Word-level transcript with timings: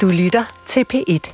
Du 0.00 0.08
lytter 0.08 0.44
til 0.66 0.84
P1. 0.92 1.32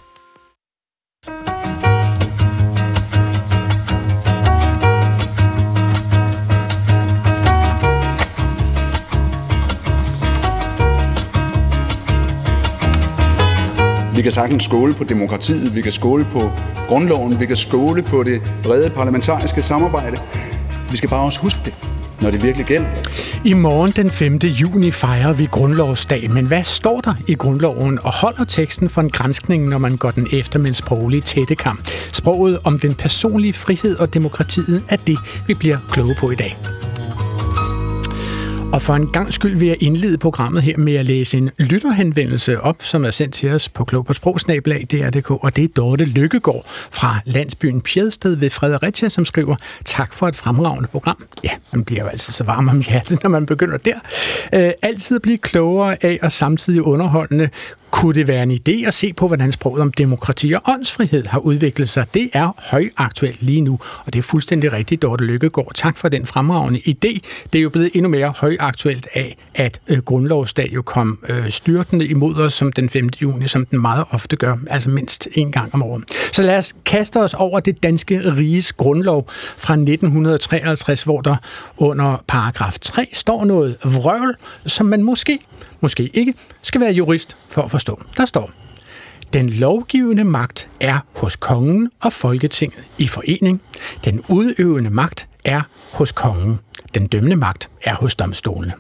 Vi 14.17 14.23
kan 14.23 14.33
sagtens 14.33 14.63
skåle 14.63 14.95
på 14.95 15.05
demokratiet, 15.05 15.75
vi 15.75 15.83
kan 15.83 15.93
skåle 15.93 16.25
på 16.25 16.51
grundloven, 16.89 17.41
vi 17.41 17.47
kan 17.47 17.57
skåle 17.57 18.03
på 18.03 18.23
det 18.23 18.43
brede 18.63 18.91
parlamentariske 18.91 19.63
samarbejde. 19.63 20.17
Vi 20.91 20.97
skal 20.97 21.09
bare 21.09 21.25
også 21.25 21.41
huske 21.41 21.61
det, 21.65 21.90
når 22.21 22.31
det 22.31 22.43
virkelig 22.43 22.67
gælder. 22.67 22.89
I 23.45 23.53
morgen 23.53 23.91
den 23.91 24.11
5. 24.11 24.37
juni 24.37 24.91
fejrer 24.91 25.33
vi 25.33 25.49
grundlovsdag, 25.51 26.31
men 26.31 26.47
hvad 26.47 26.63
står 26.63 27.01
der 27.01 27.15
i 27.27 27.35
grundloven, 27.35 27.99
og 28.03 28.13
holder 28.15 28.45
teksten 28.45 28.89
for 28.89 29.01
en 29.01 29.11
grænskning, 29.11 29.69
når 29.69 29.79
man 29.79 29.97
går 29.97 30.11
den 30.11 30.27
efter 30.33 30.59
med 30.59 30.69
en 30.69 30.75
sproglig 30.75 31.25
tættekamp? 31.25 31.89
Sproget 32.13 32.59
om 32.65 32.79
den 32.79 32.95
personlige 32.95 33.53
frihed 33.53 33.97
og 33.97 34.15
demokratiet 34.15 34.85
er 34.89 34.97
det, 34.97 35.19
vi 35.47 35.55
bliver 35.55 35.79
kloge 35.91 36.17
på 36.19 36.31
i 36.31 36.35
dag. 36.35 36.57
Og 38.73 38.83
for 38.83 38.95
en 38.95 39.13
gang 39.13 39.33
skyld 39.33 39.57
vil 39.57 39.69
jeg 39.69 39.77
indlede 39.81 40.19
programmet 40.19 40.63
her 40.63 40.77
med 40.77 40.95
at 40.95 41.07
læse 41.07 41.39
en 41.39 41.51
lytterhenvendelse 41.59 42.61
op, 42.61 42.77
som 42.83 43.05
er 43.05 43.11
sendt 43.11 43.35
til 43.35 43.51
os 43.51 43.69
på 43.69 43.85
klog 43.85 44.07
på 44.07 44.13
sprogsnablag, 44.13 44.87
DRDK, 44.91 45.31
og 45.31 45.57
det 45.57 45.65
er 45.65 45.69
Dorte 45.69 46.05
Lykkegaard 46.05 46.65
fra 46.91 47.21
landsbyen 47.25 47.81
Pjedsted 47.81 48.37
ved 48.37 48.51
Fredericia, 48.51 49.09
som 49.09 49.25
skriver, 49.25 49.57
tak 49.85 50.13
for 50.13 50.29
et 50.29 50.37
fremragende 50.37 50.89
program. 50.89 51.25
Ja, 51.45 51.51
man 51.73 51.85
bliver 51.85 52.03
jo 52.03 52.09
altid 52.09 52.33
så 52.33 52.45
varm 52.45 52.69
om 52.69 52.81
hjertet, 52.81 53.23
når 53.23 53.31
man 53.31 53.47
begynder 53.47 53.77
der. 53.77 53.99
Øh, 54.55 54.73
altid 54.83 55.21
blive 55.21 55.39
klogere 55.39 56.05
af 56.05 56.19
og 56.23 56.33
samtidig 56.33 56.83
underholdende. 56.83 57.49
Kunne 57.91 58.15
det 58.15 58.29
være 58.29 58.43
en 58.43 58.51
idé 58.51 58.87
at 58.87 58.95
se 58.95 59.13
på, 59.13 59.27
hvordan 59.27 59.53
sproget 59.53 59.83
om 59.83 59.93
demokrati 59.93 60.53
og 60.53 60.63
åndsfrihed 60.69 61.27
har 61.27 61.39
udviklet 61.39 61.89
sig? 61.89 62.07
Det 62.15 62.31
er 62.33 62.53
højaktuelt 62.71 63.43
lige 63.43 63.61
nu, 63.61 63.79
og 64.07 64.13
det 64.13 64.19
er 64.19 64.23
fuldstændig 64.23 64.73
rigtigt, 64.73 65.03
Dorte 65.03 65.25
Lykkegaard. 65.25 65.71
Tak 65.75 65.97
for 65.97 66.09
den 66.09 66.27
fremragende 66.27 66.81
idé. 66.81 67.21
Det 67.53 67.59
er 67.59 67.63
jo 67.63 67.71
blevet 67.71 67.91
endnu 67.95 68.09
mere 68.09 68.33
højaktuelt 68.37 69.09
af, 69.15 69.37
at 69.55 69.81
øh, 69.89 69.99
grundlovsdag 69.99 70.71
jo 70.73 70.83
kom 70.83 71.25
øh, 71.29 71.51
styrtende 71.51 72.07
imod 72.07 72.35
os 72.35 72.55
som 72.55 72.73
den 72.73 72.91
5. 72.91 73.09
juni, 73.23 73.49
som 73.49 73.67
den 73.67 73.81
meget 73.81 74.05
ofte 74.11 74.37
gør, 74.37 74.57
altså 74.71 74.91
mindst 74.91 75.29
en 75.33 75.53
gang 75.53 75.75
om 75.75 75.83
året. 75.83 76.05
Så 76.33 76.43
lad 76.43 76.59
os 76.59 76.75
kaste 76.85 77.21
os 77.21 77.35
over 77.35 77.61
det 77.61 77.83
danske 77.83 78.21
riges 78.37 78.73
grundlov 78.73 79.29
fra 79.57 79.75
1953, 79.75 81.03
hvor 81.03 81.21
der 81.21 81.37
under 81.77 82.25
paragraf 82.27 82.79
3 82.79 83.09
står 83.13 83.45
noget 83.45 83.77
vrøvl, 83.85 84.37
som 84.67 84.87
man 84.87 85.03
måske 85.03 85.39
måske 85.81 86.11
ikke, 86.15 86.35
skal 86.63 86.81
være 86.81 86.93
jurist 86.93 87.37
for 87.49 87.63
at 87.63 87.71
forstå. 87.71 88.03
Der 88.17 88.25
står, 88.25 88.51
den 89.33 89.51
lovgivende 89.51 90.25
magt 90.25 90.69
er 90.81 90.99
hos 91.17 91.37
kongen 91.37 91.91
og 92.01 92.13
Folketinget 92.13 92.85
i 92.99 93.09
forening. 93.09 93.63
Den 94.05 94.23
udøvende 94.29 94.91
magt 94.91 95.29
er 95.45 95.63
hos 95.93 96.13
kongen. 96.13 96.59
Den 96.95 97.07
dømmende 97.07 97.37
magt 97.37 97.71
er 97.85 97.95
hos 97.95 98.17
domstolene. 98.17 98.73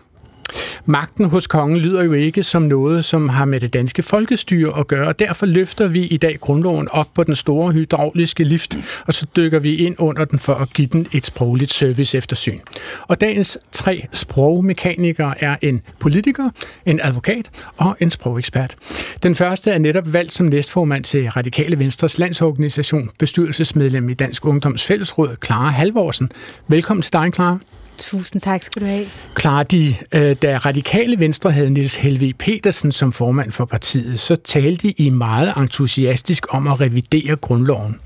Magten 0.84 1.24
hos 1.24 1.46
kongen 1.46 1.78
lyder 1.78 2.02
jo 2.02 2.12
ikke 2.12 2.42
som 2.42 2.62
noget, 2.62 3.04
som 3.04 3.28
har 3.28 3.44
med 3.44 3.60
det 3.60 3.72
danske 3.72 4.02
folkestyre 4.02 4.78
at 4.78 4.86
gøre, 4.86 5.08
og 5.08 5.18
derfor 5.18 5.46
løfter 5.46 5.88
vi 5.88 6.04
i 6.06 6.16
dag 6.16 6.38
grundloven 6.40 6.88
op 6.90 7.08
på 7.14 7.24
den 7.24 7.36
store 7.36 7.72
hydrauliske 7.72 8.44
lift, 8.44 8.76
og 9.06 9.14
så 9.14 9.26
dykker 9.36 9.58
vi 9.58 9.76
ind 9.76 9.94
under 9.98 10.24
den 10.24 10.38
for 10.38 10.54
at 10.54 10.72
give 10.72 10.88
den 10.92 11.06
et 11.12 11.26
sprogligt 11.26 11.72
service 11.72 12.18
eftersyn. 12.18 12.58
Og 13.02 13.20
dagens 13.20 13.58
tre 13.72 14.06
sprogmekanikere 14.12 15.44
er 15.44 15.56
en 15.62 15.82
politiker, 15.98 16.50
en 16.86 17.00
advokat 17.02 17.50
og 17.76 17.96
en 18.00 18.10
sprogekspert. 18.10 18.76
Den 19.22 19.34
første 19.34 19.70
er 19.70 19.78
netop 19.78 20.12
valgt 20.12 20.32
som 20.32 20.46
næstformand 20.46 21.04
til 21.04 21.28
Radikale 21.28 21.78
Venstres 21.78 22.18
landsorganisation, 22.18 23.10
bestyrelsesmedlem 23.18 24.08
i 24.08 24.14
Dansk 24.14 24.44
Ungdoms 24.44 24.84
Fællesråd, 24.84 25.36
Clara 25.44 25.68
Halvorsen. 25.68 26.30
Velkommen 26.68 27.02
til 27.02 27.12
dig, 27.12 27.30
Clara. 27.34 27.58
Tusind 28.00 28.40
tak 28.40 28.62
skal 28.62 28.82
du 28.82 28.86
have. 28.86 29.06
Klar, 29.34 29.62
de, 29.62 29.94
øh, 30.14 30.36
da 30.36 30.58
radikale 30.58 31.18
venstre 31.18 31.50
havde 31.50 31.70
Niels 31.70 31.96
Helvig 31.96 32.38
Petersen 32.38 32.92
som 32.92 33.12
formand 33.12 33.52
for 33.52 33.64
partiet, 33.64 34.20
så 34.20 34.36
talte 34.36 35.00
I 35.00 35.10
meget 35.10 35.52
entusiastisk 35.56 36.54
om 36.54 36.66
at 36.66 36.80
revidere 36.80 37.36
grundloven. 37.36 37.96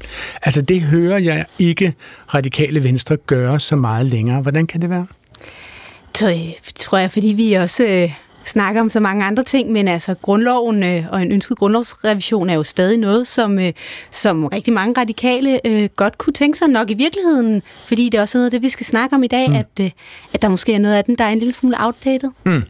Altså 0.43 0.63
det 0.63 0.81
hører 0.81 1.19
jeg 1.19 1.47
ikke 1.59 1.95
radikale 2.35 2.85
venstre 2.85 3.17
gøre 3.17 3.61
så 3.61 3.77
meget 3.77 4.07
længere. 4.07 4.41
Hvordan 4.41 4.67
kan 4.67 4.81
det 4.83 4.91
være? 4.91 5.07
Tror 6.79 6.99
jeg, 6.99 7.11
fordi 7.11 7.29
vi 7.29 7.53
også 7.53 8.11
snakker 8.47 8.81
om 8.81 8.89
så 8.91 9.01
mange 9.01 9.25
andre 9.25 9.43
ting, 9.43 9.73
men 9.73 9.89
altså 9.89 10.15
grundloven 10.23 10.83
øh, 10.83 11.05
og 11.11 11.23
en 11.23 11.33
ønsket 11.33 11.59
grundlovsrevision 11.59 12.51
er 12.51 12.55
jo 12.55 12.63
stadig 12.63 12.99
noget, 12.99 13.27
som, 13.27 13.59
øh, 13.59 13.73
som 14.11 14.45
rigtig 14.47 14.73
mange 14.73 15.01
radikale 15.01 15.67
øh, 15.67 15.89
godt 15.97 16.19
kunne 16.19 16.33
tænke 16.33 16.59
sig 16.59 16.69
nok 16.69 16.91
i 16.91 16.95
virkeligheden, 16.95 17.63
fordi 17.87 18.09
det 18.09 18.19
er 18.19 18.23
også 18.23 18.39
noget 18.39 18.47
af 18.47 18.51
det, 18.51 18.63
vi 18.63 18.69
skal 18.69 18.87
snakke 18.87 19.17
om 19.17 19.23
i 19.23 19.27
dag, 19.27 19.49
mm. 19.49 19.57
at, 19.57 19.67
øh, 19.81 19.91
at 20.33 20.43
der 20.43 20.49
måske 20.49 20.75
er 20.75 20.79
noget 20.79 20.95
af 20.95 21.05
den, 21.05 21.19
der 21.19 21.25
er 21.25 21.29
en 21.29 21.39
lille 21.39 21.53
smule 21.53 21.77
outdated. 21.81 22.31
Mm. 22.47 22.63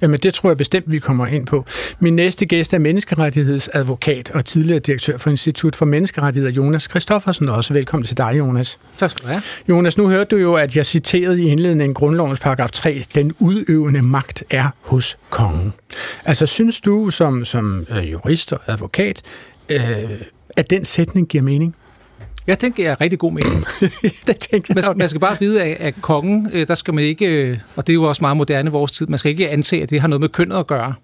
Jamen, 0.00 0.20
det 0.20 0.34
tror 0.34 0.50
jeg 0.50 0.56
bestemt, 0.56 0.92
vi 0.92 0.98
kommer 0.98 1.26
ind 1.26 1.46
på. 1.46 1.64
Min 2.00 2.16
næste 2.16 2.46
gæst 2.46 2.74
er 2.74 2.78
menneskerettighedsadvokat 2.78 4.30
og 4.30 4.44
tidligere 4.44 4.78
direktør 4.78 5.16
for 5.16 5.30
Institut 5.30 5.76
for 5.76 5.84
Menneskerettigheder, 5.84 6.52
Jonas 6.52 6.88
Kristoffersen. 6.88 7.48
Også 7.48 7.74
velkommen 7.74 8.06
til 8.06 8.16
dig, 8.16 8.34
Jonas. 8.38 8.78
Tak 8.96 9.10
skal 9.10 9.22
du 9.22 9.28
have. 9.28 9.42
Jonas, 9.68 9.98
nu 9.98 10.08
hørte 10.08 10.36
du 10.36 10.36
jo, 10.36 10.54
at 10.54 10.76
jeg 10.76 10.86
citerede 10.86 11.42
i 11.42 11.48
indledningen 11.48 11.94
grundlovens 11.94 12.40
paragraf 12.40 12.70
3, 12.70 13.04
den 13.14 13.34
udøvende 13.38 14.02
magt 14.02 14.44
er 14.50 14.68
hos 14.80 15.18
kongen. 15.30 15.72
Altså, 16.24 16.46
synes 16.46 16.80
du 16.80 17.10
som, 17.10 17.44
som 17.44 17.86
øh, 17.90 18.12
jurist 18.12 18.52
og 18.52 18.60
advokat, 18.66 19.22
øh, 19.68 19.80
at 20.56 20.70
den 20.70 20.84
sætning 20.84 21.28
giver 21.28 21.44
mening? 21.44 21.74
Ja, 22.48 22.54
den 22.54 22.72
giver 22.72 23.00
rigtig 23.00 23.18
god 23.18 23.32
mening. 23.32 23.64
det 24.26 24.40
tænkte 24.40 24.74
man, 24.74 24.84
man 24.96 25.08
skal 25.08 25.20
bare 25.20 25.36
vide, 25.40 25.62
at, 25.62 25.76
at 25.80 25.94
kongen, 26.02 26.50
øh, 26.52 26.68
der 26.68 26.74
skal 26.74 26.94
man 26.94 27.04
ikke, 27.04 27.26
øh, 27.26 27.58
og 27.76 27.86
det 27.86 27.92
er 27.92 27.94
jo 27.94 28.04
også 28.04 28.22
meget 28.22 28.36
moderne 28.36 28.68
i 28.68 28.70
vores 28.70 28.92
tid, 28.92 29.06
man 29.06 29.18
skal 29.18 29.30
ikke 29.30 29.50
antage, 29.50 29.82
at 29.82 29.90
det 29.90 30.00
har 30.00 30.08
noget 30.08 30.20
med 30.20 30.28
kønnet 30.28 30.56
at 30.56 30.66
gøre. 30.66 30.94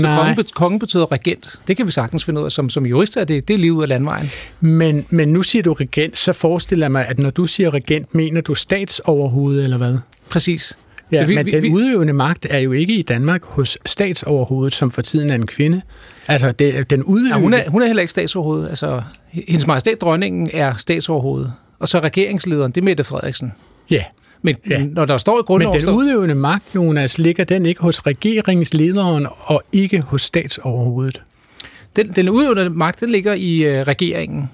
Så 0.00 0.06
kongen, 0.06 0.44
kongen 0.54 0.78
betyder 0.78 1.12
regent. 1.12 1.62
Det 1.68 1.76
kan 1.76 1.86
vi 1.86 1.92
sagtens 1.92 2.24
finde 2.24 2.40
ud 2.40 2.44
af. 2.44 2.52
Som, 2.52 2.70
som 2.70 2.86
jurist 2.86 3.16
er 3.16 3.24
det, 3.24 3.48
det 3.48 3.54
er 3.54 3.58
lige 3.58 3.72
ud 3.72 3.82
af 3.82 3.88
landvejen. 3.88 4.30
Men, 4.60 5.06
men 5.10 5.28
nu 5.28 5.42
siger 5.42 5.62
du 5.62 5.72
regent, 5.72 6.18
så 6.18 6.32
forestiller 6.32 6.86
jeg 6.86 6.92
mig, 6.92 7.06
at 7.06 7.18
når 7.18 7.30
du 7.30 7.46
siger 7.46 7.74
regent, 7.74 8.14
mener 8.14 8.40
du 8.40 8.54
statsoverhovedet, 8.54 9.64
eller 9.64 9.76
hvad? 9.76 9.98
Præcis. 10.30 10.78
Ja, 11.12 11.24
vi, 11.24 11.34
men 11.34 11.46
vi, 11.46 11.50
den 11.50 11.74
udøvende 11.74 12.12
magt 12.12 12.46
er 12.50 12.58
jo 12.58 12.72
ikke 12.72 12.94
i 12.94 13.02
Danmark 13.02 13.44
hos 13.44 13.78
statsoverhovedet, 13.86 14.74
som 14.74 14.90
for 14.90 15.02
tiden 15.02 15.30
er 15.30 15.34
en 15.34 15.46
kvinde. 15.46 15.80
Altså, 16.28 16.52
det, 16.52 16.90
den 16.90 17.02
udøvende... 17.02 17.34
Ja, 17.34 17.40
hun, 17.40 17.54
er, 17.54 17.70
hun 17.70 17.82
er 17.82 17.86
heller 17.86 18.00
ikke 18.00 18.10
statsoverhovedet. 18.10 18.68
Altså, 18.68 19.02
hendes 19.28 19.66
majestæt 19.66 20.00
dronningen 20.00 20.48
er 20.52 20.74
statsoverhovedet. 20.76 21.52
Og 21.78 21.88
så 21.88 22.00
regeringslederen, 22.00 22.72
det 22.72 22.80
er 22.80 22.84
Mette 22.84 23.04
Frederiksen. 23.04 23.52
Ja. 23.90 24.04
Men 24.42 24.56
ja. 24.70 24.84
når 24.84 25.04
der 25.04 25.18
står 25.18 25.38
i 25.38 25.42
grundloven... 25.42 25.76
Men 25.76 25.86
den 25.86 25.94
udøvende 25.94 26.34
magt, 26.34 26.64
Jonas, 26.74 27.18
ligger 27.18 27.44
den 27.44 27.66
ikke 27.66 27.80
hos 27.80 28.06
regeringslederen 28.06 29.26
og 29.40 29.62
ikke 29.72 30.00
hos 30.00 30.22
statsoverhovedet? 30.22 31.22
Den, 31.96 32.08
den 32.08 32.28
udøvende 32.28 32.70
magt, 32.70 33.00
den 33.00 33.10
ligger 33.10 33.34
i 33.34 33.58
øh, 33.58 33.82
regeringen. 33.82 34.50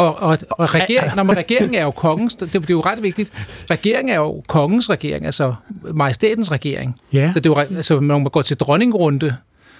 Og, 0.00 0.14
og, 0.14 0.38
og 0.50 0.74
regering, 0.74 1.16
når 1.16 1.22
man, 1.22 1.36
regeringen 1.36 1.74
er 1.74 1.82
jo 1.82 1.90
kongens, 1.90 2.34
det, 2.34 2.52
det 2.52 2.60
er 2.60 2.66
jo 2.70 2.80
ret 2.80 3.02
vigtigt, 3.02 3.32
regeringen 3.70 4.14
er 4.14 4.18
jo 4.18 4.42
kongens 4.48 4.90
regering, 4.90 5.24
altså 5.24 5.54
majestætens 5.94 6.52
regering. 6.52 7.00
Ja. 7.12 7.32
Så 7.32 7.40
det 7.40 7.50
er 7.50 7.50
jo, 7.50 7.76
altså, 7.76 8.00
når 8.00 8.18
man 8.18 8.30
går 8.30 8.42
til 8.42 8.56
dronningrunde, 8.56 9.36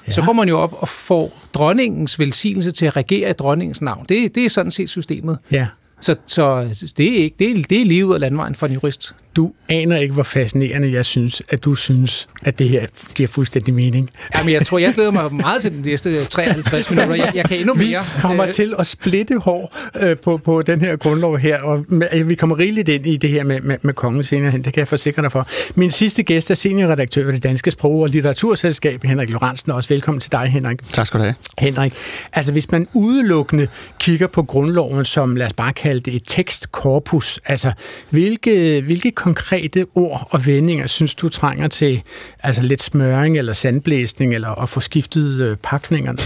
ja. 0.07 0.13
så 0.13 0.23
går 0.23 0.33
man 0.33 0.49
jo 0.49 0.59
op 0.59 0.75
og 0.79 0.89
får 0.89 1.33
dronningens 1.55 2.19
velsignelse 2.19 2.71
til 2.71 2.87
at 2.87 2.97
regere 2.97 3.31
i 3.31 3.33
dronningens 3.33 3.83
navn. 3.83 4.07
Det, 4.09 4.35
det 4.35 4.45
er 4.45 4.49
sådan 4.49 4.71
set 4.71 4.89
systemet. 4.91 5.39
Ja. 5.51 5.67
Så, 6.01 6.15
så 6.27 6.69
det 6.97 7.19
er 7.19 7.23
ikke 7.23 7.37
det 7.39 7.51
er, 7.51 7.63
det 7.71 7.81
er 7.81 7.85
lige 7.85 8.07
ud 8.07 8.15
af 8.15 8.21
landvejen 8.21 8.55
for 8.55 8.67
en 8.67 8.73
jurist. 8.73 9.15
Du 9.37 9.53
aner 9.69 9.97
ikke, 9.97 10.15
hvor 10.15 10.23
fascinerende 10.23 10.93
jeg 10.93 11.05
synes, 11.05 11.43
at 11.49 11.65
du 11.65 11.75
synes, 11.75 12.29
at 12.43 12.59
det 12.59 12.69
her 12.69 12.87
giver 13.15 13.29
fuldstændig 13.29 13.75
mening. 13.75 14.11
Jamen, 14.37 14.53
jeg 14.53 14.67
tror, 14.67 14.79
jeg 14.79 14.95
glæder 14.95 15.11
mig 15.11 15.35
meget 15.35 15.63
til 15.63 15.73
den 15.73 15.83
næste 15.85 16.25
53 16.25 16.91
minutter. 16.91 17.15
Jeg, 17.15 17.33
jeg 17.35 17.45
kan 17.45 17.59
endnu 17.59 17.75
mere. 17.75 18.05
Vi 18.15 18.21
kommer 18.21 18.47
øh, 18.47 18.53
til 18.53 18.75
at 18.79 18.87
splitte 18.87 19.39
hår 19.39 19.77
øh, 20.01 20.17
på, 20.17 20.37
på 20.37 20.63
den 20.63 20.81
her 20.81 20.97
grundlov 20.97 21.39
her, 21.39 21.63
og 21.63 21.85
med, 21.89 22.25
vi 22.25 22.35
kommer 22.35 22.59
rigeligt 22.59 22.89
ind 22.89 23.07
i 23.07 23.17
det 23.17 23.31
her 23.31 23.45
med, 23.45 23.61
med, 23.61 23.77
med 23.83 23.95
kongen 23.95 24.25
senere 24.25 24.51
hen. 24.51 24.65
Det 24.65 24.73
kan 24.73 24.81
jeg 24.81 24.89
forsikre 24.89 25.23
dig 25.23 25.33
for. 25.33 25.49
Min 25.75 25.91
sidste 25.91 26.23
gæst 26.23 26.51
er 26.51 26.55
seniorredaktør 26.55 27.25
ved 27.25 27.33
det 27.33 27.43
Danske 27.43 27.71
Sprog- 27.71 28.03
og 28.03 28.09
Litteraturselskab, 28.09 29.05
Henrik 29.05 29.29
Lorentzen. 29.29 29.73
Også 29.73 29.89
velkommen 29.89 30.21
til 30.21 30.33
dig, 30.33 30.41
Henrik. 30.41 30.83
Tak 30.93 31.07
skal 31.07 31.21
du 31.21 31.25
have. 31.25 31.35
Henrik, 31.59 31.93
altså 32.33 32.53
hvis 32.53 32.71
man 32.71 32.89
udelukkende 32.93 33.69
kigger 33.99 34.27
på 34.27 34.43
grundloven 34.43 35.05
som, 35.05 35.37
lad 35.37 35.47
os 35.47 35.53
bare 35.53 35.73
kalde 35.73 35.90
det 35.99 36.15
et 36.15 36.23
tekstkorpus, 36.27 37.41
altså 37.47 37.73
hvilke, 38.11 38.81
hvilke 38.81 39.11
konkrete 39.11 39.87
ord 39.95 40.29
og 40.31 40.47
vendinger 40.47 40.87
synes 40.87 41.15
du 41.15 41.29
trænger 41.29 41.69
til 41.69 42.03
altså 42.43 42.63
lidt 42.63 42.83
smøring 42.83 43.39
eller 43.39 43.53
sandblæsning 43.53 44.35
eller 44.35 44.49
at 44.49 44.69
få 44.69 44.81
skiftet 44.81 45.41
øh, 45.41 45.57
pakningerne? 45.57 46.19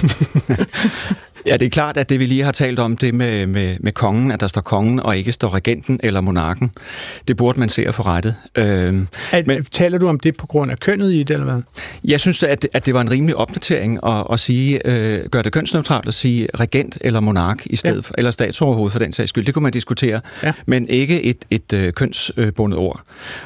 Ja, 1.46 1.56
det 1.56 1.67
er 1.67 1.70
klart, 1.70 1.96
at 1.96 2.08
det 2.08 2.20
vi 2.20 2.26
lige 2.26 2.44
har 2.44 2.52
talt 2.52 2.79
om, 2.79 2.96
det 2.96 3.14
med, 3.14 3.46
med, 3.46 3.76
med 3.81 3.93
kongen, 3.93 4.32
at 4.32 4.41
der 4.41 4.46
står 4.46 4.61
kongen 4.61 5.00
og 5.00 5.17
ikke 5.17 5.32
står 5.32 5.55
regenten 5.55 6.00
eller 6.02 6.20
monarken, 6.20 6.70
det 7.29 7.37
burde 7.37 7.61
man 7.61 7.69
se 7.69 7.87
at 7.87 7.94
få 7.94 8.02
rettet. 8.02 8.35
Øhm, 8.55 9.08
at, 9.32 9.46
men, 9.46 9.64
taler 9.64 9.99
du 9.99 10.08
om 10.08 10.20
det 10.20 10.37
på 10.37 10.46
grund 10.46 10.70
af 10.70 10.79
kønnet 10.79 11.12
i 11.12 11.23
det, 11.23 11.31
eller 11.31 11.52
hvad? 11.52 11.62
Jeg 12.05 12.20
synes, 12.20 12.43
at, 12.43 12.69
at 12.73 12.87
det 12.87 12.94
var 12.94 13.00
en 13.00 13.11
rimelig 13.11 13.37
opdatering 13.37 14.06
at, 14.06 14.26
at 14.32 14.41
sige, 14.41 14.87
øh, 14.88 15.29
gøre 15.29 15.43
det 15.43 15.52
kønsneutralt 15.52 16.08
at 16.08 16.14
sige 16.14 16.49
regent 16.61 16.99
eller 17.00 17.20
monark 17.20 17.67
i 17.67 17.76
stedet 17.76 17.97
ja. 17.97 18.00
for, 18.00 18.14
eller 18.19 18.31
statsoverhoved 18.31 18.90
for 18.90 18.99
den 18.99 19.12
sags 19.12 19.29
skyld. 19.29 19.44
Det 19.44 19.55
kunne 19.55 19.62
man 19.62 19.73
diskutere, 19.73 20.20
ja. 20.43 20.52
men 20.67 20.88
ikke 20.88 21.23
et, 21.23 21.44
et, 21.50 21.62
et 21.73 21.79
øh, 21.79 21.93
kønsbundet 21.93 22.79
ord. 22.79 23.00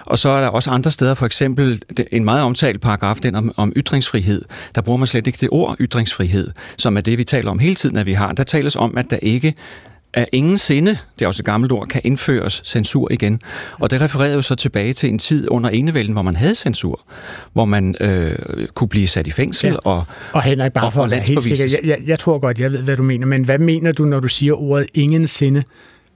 Og 0.07 0.19
så 0.19 0.29
er 0.29 0.41
der 0.41 0.49
også 0.49 0.71
andre 0.71 0.91
steder, 0.91 1.15
for 1.15 1.27
eksempel 1.27 1.83
en 2.13 2.25
meget 2.25 2.43
omtalt 2.43 2.81
paragraf, 2.81 3.17
den 3.17 3.35
om, 3.35 3.53
om 3.57 3.73
ytringsfrihed. 3.77 4.45
Der 4.75 4.81
bruger 4.81 4.97
man 4.97 5.07
slet 5.07 5.27
ikke 5.27 5.39
det 5.41 5.49
ord 5.53 5.77
ytringsfrihed, 5.81 6.51
som 6.77 6.97
er 6.97 7.01
det, 7.01 7.19
vi 7.19 7.25
taler 7.25 7.51
om 7.51 7.59
hele 7.59 7.75
tiden, 7.75 7.88
at 7.97 8.07
vi 8.07 8.13
har. 8.13 8.33
Der 8.33 8.43
tales 8.43 8.77
om, 8.77 8.97
at 8.97 9.11
der 9.11 9.17
ikke 9.23 9.55
af 10.15 10.29
ingen 10.33 10.59
sinde, 10.59 10.91
det 10.91 11.25
er 11.25 11.27
også 11.27 11.41
et 11.41 11.45
gammelt 11.45 11.73
ord, 11.73 11.87
kan 11.89 12.01
indføres 12.05 12.63
censur 12.65 13.13
igen. 13.13 13.41
Og 13.81 13.91
det 13.91 14.01
refererer 14.01 14.35
jo 14.35 14.43
så 14.43 14.55
tilbage 14.55 14.93
til 14.93 15.09
en 15.09 15.19
tid 15.19 15.51
under 15.51 15.71
enevælden, 15.71 16.13
hvor 16.13 16.23
man 16.23 16.37
havde 16.37 16.55
censur, 16.55 17.01
hvor 17.53 17.65
man 17.65 17.95
øh, 18.01 18.37
kunne 18.75 18.89
blive 18.89 19.07
sat 19.07 19.27
i 19.27 19.31
fængsel 19.31 19.71
ja. 19.71 19.77
og 19.77 20.05
Og 20.33 20.43
Henrik, 20.43 20.73
bare 20.73 20.93
for 20.93 21.05
at 21.05 21.11
være 21.11 21.21
helt 21.21 21.43
sikker, 21.43 21.65
jeg, 21.65 21.89
jeg, 21.89 21.99
jeg 22.07 22.19
tror 22.19 22.39
godt, 22.39 22.59
jeg 22.61 22.73
ved, 22.73 22.83
hvad 22.83 22.97
du 22.97 23.03
mener, 23.03 23.27
men 23.27 23.45
hvad 23.45 23.59
mener 23.59 23.93
du, 23.93 24.05
når 24.05 24.21
du 24.21 24.29
siger 24.29 24.63
ordet 24.63 24.87
ingen 24.95 25.27
sinde? 25.27 25.63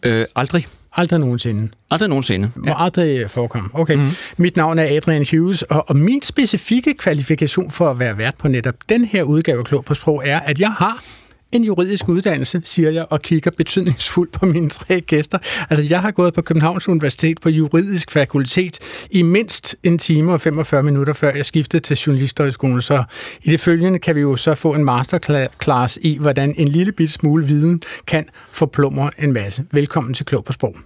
Øh, 0.02 0.24
aldrig. 0.36 0.66
Aldrig 0.94 1.20
nogensinde. 1.20 1.68
Aldrig 1.90 2.08
nogensinde. 2.08 2.50
Må 2.54 2.64
ja. 2.66 2.84
aldrig 2.84 3.30
forekomme. 3.30 3.70
Okay. 3.72 3.94
Mm. 3.94 4.10
Mit 4.36 4.56
navn 4.56 4.78
er 4.78 4.96
Adrian 4.96 5.26
Hughes, 5.30 5.62
og, 5.62 5.84
og 5.88 5.96
min 5.96 6.22
specifikke 6.22 6.94
kvalifikation 6.94 7.70
for 7.70 7.90
at 7.90 7.98
være 7.98 8.18
vært 8.18 8.34
på 8.38 8.48
netop 8.48 8.74
den 8.88 9.04
her 9.04 9.22
udgave 9.22 9.58
af 9.58 9.64
Klog 9.64 9.84
på 9.84 9.94
Sprog 9.94 10.22
er, 10.24 10.40
at 10.40 10.60
jeg 10.60 10.70
har 10.70 11.02
en 11.52 11.64
juridisk 11.64 12.08
uddannelse, 12.08 12.60
siger 12.64 12.90
jeg, 12.90 13.06
og 13.10 13.22
kigger 13.22 13.50
betydningsfuldt 13.50 14.32
på 14.32 14.46
mine 14.46 14.70
tre 14.70 15.00
gæster. 15.00 15.38
Altså, 15.70 15.86
jeg 15.90 16.00
har 16.00 16.10
gået 16.10 16.34
på 16.34 16.42
Københavns 16.42 16.88
Universitet 16.88 17.40
på 17.40 17.48
juridisk 17.48 18.10
fakultet 18.10 18.78
i 19.10 19.22
mindst 19.22 19.76
en 19.82 19.98
time 19.98 20.32
og 20.32 20.40
45 20.40 20.82
minutter, 20.82 21.12
før 21.12 21.34
jeg 21.34 21.46
skiftede 21.46 21.82
til 21.82 21.96
journalisterhøjskolen. 21.96 22.82
Så 22.82 23.04
i 23.42 23.50
det 23.50 23.60
følgende 23.60 23.98
kan 23.98 24.16
vi 24.16 24.20
jo 24.20 24.36
så 24.36 24.54
få 24.54 24.74
en 24.74 24.84
masterclass 24.84 25.98
i, 26.02 26.18
hvordan 26.18 26.54
en 26.58 26.68
lille 26.68 26.92
bit 26.92 27.10
smule 27.10 27.46
viden 27.46 27.82
kan 28.06 28.24
forplumre 28.50 29.10
en 29.18 29.32
masse. 29.32 29.64
Velkommen 29.72 30.14
til 30.14 30.26
Klog 30.26 30.44
på 30.44 30.52
Sprog. 30.52 30.76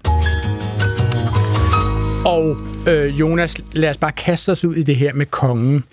Og 2.26 2.75
øh, 2.86 3.20
Jonas, 3.20 3.56
lad 3.72 3.90
os 3.90 3.96
bare 3.96 4.12
kaste 4.12 4.50
os 4.50 4.64
ud 4.64 4.74
i 4.74 4.82
det 4.82 4.96
her 4.96 5.12
med 5.12 5.26
kongen. 5.26 5.84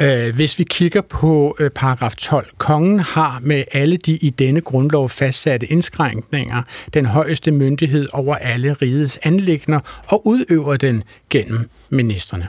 Øh, 0.00 0.34
hvis 0.34 0.58
vi 0.58 0.64
kigger 0.64 1.00
på 1.00 1.56
øh, 1.60 1.70
paragraf 1.70 2.14
12. 2.16 2.46
Kongen 2.58 3.00
har 3.00 3.40
med 3.42 3.64
alle 3.72 3.96
de 3.96 4.16
i 4.16 4.30
denne 4.30 4.60
grundlov 4.60 5.08
fastsatte 5.08 5.66
indskrænkninger 5.66 6.62
den 6.94 7.06
højeste 7.06 7.50
myndighed 7.50 8.08
over 8.12 8.36
alle 8.36 8.72
rigets 8.72 9.18
anlægner 9.22 9.80
og 10.06 10.26
udøver 10.26 10.76
den 10.76 11.02
gennem 11.30 11.70
ministerne. 11.90 12.48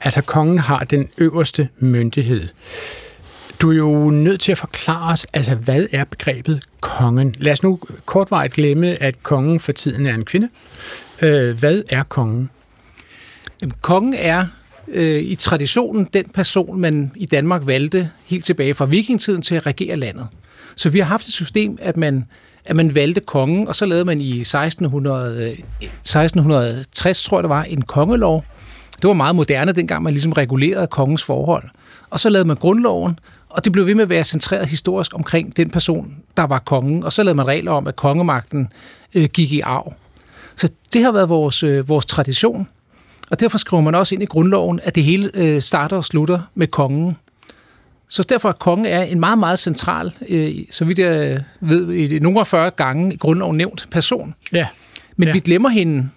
Altså 0.00 0.22
kongen 0.22 0.58
har 0.58 0.84
den 0.84 1.10
øverste 1.18 1.68
myndighed. 1.78 2.48
Du 3.60 3.70
er 3.70 3.76
jo 3.76 4.10
nødt 4.10 4.40
til 4.40 4.52
at 4.52 4.58
forklare 4.58 5.12
os, 5.12 5.26
altså 5.32 5.54
hvad 5.54 5.86
er 5.92 6.04
begrebet 6.04 6.62
kongen? 6.80 7.34
Lad 7.38 7.52
os 7.52 7.62
nu 7.62 7.78
kortvarigt 8.06 8.52
glemme, 8.54 9.02
at 9.02 9.22
kongen 9.22 9.60
for 9.60 9.72
tiden 9.72 10.06
er 10.06 10.14
en 10.14 10.24
kvinde. 10.24 10.48
Øh, 11.22 11.58
hvad 11.58 11.82
er 11.90 12.02
kongen? 12.02 12.50
Jamen, 13.64 13.74
kongen 13.80 14.14
er 14.14 14.46
øh, 14.88 15.22
i 15.22 15.34
traditionen 15.34 16.08
den 16.12 16.24
person, 16.34 16.80
man 16.80 17.12
i 17.16 17.26
Danmark 17.26 17.66
valgte 17.66 18.10
helt 18.24 18.44
tilbage 18.44 18.74
fra 18.74 18.84
vikingtiden 18.84 19.42
til 19.42 19.54
at 19.54 19.66
regere 19.66 19.96
landet. 19.96 20.28
Så 20.76 20.88
vi 20.88 20.98
har 20.98 21.06
haft 21.06 21.26
et 21.26 21.32
system, 21.32 21.78
at 21.80 21.96
man, 21.96 22.24
at 22.64 22.76
man 22.76 22.94
valgte 22.94 23.20
kongen, 23.20 23.68
og 23.68 23.74
så 23.74 23.86
lavede 23.86 24.04
man 24.04 24.20
i 24.20 24.40
1600, 24.40 25.50
1660, 25.80 27.24
øh, 27.24 27.28
tror 27.28 27.38
jeg 27.38 27.42
det 27.42 27.48
var, 27.48 27.62
en 27.62 27.82
kongelov. 27.82 28.44
Det 29.02 29.08
var 29.08 29.14
meget 29.14 29.36
moderne, 29.36 29.72
dengang 29.72 30.02
man 30.02 30.12
ligesom 30.12 30.32
regulerede 30.32 30.86
kongens 30.86 31.22
forhold. 31.22 31.64
Og 32.10 32.20
så 32.20 32.28
lavede 32.28 32.48
man 32.48 32.56
grundloven, 32.56 33.18
og 33.48 33.64
det 33.64 33.72
blev 33.72 33.86
ved 33.86 33.94
med 33.94 34.02
at 34.02 34.10
være 34.10 34.24
centreret 34.24 34.66
historisk 34.66 35.14
omkring 35.14 35.56
den 35.56 35.70
person, 35.70 36.16
der 36.36 36.42
var 36.42 36.58
kongen. 36.58 37.04
Og 37.04 37.12
så 37.12 37.22
lavede 37.22 37.36
man 37.36 37.46
regler 37.46 37.72
om, 37.72 37.86
at 37.86 37.96
kongemagten 37.96 38.68
øh, 39.14 39.24
gik 39.24 39.52
i 39.52 39.60
arv. 39.60 39.94
Så 40.56 40.68
det 40.92 41.02
har 41.02 41.12
været 41.12 41.28
vores, 41.28 41.62
øh, 41.62 41.88
vores 41.88 42.06
tradition. 42.06 42.68
Og 43.34 43.40
derfor 43.40 43.58
skriver 43.58 43.82
man 43.82 43.94
også 43.94 44.14
ind 44.14 44.22
i 44.22 44.26
grundloven, 44.26 44.80
at 44.82 44.94
det 44.94 45.04
hele 45.04 45.30
øh, 45.34 45.62
starter 45.62 45.96
og 45.96 46.04
slutter 46.04 46.40
med 46.54 46.66
kongen. 46.66 47.16
Så 48.08 48.22
derfor 48.22 48.48
er 48.48 48.52
kongen 48.52 48.86
er 48.86 49.02
en 49.02 49.20
meget, 49.20 49.38
meget 49.38 49.58
central, 49.58 50.12
øh, 50.28 50.54
så 50.70 50.84
vidt 50.84 50.98
jeg 50.98 51.44
ved, 51.60 51.92
i 51.92 52.18
nogle 52.18 52.40
af 52.40 52.46
40 52.46 52.70
gange 52.70 53.14
i 53.14 53.16
grundloven 53.16 53.56
nævnt 53.56 53.86
person. 53.90 54.34
Ja. 54.52 54.66
Men 55.16 55.28
ja. 55.28 55.32
vi 55.32 55.38
glemmer 55.38 55.68
hende 55.68 56.08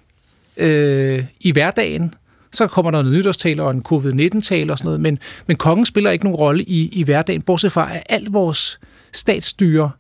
øh, 0.58 1.24
i 1.40 1.52
hverdagen. 1.52 2.14
Så 2.52 2.68
kommer 2.68 2.92
der 2.92 3.02
noget 3.02 3.18
nytårstaler 3.18 3.64
og 3.64 3.72
en 3.72 3.84
covid-19-taler 3.84 4.72
og 4.72 4.78
sådan 4.78 4.88
noget, 4.88 5.00
men, 5.00 5.20
men 5.48 5.58
kongen 5.58 5.86
spiller 5.86 6.12
ikke 6.12 6.26
nogen 6.26 6.36
rolle 6.36 6.64
i, 6.64 6.88
i 6.88 7.04
hverdagen, 7.04 7.42
bortset 7.42 7.72
fra, 7.72 7.96
at 7.96 8.04
alt 8.10 8.34
vores 8.34 8.80
statsstyre 9.14 9.92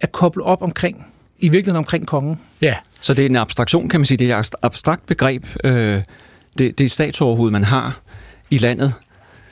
er 0.00 0.06
koblet 0.06 0.46
op 0.46 0.62
omkring, 0.62 1.06
i 1.38 1.48
virkeligheden 1.48 1.76
omkring 1.76 2.06
kongen. 2.06 2.38
Ja. 2.60 2.74
Så 3.00 3.14
det 3.14 3.22
er 3.22 3.28
en 3.28 3.36
abstraktion, 3.36 3.88
kan 3.88 4.00
man 4.00 4.04
sige. 4.04 4.18
Det 4.18 4.30
er 4.30 4.38
et 4.38 4.54
abstrakt 4.62 5.06
begreb, 5.06 5.46
øh, 5.64 6.02
det, 6.58 6.78
det 6.78 6.90
statsoverhoved, 6.90 7.50
man 7.50 7.64
har 7.64 8.00
i 8.50 8.58
landet, 8.58 8.94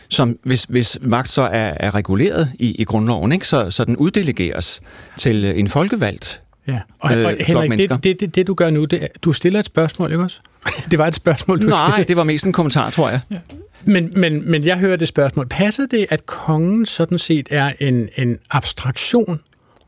som 0.09 0.39
hvis, 0.43 0.65
hvis 0.65 0.99
magt 1.03 1.29
så 1.29 1.43
er, 1.43 1.73
er 1.81 1.95
reguleret 1.95 2.53
i, 2.59 2.75
i 2.79 2.85
grundloven, 2.85 3.33
ikke? 3.33 3.49
Så, 3.49 3.71
så 3.71 3.85
den 3.85 3.97
uddelegeres 3.97 4.81
til 5.17 5.45
en 5.45 5.69
folkevalgt 5.69 6.41
Ja, 6.69 6.81
og, 7.01 7.17
øh, 7.17 7.27
og 7.27 7.37
Henrik, 7.41 7.71
det, 7.71 8.05
det, 8.05 8.21
det, 8.21 8.35
det 8.35 8.47
du 8.47 8.55
gør 8.55 8.71
nu, 8.71 8.85
det, 8.85 9.09
du 9.23 9.33
stiller 9.33 9.61
et 9.61 9.67
spørgsmål, 9.67 10.11
ikke 10.13 10.25
også? 10.25 10.41
Det 10.91 10.99
var 10.99 11.07
et 11.07 11.15
spørgsmål, 11.15 11.63
du 11.63 11.67
Nej, 11.67 11.91
stillede. 11.91 12.09
det 12.09 12.17
var 12.17 12.25
mest 12.25 12.45
en 12.45 12.53
kommentar, 12.53 12.91
tror 12.91 13.11
jeg. 13.11 13.21
Ja. 13.31 13.37
Men, 13.85 14.13
men, 14.17 14.51
men 14.51 14.65
jeg 14.65 14.79
hører 14.79 14.97
det 14.97 15.09
spørgsmål. 15.09 15.47
Passer 15.47 15.87
det, 15.87 16.07
at 16.11 16.27
kongen 16.27 16.87
sådan 16.87 17.19
set 17.19 17.49
er 17.51 17.73
en, 17.81 18.09
en 18.17 18.39
abstraktion 18.51 19.41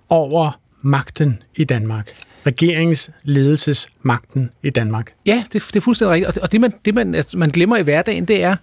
over 0.08 0.60
magten 0.82 1.42
i 1.56 1.64
Danmark? 1.64 2.10
Regeringsledelsesmagten 2.46 4.50
i 4.62 4.70
Danmark. 4.70 5.12
Ja, 5.26 5.44
det, 5.52 5.62
det 5.66 5.76
er 5.76 5.80
fuldstændig 5.80 6.14
rigtigt. 6.14 6.38
Og 6.38 6.52
det, 6.52 6.60
man, 6.60 6.72
det 6.84 6.94
man, 6.94 7.14
altså, 7.14 7.38
man 7.38 7.50
glemmer 7.50 7.76
i 7.76 7.82
hverdagen, 7.82 8.24
det 8.24 8.42
er, 8.42 8.56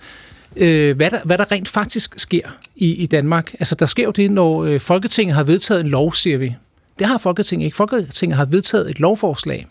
øh, 0.55 0.95
hvad, 0.95 1.11
der, 1.11 1.19
hvad 1.23 1.37
der 1.37 1.51
rent 1.51 1.67
faktisk 1.67 2.19
sker 2.19 2.49
i, 2.75 2.91
i 2.91 3.05
Danmark. 3.05 3.53
Altså, 3.59 3.75
der 3.75 3.85
sker 3.85 4.03
jo 4.03 4.11
det, 4.11 4.31
når 4.31 4.63
øh, 4.63 4.79
Folketinget 4.79 5.35
har 5.35 5.43
vedtaget 5.43 5.81
en 5.81 5.87
lov, 5.87 6.13
siger 6.13 6.37
vi. 6.37 6.55
Det 6.99 7.07
har 7.07 7.17
Folketinget 7.17 7.65
ikke. 7.65 7.77
Folketinget 7.77 8.37
har 8.37 8.45
vedtaget 8.45 8.89
et 8.89 8.99
lovforslag. 8.99 9.67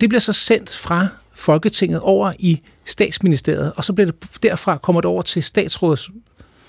Det 0.00 0.08
bliver 0.08 0.20
så 0.20 0.32
sendt 0.32 0.76
fra 0.76 1.08
Folketinget 1.34 2.00
over 2.00 2.32
i 2.38 2.60
statsministeriet, 2.84 3.72
og 3.76 3.84
så 3.84 3.92
bliver 3.92 4.10
det 4.10 4.42
derfra 4.42 4.76
kommer 4.76 5.00
det 5.00 5.08
over 5.08 5.22
til 5.22 5.42
statsrådet, 5.42 6.08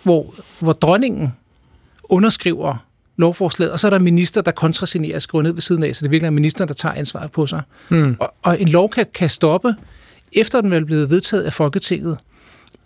hvor, 0.03 0.33
hvor 0.59 0.73
dronningen 0.73 1.33
underskriver 2.03 2.86
lovforslaget, 3.17 3.71
og 3.71 3.79
så 3.79 3.87
er 3.87 3.89
der 3.89 3.97
en 3.97 4.03
minister, 4.03 4.41
der 4.41 4.51
kontrasignerer 4.51 5.19
skriver 5.19 5.43
ned 5.43 5.51
ved 5.51 5.61
siden 5.61 5.83
af, 5.83 5.95
så 5.95 6.01
det 6.01 6.07
er 6.07 6.09
virkelig 6.09 6.27
en 6.27 6.35
minister, 6.35 6.65
der 6.65 6.73
tager 6.73 6.95
ansvaret 6.95 7.31
på 7.31 7.47
sig. 7.47 7.61
Mm. 7.89 8.15
Og, 8.19 8.33
og 8.41 8.61
en 8.61 8.67
lov 8.67 8.89
kan, 8.89 9.05
kan 9.13 9.29
stoppe, 9.29 9.75
efter 10.33 10.61
den 10.61 10.73
er 10.73 10.85
blevet 10.85 11.09
vedtaget 11.09 11.43
af 11.43 11.53
Folketinget, 11.53 12.17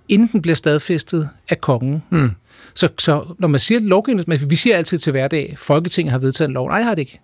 inden 0.10 0.30
den 0.32 0.42
bliver 0.42 0.56
stadfæstet 0.56 1.30
af 1.50 1.62
kongen. 1.62 2.04
Mm. 2.10 2.32
Så, 2.74 2.90
så 3.00 3.24
når 3.40 3.48
man 3.48 3.60
siger 3.60 3.80
lovgivning, 3.80 4.50
vi 4.50 4.56
siger 4.56 4.78
altid 4.78 4.98
til 4.98 5.12
hverdag, 5.12 5.56
Folketinget 5.58 6.12
har 6.12 6.20
vedtaget 6.20 6.48
en 6.48 6.54
lov. 6.54 6.70
Nej, 6.70 6.82
har 6.82 6.96
det 6.96 7.02
ikke. 7.02 7.20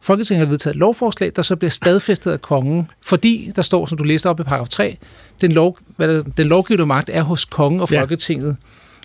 Folketinget 0.00 0.46
har 0.46 0.50
vedtaget 0.50 0.74
et 0.74 0.78
lovforslag, 0.78 1.32
der 1.36 1.42
så 1.42 1.56
bliver 1.56 1.70
stadfæstet 1.70 2.32
af 2.32 2.42
kongen, 2.42 2.90
fordi 3.06 3.52
der 3.56 3.62
står, 3.62 3.86
som 3.86 3.98
du 3.98 4.04
læste 4.04 4.30
op 4.30 4.40
i 4.40 4.42
paragraf 4.42 4.68
3, 4.68 4.96
den, 5.40 5.52
lov, 5.52 5.78
hvad 5.96 6.08
der, 6.08 6.22
den 6.22 6.46
lovgivende 6.46 6.86
magt 6.86 7.10
er 7.12 7.22
hos 7.22 7.44
kongen 7.44 7.80
og 7.80 7.88
Folketinget 7.88 8.56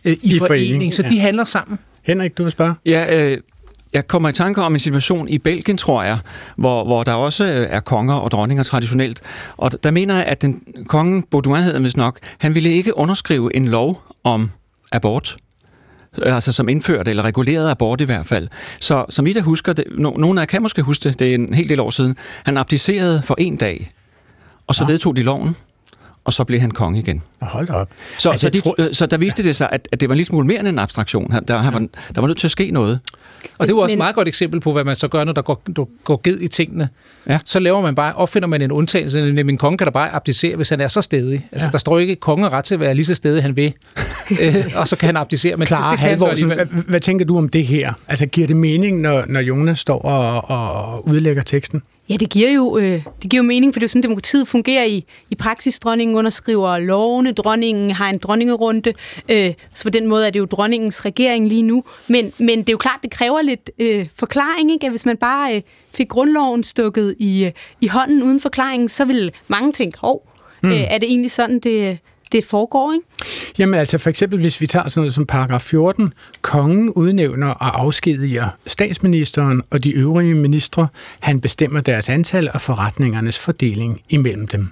ja. 0.06 0.10
øh, 0.10 0.18
i, 0.22 0.36
I 0.36 0.40
forening, 0.40 0.48
forening, 0.48 0.94
så 0.94 1.04
ja. 1.04 1.10
de 1.10 1.20
handler 1.20 1.44
sammen. 1.44 1.80
Henrik, 2.04 2.38
du 2.38 2.44
vil 2.44 2.52
spørge? 2.52 2.74
Ja, 2.86 3.32
øh, 3.32 3.38
jeg 3.94 4.08
kommer 4.08 4.30
i 4.30 4.34
tanke 4.34 4.62
om 4.62 4.74
en 4.74 4.80
situation 4.80 5.30
i 5.30 5.38
Belgien, 5.38 5.78
tror 5.78 6.04
jeg, 6.04 6.20
hvor, 6.58 6.84
hvor 6.84 7.04
der 7.04 7.14
også 7.14 7.44
øh, 7.44 7.68
er 7.70 7.80
konger 7.80 8.16
og 8.16 8.32
dronninger 8.32 8.64
traditionelt. 8.64 9.22
Og 9.58 9.84
der 9.84 9.92
mener 9.92 10.16
jeg, 10.16 10.26
at 10.26 10.42
den 10.42 10.64
kongen, 10.88 11.24
Baudouin 11.24 11.64
hedder 11.64 11.80
hvis 11.80 11.98
nok, 11.98 12.20
han 12.38 12.56
ville 12.56 12.70
ikke 12.70 12.98
underskrive 12.98 13.56
en 13.56 13.68
lov 13.68 14.04
om 14.24 14.52
abort 14.92 15.38
altså 16.18 16.52
som 16.52 16.70
indførte 16.70 17.10
eller 17.10 17.26
regulerede 17.26 17.72
abort 17.72 18.02
i 18.02 18.04
hvert 18.04 18.26
fald. 18.26 18.48
Så 18.80 19.06
som 19.10 19.28
I 19.28 19.34
der 19.34 19.42
husker, 19.42 19.74
det, 19.74 19.86
no, 19.98 20.12
nogle 20.12 20.42
af 20.42 20.46
jer 20.46 20.46
kan 20.46 20.62
måske 20.62 20.82
huske 20.82 21.10
det, 21.10 21.20
det 21.20 21.30
er 21.30 21.36
en 21.36 21.54
hel 21.54 21.70
del 21.70 21.80
år 21.80 21.90
siden, 21.90 22.16
han 22.46 22.58
abdicerede 22.58 23.22
for 23.24 23.36
en 23.38 23.56
dag, 23.56 23.90
og 24.68 24.76
så 24.76 24.84
ja. 24.84 24.92
vedtog 24.92 25.16
de 25.16 25.24
loven 25.24 25.56
og 26.24 26.34
så 26.34 26.44
blev 26.44 26.60
han 26.60 26.72
konge 26.72 27.00
igen. 27.00 27.22
Hold 27.42 27.70
op. 27.70 27.90
Så, 28.18 28.30
altså, 28.30 28.48
så, 28.48 28.50
de, 28.50 28.62
tror... 28.62 28.94
så 28.94 29.06
der 29.06 29.18
viste 29.18 29.44
det 29.44 29.56
sig, 29.56 29.70
at, 29.72 29.88
at 29.92 30.02
det 30.02 30.10
var 30.10 30.14
en 30.14 30.18
lille 30.18 30.28
smule 30.28 30.48
mere 30.48 30.60
end 30.60 30.68
en 30.68 30.80
abstraktion. 30.80 31.32
Der, 31.32 31.40
der, 31.40 31.72
var, 31.72 31.88
der 32.16 32.22
var 32.22 32.28
nødt 32.28 32.38
til 32.38 32.48
at 32.48 32.52
ske 32.52 32.72
noget. 32.72 33.00
Og 33.58 33.68
det 33.68 33.74
er 33.74 33.76
jo 33.76 33.80
også 33.80 33.94
et 33.94 33.98
meget 33.98 34.16
godt 34.16 34.28
eksempel 34.28 34.60
på, 34.60 34.72
hvad 34.72 34.84
man 34.84 34.96
så 34.96 35.08
gør, 35.08 35.24
når 35.24 35.34
der 35.34 35.42
går, 35.42 35.64
der 35.76 35.86
går 36.04 36.22
ged 36.24 36.40
i 36.40 36.48
tingene. 36.48 36.90
Ja. 37.28 37.40
Så 37.46 37.60
laver 37.60 37.82
man 37.82 37.96
bare, 37.96 38.14
opfinder 38.14 38.48
man 38.48 38.62
en 38.62 38.72
undtagelse, 38.72 39.22
nemlig 39.22 39.46
min 39.46 39.58
konge 39.58 39.78
kan 39.78 39.88
da 39.88 39.92
bare 39.92 40.10
abdicere, 40.10 40.56
hvis 40.56 40.70
han 40.70 40.82
er 40.82 40.88
så 40.88 41.02
stedig. 41.02 41.48
Altså, 41.52 41.68
ja. 41.68 41.72
der 41.72 41.78
står 41.78 42.00
ikke, 42.00 42.16
kongen 42.16 42.52
ret 42.52 42.66
til 42.66 42.74
at 42.74 42.80
være 42.80 42.94
lige 42.96 43.06
så 43.06 43.16
stedig, 43.16 43.42
han 43.42 43.56
vil. 43.56 43.74
øh, 44.42 44.56
og 44.76 44.88
så 44.88 44.96
kan 44.96 45.06
han 45.06 45.18
abdicere. 45.18 45.58
Men 45.58 45.68
Klar, 45.68 45.96
Halvorsen, 45.96 46.48
hvad, 46.48 46.66
hvad 46.66 47.00
tænker 47.00 47.26
du 47.26 47.38
om 47.38 47.50
det 47.50 47.68
her? 47.68 47.94
Altså, 48.08 48.26
giver 48.26 48.48
det 48.48 48.56
mening, 48.56 49.02
når, 49.02 49.24
når 49.28 49.40
Jonas 49.40 49.80
står 49.80 50.02
og, 50.02 50.50
og 50.50 51.08
udlægger 51.08 51.44
teksten? 51.44 51.82
Ja, 52.12 52.16
det 52.16 52.30
giver 52.30 52.52
jo, 52.52 52.78
øh, 52.78 53.04
det 53.22 53.30
giver 53.30 53.44
jo 53.44 53.48
mening, 53.48 53.74
for 53.74 53.80
det 53.80 53.84
er 53.84 53.88
jo 53.88 53.90
sådan, 53.90 54.04
demokratiet 54.04 54.48
fungerer 54.48 54.86
i, 54.86 55.06
i 55.30 55.36
praksis. 55.36 55.80
Dronningen 55.80 56.18
underskriver 56.18 56.78
lovene, 56.78 57.32
dronningen 57.32 57.92
har 57.92 58.10
en 58.10 58.18
dronningerunde, 58.18 58.94
øh, 59.30 59.54
så 59.74 59.84
på 59.84 59.90
den 59.90 60.08
måde 60.08 60.28
er 60.28 60.30
det 60.30 60.40
jo 60.40 60.46
dronningens 60.46 61.06
regering 61.06 61.48
lige 61.48 61.64
nu. 61.64 61.84
Men, 62.08 62.34
men 62.38 62.60
det 62.60 62.70
er 62.70 62.74
jo 62.74 62.78
klart, 62.78 63.00
det 63.04 63.12
kræver 63.12 63.42
lidt 63.42 63.72
øh, 63.80 64.08
forklaring, 64.16 64.72
ikke? 64.72 64.86
At 64.86 64.92
hvis 64.92 65.06
man 65.06 65.18
bare 65.18 65.56
øh, 65.56 65.62
fik 65.94 66.08
grundloven 66.08 66.64
stukket 66.64 67.16
i, 67.20 67.46
øh, 67.46 67.52
i 67.82 67.88
hånden 67.88 68.24
uden 68.24 68.40
forklaring, 68.40 68.92
så 68.92 69.06
vil 69.06 69.32
mange 69.48 69.72
tænke, 69.72 69.98
hov, 70.00 70.28
mm. 70.64 70.72
øh, 70.72 70.82
er 70.82 70.98
det 70.98 71.10
egentlig 71.10 71.32
sådan, 71.32 71.60
det, 71.60 72.00
det 72.32 72.46
foregår, 72.46 72.94
ikke? 72.94 73.06
Jamen 73.60 73.80
altså 73.80 73.98
for 73.98 74.10
eksempel, 74.10 74.40
hvis 74.40 74.62
vi 74.62 74.68
tager 74.68 74.90
sådan 74.90 75.02
noget 75.02 75.14
som 75.14 75.26
paragraf 75.26 75.62
14, 75.62 76.14
kongen 76.42 76.90
udnævner 76.90 77.48
og 77.48 77.82
afskediger 77.82 78.48
statsministeren 78.68 79.62
og 79.72 79.84
de 79.84 79.92
øvrige 79.92 80.34
ministre. 80.34 80.88
Han 81.20 81.42
bestemmer 81.42 81.82
deres 81.82 82.10
antal 82.10 82.50
og 82.54 82.62
forretningernes 82.62 83.40
fordeling 83.40 84.02
imellem 84.10 84.48
dem. 84.48 84.68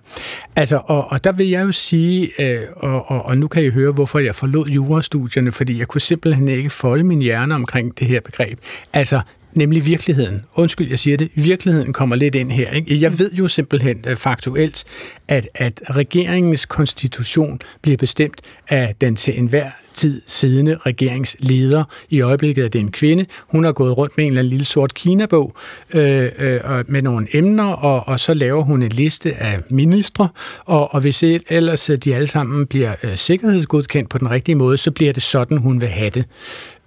Altså, 0.55 0.81
og, 0.85 1.11
og 1.11 1.23
der 1.23 1.31
vil 1.31 1.49
jeg 1.49 1.65
jo 1.65 1.71
sige, 1.71 2.29
øh, 2.39 2.61
og, 2.75 3.11
og, 3.11 3.25
og 3.25 3.37
nu 3.37 3.47
kan 3.47 3.63
I 3.63 3.69
høre, 3.69 3.91
hvorfor 3.91 4.19
jeg 4.19 4.35
forlod 4.35 4.67
jurastudierne, 4.67 5.51
fordi 5.51 5.79
jeg 5.79 5.87
kunne 5.87 6.01
simpelthen 6.01 6.47
ikke 6.47 6.69
folde 6.69 7.03
min 7.03 7.21
hjerne 7.21 7.55
omkring 7.55 7.99
det 7.99 8.07
her 8.07 8.19
begreb. 8.19 8.59
Altså, 8.93 9.21
nemlig 9.53 9.85
virkeligheden. 9.85 10.41
Undskyld, 10.55 10.89
jeg 10.89 10.99
siger 10.99 11.17
det. 11.17 11.29
Virkeligheden 11.35 11.93
kommer 11.93 12.15
lidt 12.15 12.35
ind 12.35 12.51
her. 12.51 12.71
Ikke? 12.71 13.01
Jeg 13.01 13.19
ved 13.19 13.31
jo 13.31 13.47
simpelthen 13.47 14.03
øh, 14.07 14.17
faktuelt, 14.17 14.83
at, 15.27 15.49
at 15.55 15.81
regeringens 15.89 16.65
konstitution 16.65 17.59
bliver 17.81 17.97
bestemt 17.97 18.41
af 18.67 18.95
den 19.01 19.15
til 19.15 19.39
enhver 19.39 19.69
tid 19.93 20.21
siddende 20.27 20.77
regeringsleder. 20.85 21.83
I 22.09 22.21
øjeblikket 22.21 22.65
er 22.65 22.69
det 22.69 22.81
en 22.81 22.91
kvinde. 22.91 23.25
Hun 23.47 23.63
har 23.63 23.71
gået 23.71 23.97
rundt 23.97 24.17
med 24.17 24.25
en 24.25 24.31
eller 24.31 24.39
anden 24.39 24.49
lille 24.49 24.65
sort 24.65 24.93
Kina-bog 24.93 25.55
øh, 25.93 26.31
øh, 26.39 26.59
med 26.87 27.01
nogle 27.01 27.27
emner, 27.33 27.63
og, 27.63 28.07
og 28.07 28.19
så 28.19 28.33
laver 28.33 28.63
hun 28.63 28.83
en 28.83 28.89
liste 28.89 29.35
af 29.35 29.59
ministre, 29.69 30.29
og, 30.65 30.93
og 30.93 31.01
hvis 31.01 31.23
ellers 31.23 31.89
øh, 31.89 31.97
de 31.97 32.15
alle 32.15 32.27
sammen 32.27 32.67
bliver 32.67 32.95
øh, 33.03 33.17
sikkerhedsgodkendt 33.17 34.09
på 34.09 34.17
den 34.17 34.29
rigtige 34.29 34.55
måde, 34.55 34.77
så 34.77 34.91
bliver 34.91 35.13
det 35.13 35.23
sådan, 35.23 35.57
hun 35.57 35.81
vil 35.81 35.89
have 35.89 36.09
det. 36.09 36.25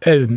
Øh, 0.07 0.31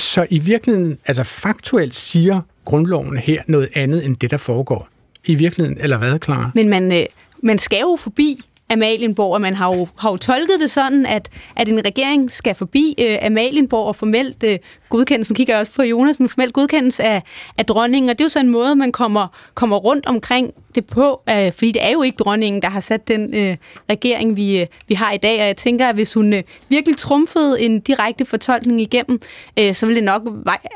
så 0.00 0.26
i 0.30 0.38
virkeligheden, 0.38 0.98
altså 1.06 1.24
faktuelt 1.24 1.94
siger 1.94 2.40
grundloven 2.64 3.16
her 3.16 3.42
noget 3.46 3.68
andet 3.74 4.04
end 4.04 4.16
det, 4.16 4.30
der 4.30 4.36
foregår. 4.36 4.88
I 5.24 5.34
virkeligheden, 5.34 5.78
eller 5.80 5.98
hvad, 5.98 6.18
klar? 6.18 6.50
Men 6.54 6.68
man, 6.68 6.92
øh, 6.92 7.04
man 7.42 7.58
skal 7.58 7.80
jo 7.80 7.96
forbi 8.00 8.40
Amalienborg, 8.70 9.34
og 9.34 9.40
man 9.40 9.54
har 9.54 9.76
jo, 9.76 9.88
har 9.98 10.10
jo 10.10 10.16
tolket 10.16 10.60
det 10.60 10.70
sådan, 10.70 11.06
at, 11.06 11.28
at 11.56 11.68
en 11.68 11.86
regering 11.86 12.30
skal 12.30 12.54
forbi 12.54 12.94
øh, 13.00 13.18
Amalienborg 13.22 13.86
og 13.86 13.96
formelt 13.96 14.42
øh, 14.42 14.58
godkendes, 14.88 15.30
nu 15.30 15.34
kigger 15.34 15.54
jeg 15.54 15.60
også 15.60 15.72
på 15.72 15.82
Jonas, 15.82 16.20
men 16.20 16.28
formelt 16.28 16.54
godkendes 16.54 17.00
af, 17.00 17.22
af 17.58 17.66
dronningen, 17.66 18.10
og 18.10 18.18
det 18.18 18.20
er 18.20 18.24
jo 18.24 18.28
så 18.28 18.40
en 18.40 18.48
måde, 18.48 18.76
man 18.76 18.92
kommer, 18.92 19.26
kommer 19.54 19.76
rundt 19.76 20.06
omkring 20.06 20.52
det 20.74 20.86
på, 20.86 21.20
øh, 21.30 21.52
fordi 21.52 21.72
det 21.72 21.84
er 21.84 21.90
jo 21.90 22.02
ikke 22.02 22.16
dronningen, 22.16 22.62
der 22.62 22.68
har 22.68 22.80
sat 22.80 23.08
den 23.08 23.34
øh, 23.34 23.56
regering, 23.90 24.36
vi, 24.36 24.60
øh, 24.60 24.66
vi 24.88 24.94
har 24.94 25.12
i 25.12 25.18
dag, 25.18 25.40
og 25.40 25.46
jeg 25.46 25.56
tænker, 25.56 25.88
at 25.88 25.94
hvis 25.94 26.14
hun 26.14 26.32
øh, 26.32 26.42
virkelig 26.68 26.96
trumfede 26.96 27.62
en 27.62 27.80
direkte 27.80 28.24
fortolkning 28.24 28.80
igennem, 28.80 29.20
øh, 29.58 29.74
så 29.74 29.86
ville 29.86 29.96
det 29.96 30.04
nok, 30.04 30.22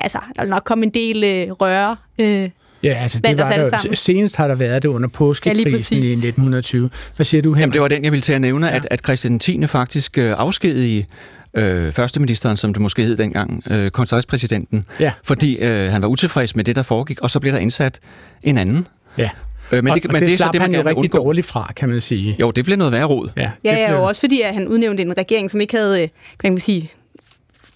altså, 0.00 0.18
der 0.36 0.44
nok 0.44 0.62
komme 0.64 0.84
en 0.84 0.90
del 0.90 1.24
øh, 1.24 1.50
røre 1.50 1.96
øh, 2.18 2.50
Ja, 2.82 2.94
altså 2.94 3.18
det 3.18 3.38
var 3.38 3.50
der, 3.50 3.94
senest 3.94 4.36
har 4.36 4.48
der 4.48 4.54
været 4.54 4.82
det 4.82 4.88
under 4.88 5.08
påskekrisen 5.08 5.98
ja, 5.98 6.04
i 6.04 6.12
1920. 6.12 6.90
Hvad 7.16 7.24
siger 7.24 7.42
du, 7.42 7.52
her? 7.52 7.60
Jamen, 7.60 7.72
det 7.72 7.80
var 7.82 7.88
den, 7.88 8.04
jeg 8.04 8.12
ville 8.12 8.22
til 8.22 8.32
at 8.32 8.40
nævne, 8.40 8.66
ja. 8.66 8.76
at, 8.76 8.88
at 8.90 9.00
Christian 9.04 9.38
10. 9.38 9.66
faktisk 9.66 10.18
øh, 10.18 10.34
afskedigede 10.38 11.06
øh, 11.54 11.92
førsteministeren, 11.92 12.56
som 12.56 12.72
det 12.72 12.82
måske 12.82 13.02
hed 13.02 13.16
dengang, 13.16 13.62
øh, 13.70 13.90
kongrespræsidenten, 13.90 14.84
ja. 15.00 15.12
fordi 15.24 15.56
øh, 15.56 15.92
han 15.92 16.02
var 16.02 16.08
utilfreds 16.08 16.56
med 16.56 16.64
det, 16.64 16.76
der 16.76 16.82
foregik, 16.82 17.20
og 17.20 17.30
så 17.30 17.40
blev 17.40 17.52
der 17.52 17.58
indsat 17.58 18.00
en 18.42 18.58
anden. 18.58 18.86
Ja. 19.18 19.30
Øh, 19.72 19.84
men 19.84 19.94
det, 19.94 20.06
og 20.06 20.12
men 20.12 20.22
det, 20.22 20.28
det 20.28 20.36
slap 20.36 20.48
så 20.48 20.52
det, 20.52 20.60
man 20.60 20.74
han 20.74 20.80
jo 20.80 20.88
rigtig 20.88 20.96
undgå. 20.96 21.18
dårligt 21.18 21.46
fra, 21.46 21.72
kan 21.76 21.88
man 21.88 22.00
sige. 22.00 22.36
Jo, 22.40 22.50
det 22.50 22.64
blev 22.64 22.78
noget 22.78 22.92
værre 22.92 23.04
råd. 23.04 23.28
Ja, 23.36 23.50
ja, 23.64 23.74
ja 23.74 23.94
og 23.94 24.04
også 24.04 24.20
fordi 24.20 24.40
at 24.40 24.54
han 24.54 24.68
udnævnte 24.68 25.02
en 25.02 25.18
regering, 25.18 25.50
som 25.50 25.60
ikke 25.60 25.76
havde, 25.76 26.08
kan 26.40 26.52
man 26.52 26.58
sige, 26.58 26.90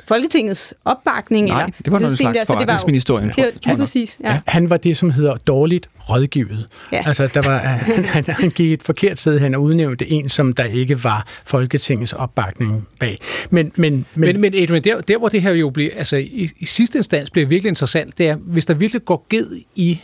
Folketingets 0.09 0.75
opbakning. 0.85 1.47
Nej, 1.47 1.61
eller 1.61 1.73
det 1.85 1.93
var 1.93 1.99
noget 1.99 2.19
slags 2.19 2.39
forretningsministerium. 2.47 3.31
Det 3.31 3.45
var, 3.45 3.51
det 3.51 3.61
var, 3.67 3.77
præcis, 3.77 4.19
ja. 4.25 4.41
Han 4.47 4.71
var 4.71 4.77
det, 4.77 4.97
som 4.97 5.11
hedder 5.11 5.37
dårligt 5.37 5.89
rådgivet. 6.11 6.67
Ja. 6.93 7.03
Altså, 7.07 7.29
der 7.35 7.43
var, 7.43 7.59
han, 7.59 8.05
han, 8.05 8.25
han 8.29 8.51
gik 8.51 8.73
et 8.73 8.83
forkert 8.83 9.19
sted 9.19 9.39
hen 9.39 9.55
og 9.55 9.63
udnævnte 9.63 10.11
en, 10.11 10.29
som 10.29 10.53
der 10.53 10.65
ikke 10.65 11.05
var 11.05 11.27
Folketingets 11.45 12.13
opbakning 12.13 12.89
bag. 13.01 13.19
Men, 13.51 13.73
men, 13.77 13.93
men, 13.93 14.07
men, 14.15 14.41
men 14.41 14.55
Adrian, 14.55 14.85
der, 14.85 15.01
der 15.01 15.19
hvor 15.19 15.29
det 15.29 15.43
her 15.43 15.53
jo 15.53 15.71
bliver, 15.71 15.91
altså 15.97 16.17
i, 16.17 16.51
i 16.59 16.67
sidste 16.67 16.99
instans 16.99 17.31
bliver 17.31 17.49
virkelig 17.49 17.69
interessant, 17.69 18.19
det 18.19 18.29
er, 18.29 18.37
hvis 18.37 18.67
der 18.67 18.75
virkelig 18.75 19.05
går 19.05 19.27
ged 19.31 19.61
i 19.75 20.01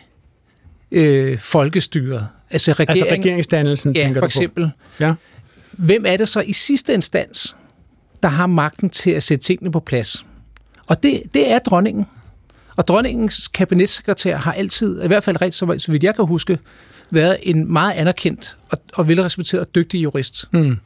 øh, 0.90 1.38
folkestyret, 1.38 2.28
altså, 2.50 2.72
regering, 2.72 2.90
altså 2.90 3.14
regeringsdannelsen, 3.14 3.96
ja, 3.96 4.02
tænker 4.02 4.20
for 4.20 4.26
eksempel, 4.26 4.70
på. 4.98 5.04
Ja. 5.04 5.14
hvem 5.72 6.04
er 6.06 6.16
det 6.16 6.28
så 6.28 6.40
i 6.40 6.52
sidste 6.52 6.94
instans, 6.94 7.56
der 8.22 8.28
har 8.28 8.46
magten 8.46 8.90
til 8.90 9.10
at 9.10 9.22
sætte 9.22 9.44
tingene 9.44 9.72
på 9.72 9.80
plads. 9.80 10.24
Og 10.86 11.02
det, 11.02 11.22
det 11.34 11.50
er 11.50 11.58
dronningen. 11.58 12.06
Og 12.76 12.88
dronningens 12.88 13.48
kabinetssekretær 13.48 14.36
har 14.36 14.52
altid, 14.52 15.02
i 15.04 15.06
hvert 15.06 15.22
fald 15.22 15.42
ret, 15.42 15.54
så, 15.54 15.86
vidt 15.88 16.04
jeg 16.04 16.16
kan 16.16 16.26
huske, 16.26 16.58
været 17.10 17.36
en 17.42 17.72
meget 17.72 17.92
anerkendt 17.92 18.56
og, 18.70 18.78
og 18.94 19.08
velrespekteret 19.08 19.74
dygtig 19.74 20.02
jurist. 20.02 20.48
Mm. 20.52 20.76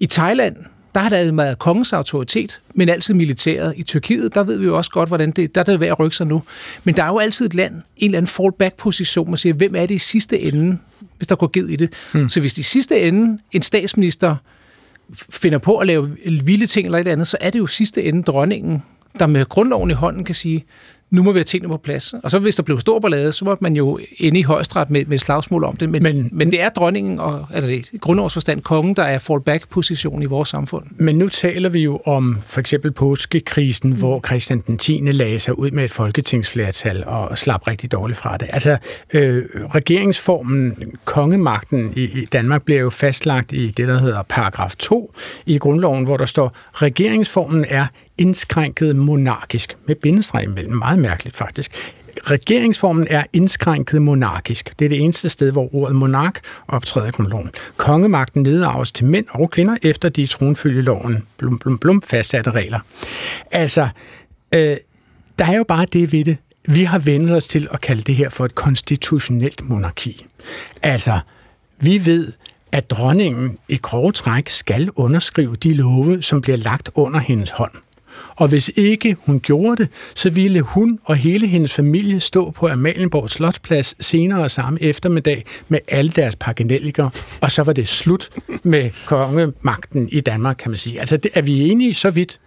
I 0.00 0.06
Thailand, 0.06 0.56
der 0.94 1.00
har 1.00 1.08
der 1.08 1.32
været 1.32 1.58
kongens 1.58 1.92
autoritet, 1.92 2.60
men 2.74 2.88
altid 2.88 3.14
militæret. 3.14 3.74
I 3.76 3.82
Tyrkiet, 3.82 4.34
der 4.34 4.42
ved 4.42 4.58
vi 4.58 4.64
jo 4.64 4.76
også 4.76 4.90
godt, 4.90 5.08
hvordan 5.08 5.30
det, 5.30 5.54
der 5.54 5.60
er 5.60 5.64
det 5.64 5.80
ved 5.80 5.88
at 5.88 5.98
rykke 5.98 6.16
sig 6.16 6.26
nu. 6.26 6.42
Men 6.84 6.96
der 6.96 7.02
er 7.02 7.08
jo 7.08 7.18
altid 7.18 7.46
et 7.46 7.54
land, 7.54 7.74
en 7.74 7.82
eller 8.04 8.18
anden 8.18 8.26
fallback-position, 8.26 9.30
man 9.30 9.36
siger, 9.36 9.52
hvem 9.52 9.74
er 9.74 9.86
det 9.86 9.94
i 9.94 9.98
sidste 9.98 10.40
ende, 10.40 10.78
hvis 11.16 11.28
der 11.28 11.36
går 11.36 11.46
givet 11.46 11.70
i 11.70 11.76
det. 11.76 11.92
Mm. 12.12 12.28
Så 12.28 12.40
hvis 12.40 12.58
i 12.58 12.62
sidste 12.62 13.00
ende 13.00 13.38
en 13.52 13.62
statsminister 13.62 14.36
finder 15.14 15.58
på 15.58 15.78
at 15.78 15.86
lave 15.86 16.16
vilde 16.44 16.66
ting 16.66 16.86
eller 16.86 16.98
et 16.98 17.06
andet, 17.06 17.26
så 17.26 17.36
er 17.40 17.50
det 17.50 17.58
jo 17.58 17.66
sidste 17.66 18.04
ende 18.04 18.22
dronningen, 18.22 18.82
der 19.18 19.26
med 19.26 19.46
grundloven 19.46 19.90
i 19.90 19.94
hånden 19.94 20.24
kan 20.24 20.34
sige, 20.34 20.64
nu 21.10 21.22
må 21.22 21.32
vi 21.32 21.38
have 21.38 21.44
tingene 21.44 21.68
på 21.68 21.76
plads. 21.76 22.14
Og 22.22 22.30
så 22.30 22.38
hvis 22.38 22.56
der 22.56 22.62
blev 22.62 22.78
stor 22.78 22.98
ballade, 22.98 23.32
så 23.32 23.44
måtte 23.44 23.62
man 23.62 23.76
jo 23.76 23.98
inde 24.16 24.40
i 24.40 24.42
højstret 24.42 24.90
med, 24.90 25.04
med 25.04 25.18
slagsmål 25.18 25.64
om 25.64 25.76
det. 25.76 25.88
Men, 25.88 26.02
men, 26.02 26.28
men 26.32 26.50
det 26.50 26.60
er 26.60 26.68
dronningen, 26.68 27.20
og, 27.20 27.46
eller 27.54 27.68
det 27.68 27.90
er 27.94 27.98
grundlovsforstand 27.98 28.62
kongen, 28.62 28.96
der 28.96 29.02
er 29.02 29.18
fallback-position 29.18 30.22
i 30.22 30.26
vores 30.26 30.48
samfund. 30.48 30.84
Men 30.96 31.18
nu 31.18 31.28
taler 31.28 31.68
vi 31.68 31.80
jo 31.80 32.00
om 32.06 32.38
for 32.44 32.60
eksempel 32.60 32.92
påskekrisen, 32.92 33.90
mm. 33.90 33.96
hvor 33.96 34.20
Christian 34.26 34.62
den 34.66 34.78
10. 34.78 35.00
lagde 35.04 35.38
sig 35.38 35.58
ud 35.58 35.70
med 35.70 35.84
et 35.84 35.90
folketingsflertal 35.90 37.04
og 37.06 37.38
slap 37.38 37.68
rigtig 37.68 37.92
dårligt 37.92 38.18
fra 38.18 38.36
det. 38.36 38.48
Altså, 38.52 38.76
øh, 39.12 39.44
regeringsformen, 39.74 40.92
kongemagten 41.04 41.92
i, 41.96 42.02
i 42.02 42.24
Danmark 42.24 42.62
bliver 42.62 42.80
jo 42.80 42.90
fastlagt 42.90 43.52
i 43.52 43.70
det, 43.70 43.88
der 43.88 44.00
hedder 44.00 44.22
paragraf 44.22 44.74
2 44.78 45.14
i 45.46 45.58
grundloven, 45.58 46.04
hvor 46.04 46.16
der 46.16 46.26
står, 46.26 46.52
regeringsformen 46.74 47.64
er 47.68 47.86
indskrænket 48.18 48.96
monarkisk, 48.96 49.76
med 49.86 49.94
bindestreg 49.94 50.42
imellem. 50.42 50.76
Meget 50.76 50.98
mærkeligt 50.98 51.36
faktisk. 51.36 51.94
Regeringsformen 52.24 53.06
er 53.10 53.24
indskrænket 53.32 54.02
monarkisk. 54.02 54.78
Det 54.78 54.84
er 54.84 54.88
det 54.88 55.00
eneste 55.00 55.28
sted, 55.28 55.52
hvor 55.52 55.74
ordet 55.74 55.96
monark 55.96 56.40
optræder 56.68 57.06
i 57.06 57.10
grundloven. 57.10 57.50
Kongemagten 57.76 58.42
nedarves 58.42 58.92
til 58.92 59.04
mænd 59.04 59.26
og 59.30 59.50
kvinder 59.50 59.76
efter 59.82 60.08
de 60.08 60.26
tronfølgeloven 60.26 61.26
blum, 61.36 61.58
blum, 61.58 61.78
blum 61.78 62.02
fastsatte 62.02 62.50
regler. 62.50 62.80
Altså, 63.50 63.88
øh, 64.52 64.76
der 65.38 65.44
er 65.44 65.56
jo 65.56 65.64
bare 65.64 65.86
det 65.92 66.12
ved 66.12 66.24
det. 66.24 66.36
Vi 66.68 66.84
har 66.84 66.98
vendt 66.98 67.30
os 67.30 67.48
til 67.48 67.68
at 67.72 67.80
kalde 67.80 68.02
det 68.02 68.14
her 68.14 68.28
for 68.28 68.44
et 68.44 68.54
konstitutionelt 68.54 69.68
monarki. 69.68 70.26
Altså, 70.82 71.20
vi 71.80 72.06
ved, 72.06 72.32
at 72.72 72.90
dronningen 72.90 73.58
i 73.68 73.76
grove 73.76 74.12
træk 74.12 74.48
skal 74.48 74.90
underskrive 74.94 75.54
de 75.54 75.74
love, 75.74 76.22
som 76.22 76.40
bliver 76.40 76.56
lagt 76.56 76.90
under 76.94 77.20
hendes 77.20 77.50
hånd. 77.50 77.72
Og 78.36 78.48
hvis 78.48 78.70
ikke 78.76 79.16
hun 79.20 79.40
gjorde 79.40 79.82
det, 79.82 79.88
så 80.14 80.30
ville 80.30 80.60
hun 80.60 80.98
og 81.04 81.16
hele 81.16 81.46
hendes 81.46 81.74
familie 81.74 82.20
stå 82.20 82.50
på 82.50 82.68
Amalienborg 82.68 83.30
Slotsplads 83.30 84.06
senere 84.06 84.48
samme 84.48 84.82
eftermiddag 84.82 85.44
med 85.68 85.78
alle 85.88 86.10
deres 86.10 86.36
paganelliker, 86.36 87.10
og 87.40 87.50
så 87.50 87.62
var 87.62 87.72
det 87.72 87.88
slut 87.88 88.30
med 88.62 88.90
kongemagten 89.06 90.08
i 90.12 90.20
Danmark, 90.20 90.56
kan 90.56 90.70
man 90.70 90.78
sige. 90.78 91.00
Altså, 91.00 91.16
det, 91.16 91.30
er 91.34 91.42
vi 91.42 91.70
enige 91.70 91.94
så 91.94 92.10
vidt? 92.10 92.40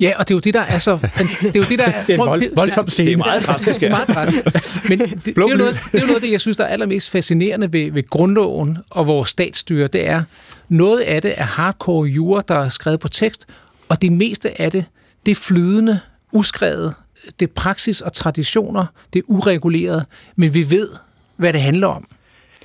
Ja, 0.00 0.12
og 0.18 0.28
det 0.28 0.34
er 0.34 0.36
jo 0.36 0.40
det, 0.40 0.54
der 0.54 0.60
er 0.60 0.78
så... 0.78 0.98
Det 1.42 1.56
er 1.56 1.60
jo 1.60 1.64
det, 1.68 1.78
der 1.78 1.84
er... 1.84 2.04
det 2.06 2.14
er 2.14 2.16
vold, 2.16 2.54
voldsomt 2.54 2.92
scene. 2.92 3.06
Det 3.06 3.12
er 3.12 3.16
meget 3.16 3.46
drastisk, 3.46 3.82
ja. 3.82 3.88
det 3.88 3.92
er 3.92 3.96
meget 3.96 4.08
drastisk. 4.08 4.44
Men 4.88 4.98
det, 4.98 5.24
det, 5.24 5.38
er 5.38 5.48
jo 5.50 5.56
noget, 5.56 5.80
det 5.92 5.98
er 5.98 6.00
jo 6.00 6.06
noget 6.06 6.16
af 6.16 6.22
det, 6.22 6.30
jeg 6.30 6.40
synes, 6.40 6.56
der 6.56 6.64
er 6.64 6.68
allermest 6.68 7.10
fascinerende 7.10 7.72
ved, 7.72 7.92
ved 7.92 8.08
grundloven 8.08 8.78
og 8.90 9.06
vores 9.06 9.28
statsstyre. 9.28 9.86
Det 9.86 10.06
er, 10.06 10.22
noget 10.68 11.00
af 11.00 11.22
det 11.22 11.34
er 11.36 11.44
hardcore 11.44 12.08
jura, 12.08 12.42
der 12.48 12.54
er 12.54 12.68
skrevet 12.68 13.00
på 13.00 13.08
tekst, 13.08 13.46
og 13.88 14.02
det 14.02 14.12
meste 14.12 14.60
af 14.60 14.70
det, 14.70 14.84
det 15.26 15.30
er 15.30 15.34
flydende, 15.34 16.00
uskrevet 16.32 16.94
det 17.40 17.48
er 17.48 17.52
praksis 17.54 18.00
og 18.00 18.12
traditioner, 18.12 18.86
det 19.12 19.18
er 19.18 19.22
ureguleret, 19.26 20.06
men 20.36 20.54
vi 20.54 20.70
ved, 20.70 20.88
hvad 21.36 21.52
det 21.52 21.60
handler 21.60 21.86
om 21.86 22.06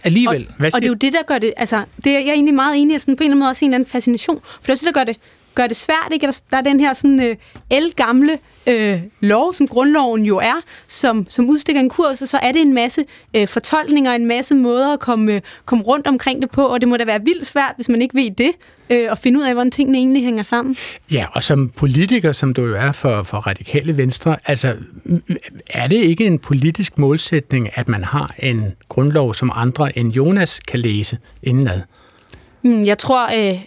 alligevel. 0.04 0.48
Og, 0.60 0.66
og 0.66 0.82
det 0.82 0.84
er 0.84 0.88
jo 0.88 0.94
det, 0.94 1.14
der 1.14 1.24
gør 1.28 1.40
det, 1.40 1.54
altså, 1.58 1.84
det 2.04 2.12
er, 2.12 2.20
jeg 2.20 2.28
er 2.28 2.34
egentlig 2.34 2.56
meget 2.56 2.82
enig 2.82 2.96
i, 2.96 3.00
sådan 3.00 3.16
på 3.16 3.24
en 3.24 3.26
eller 3.26 3.32
anden 3.32 3.40
måde 3.40 3.50
også 3.50 3.66
en 3.66 3.72
eller 3.72 3.76
anden 3.76 3.90
fascination, 3.90 4.40
for 4.42 4.62
det 4.62 4.70
er 4.70 4.74
også 4.74 4.86
det, 4.86 4.96
der 4.96 5.00
gør 5.00 5.06
det, 5.06 5.18
gør 5.56 5.68
det 5.68 5.78
svært, 5.78 6.08
ikke? 6.12 6.26
Der, 6.28 6.42
der 6.52 6.58
er 6.58 6.62
den 6.62 6.80
her 6.80 6.94
sådan 6.94 7.20
øh, 7.20 7.36
el-gamle 7.70 8.40
øh, 8.68 9.00
lov, 9.20 9.54
som 9.54 9.68
grundloven 9.68 10.26
jo 10.26 10.38
er, 10.38 10.62
som, 10.88 11.26
som 11.30 11.50
udstikker 11.50 11.82
en 11.82 11.90
kurs, 11.90 12.22
og 12.22 12.28
så 12.28 12.38
er 12.38 12.52
det 12.52 12.62
en 12.62 12.74
masse 12.74 13.06
øh, 13.36 13.48
fortolkninger, 13.48 14.12
en 14.12 14.26
masse 14.26 14.56
måder 14.56 14.94
at 14.94 15.00
komme, 15.00 15.34
øh, 15.34 15.42
komme 15.66 15.84
rundt 15.84 16.08
omkring 16.08 16.42
det 16.42 16.52
på, 16.52 16.66
og 16.66 16.82
det 16.82 16.90
må 16.90 16.98
da 16.98 17.06
være 17.06 17.22
vildt 17.26 17.48
svært, 17.48 17.74
hvis 17.76 17.90
man 17.90 18.02
ikke 18.02 18.16
ved 18.16 18.32
det, 18.32 18.52
øh, 18.90 19.12
at 19.12 19.18
finde 19.18 19.40
ud 19.40 19.44
af, 19.44 19.54
hvordan 19.54 19.72
tingene 19.72 19.98
egentlig 19.98 20.24
hænger 20.24 20.44
sammen. 20.44 20.76
Ja, 21.12 21.26
og 21.34 21.44
som 21.44 21.70
politiker, 21.70 22.32
som 22.32 22.54
du 22.54 22.68
jo 22.68 22.76
er 22.76 22.92
for, 22.92 23.24
for 23.24 23.38
radikale 23.38 23.98
venstre, 23.98 24.38
altså 24.46 24.76
er 25.70 25.88
det 25.88 25.98
ikke 25.98 26.26
en 26.26 26.40
politisk 26.40 26.98
målsætning, 26.98 27.70
at 27.74 27.88
man 27.88 28.04
har 28.04 28.36
en 28.40 28.74
grundlov, 28.88 29.34
som 29.34 29.52
andre 29.56 29.98
end 29.98 30.14
Jonas 30.14 30.60
kan 30.60 30.80
læse 30.80 31.18
indenad? 31.44 31.82
Mm, 32.62 32.84
jeg 32.84 32.98
tror, 32.98 33.52
øh, 33.52 33.60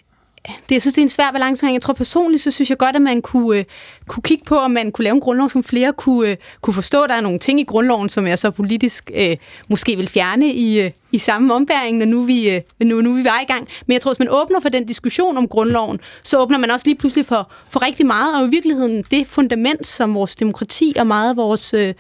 det, 0.47 0.75
jeg 0.75 0.80
synes, 0.80 0.95
det 0.95 0.99
er 0.99 1.04
en 1.04 1.09
svær 1.09 1.30
balance. 1.30 1.66
Jeg 1.66 1.83
tror 1.83 1.95
personligt, 1.95 2.42
så 2.42 2.50
synes 2.50 2.71
jeg 2.71 2.78
godt, 2.78 2.97
at 2.97 3.02
man 3.02 3.23
kunne, 3.23 3.59
øh, 3.59 3.64
kunne 4.07 4.23
kigge 4.23 4.45
på, 4.45 4.57
om 4.57 4.71
man 4.71 4.92
kunne 4.92 5.02
lave 5.02 5.14
en 5.14 5.21
grundlov, 5.21 5.49
som 5.49 5.64
flere 5.64 5.92
kunne, 5.92 6.30
øh, 6.30 6.37
kunne 6.61 6.75
forstå. 6.75 7.07
Der 7.07 7.14
er 7.14 7.21
nogle 7.21 7.38
ting 7.38 7.61
i 7.61 7.64
grundloven, 7.64 8.09
som 8.09 8.26
jeg 8.26 8.38
så 8.38 8.50
politisk 8.50 9.11
øh, 9.14 9.37
måske 9.68 9.97
vil 9.97 10.09
fjerne 10.09 10.52
i, 10.52 10.80
øh, 10.80 10.90
i 11.12 11.18
samme 11.18 11.54
ombæring, 11.54 11.99
når 11.99 12.07
nu, 12.07 12.23
vi, 12.23 12.50
øh, 12.50 12.61
nu, 12.80 13.00
nu 13.00 13.12
vi 13.12 13.25
var 13.25 13.40
i 13.42 13.52
gang. 13.52 13.68
Men 13.87 13.92
jeg 13.92 14.00
tror, 14.02 14.12
hvis 14.12 14.18
man 14.18 14.28
åbner 14.30 14.61
for 14.61 14.68
den 14.68 14.87
diskussion 14.87 15.37
om 15.37 15.49
grundloven, 15.49 16.00
så 16.23 16.38
åbner 16.38 16.59
man 16.59 16.71
også 16.71 16.87
lige 16.87 16.97
pludselig 16.97 17.26
for, 17.26 17.52
for 17.68 17.87
rigtig 17.87 18.07
meget, 18.07 18.40
og 18.40 18.47
i 18.47 18.50
virkeligheden 18.50 19.04
det 19.11 19.26
fundament, 19.26 19.87
som 19.87 20.14
vores 20.14 20.37
demokrati 20.37 20.95
og 20.99 21.07
meget 21.07 21.30
af 21.30 21.37
vores, 21.37 21.75
øh, 21.75 21.95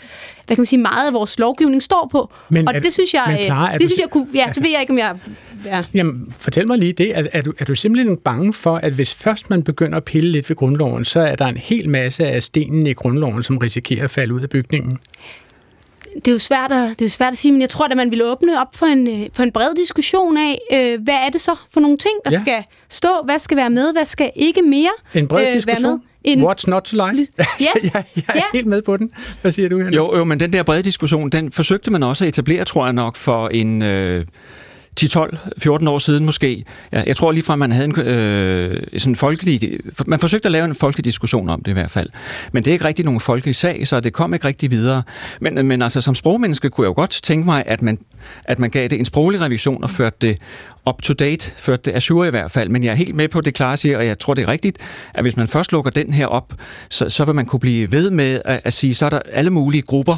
hvad 0.46 0.56
kan 0.56 0.58
man 0.58 0.66
sige, 0.66 0.80
meget 0.80 1.06
af 1.06 1.12
vores 1.12 1.38
lovgivning 1.38 1.82
står 1.82 2.08
på. 2.10 2.32
Men 2.48 2.68
og 2.68 2.74
er, 2.74 2.80
det 2.80 2.92
synes 2.92 3.14
jeg, 3.14 3.24
men 3.26 3.44
klar, 3.44 3.72
det 3.72 3.90
synes 3.90 4.00
jeg 4.00 4.10
kunne, 4.10 4.26
ja, 4.34 4.44
altså, 4.46 4.60
det 4.60 4.66
ved 4.66 4.72
jeg 4.72 4.80
ikke, 4.80 4.92
om 4.92 4.98
jeg... 4.98 5.16
Ja. 5.64 5.84
Jamen, 5.94 6.32
fortæl 6.40 6.66
mig 6.66 6.78
lige 6.78 6.92
det. 6.92 7.18
Er, 7.18 7.26
er, 7.32 7.42
du, 7.42 7.52
er 7.58 7.64
du 7.64 7.74
simpelthen 7.74 8.16
bange 8.16 8.52
for, 8.52 8.76
at 8.76 8.92
hvis 8.92 9.14
først 9.14 9.50
man 9.50 9.62
begynder 9.62 9.96
at 9.96 10.04
pille 10.04 10.30
lidt 10.30 10.48
ved 10.48 10.56
grundloven, 10.56 11.04
så 11.04 11.20
er 11.20 11.36
der 11.36 11.46
en 11.46 11.56
hel 11.56 11.88
masse 11.88 12.26
af 12.26 12.42
stenene 12.42 12.90
i 12.90 12.94
grundloven, 12.94 13.42
som 13.42 13.58
risikerer 13.58 14.04
at 14.04 14.10
falde 14.10 14.34
ud 14.34 14.40
af 14.40 14.50
bygningen? 14.50 14.98
det 16.14 16.28
er 16.28 16.32
jo 16.32 16.38
svært 16.38 16.72
at, 16.72 16.98
det 16.98 17.04
er 17.04 17.08
svært 17.08 17.32
at 17.32 17.38
sige, 17.38 17.52
men 17.52 17.60
jeg 17.60 17.68
tror, 17.68 17.84
at 17.84 17.96
man 17.96 18.10
vil 18.10 18.24
åbne 18.24 18.60
op 18.60 18.76
for 18.76 18.86
en, 18.86 19.06
øh, 19.06 19.28
for 19.32 19.42
en 19.42 19.52
bred 19.52 19.74
diskussion 19.76 20.36
af, 20.36 20.58
øh, 20.72 21.02
hvad 21.02 21.14
er 21.14 21.28
det 21.32 21.40
så 21.40 21.54
for 21.72 21.80
nogle 21.80 21.96
ting, 21.96 22.14
der 22.24 22.30
ja. 22.30 22.40
skal 22.40 22.64
stå, 22.88 23.08
hvad 23.24 23.38
skal 23.38 23.56
være 23.56 23.70
med, 23.70 23.92
hvad 23.92 24.04
skal 24.04 24.30
ikke 24.36 24.62
mere 24.62 24.90
En 25.14 25.28
bred 25.28 25.46
øh, 25.46 25.54
diskussion? 25.54 25.84
Være 25.84 25.92
med. 25.92 26.00
En... 26.24 26.42
What's 26.44 26.64
not 26.66 26.82
to 26.82 26.96
like? 27.06 27.32
Ja. 27.60 27.66
jeg, 27.82 28.04
jeg 28.16 28.24
er 28.28 28.32
ja. 28.34 28.42
helt 28.52 28.66
med 28.66 28.82
på 28.82 28.96
den. 28.96 29.10
Hvad 29.42 29.52
siger 29.52 29.68
du, 29.68 29.78
Henrik? 29.78 29.96
Jo, 29.96 30.16
jo, 30.16 30.24
men 30.24 30.40
den 30.40 30.52
der 30.52 30.62
brede 30.62 30.82
diskussion, 30.82 31.30
den 31.30 31.52
forsøgte 31.52 31.90
man 31.90 32.02
også 32.02 32.24
at 32.24 32.28
etablere, 32.28 32.64
tror 32.64 32.84
jeg 32.84 32.92
nok, 32.92 33.16
for 33.16 33.48
en... 33.48 33.82
Øh 33.82 34.24
10-12-14 35.00 35.88
år 35.88 35.98
siden 35.98 36.24
måske. 36.24 36.64
Ja, 36.92 37.02
jeg 37.06 37.16
tror 37.16 37.32
lige 37.32 37.42
fra, 37.42 37.52
at 37.52 37.58
man 37.58 37.72
havde 37.72 37.84
en 37.84 38.00
øh, 38.00 38.82
sådan 38.98 39.16
folkelig... 39.16 39.80
Man 40.06 40.20
forsøgte 40.20 40.46
at 40.46 40.52
lave 40.52 40.64
en 40.64 40.74
folkelig 40.74 41.04
diskussion 41.04 41.48
om 41.48 41.62
det 41.62 41.70
i 41.70 41.72
hvert 41.72 41.90
fald. 41.90 42.10
Men 42.52 42.64
det 42.64 42.70
er 42.70 42.72
ikke 42.72 42.84
rigtig 42.84 43.04
nogen 43.04 43.20
folkelig 43.20 43.54
sag, 43.54 43.88
så 43.88 44.00
det 44.00 44.12
kom 44.12 44.34
ikke 44.34 44.46
rigtig 44.46 44.70
videre. 44.70 45.02
Men, 45.40 45.66
men 45.66 45.82
altså, 45.82 46.00
som 46.00 46.14
sprogmenneske 46.14 46.70
kunne 46.70 46.84
jeg 46.84 46.88
jo 46.88 46.94
godt 46.94 47.20
tænke 47.22 47.44
mig, 47.44 47.62
at 47.66 47.82
man, 47.82 47.98
at 48.44 48.58
man 48.58 48.70
gav 48.70 48.88
det 48.88 48.98
en 48.98 49.04
sproglig 49.04 49.40
revision 49.40 49.82
og 49.82 49.90
førte 49.90 50.16
det 50.20 50.38
up 50.88 51.02
to 51.02 51.14
date, 51.14 51.52
førte 51.56 51.92
det 51.92 52.02
sure 52.02 52.26
i 52.26 52.30
hvert 52.30 52.50
fald. 52.50 52.68
Men 52.68 52.84
jeg 52.84 52.90
er 52.90 52.94
helt 52.94 53.14
med 53.14 53.28
på 53.28 53.40
det 53.40 53.54
klare 53.54 53.76
siger, 53.76 53.98
og 53.98 54.06
jeg 54.06 54.18
tror, 54.18 54.34
det 54.34 54.42
er 54.42 54.48
rigtigt, 54.48 54.78
at 55.14 55.24
hvis 55.24 55.36
man 55.36 55.48
først 55.48 55.72
lukker 55.72 55.90
den 55.90 56.12
her 56.12 56.26
op, 56.26 56.54
så, 56.90 57.08
så 57.10 57.24
vil 57.24 57.34
man 57.34 57.46
kunne 57.46 57.60
blive 57.60 57.92
ved 57.92 58.10
med 58.10 58.40
at, 58.44 58.60
at 58.64 58.72
sige, 58.72 58.94
så 58.94 59.06
er 59.06 59.10
der 59.10 59.20
alle 59.32 59.50
mulige 59.50 59.82
grupper 59.82 60.16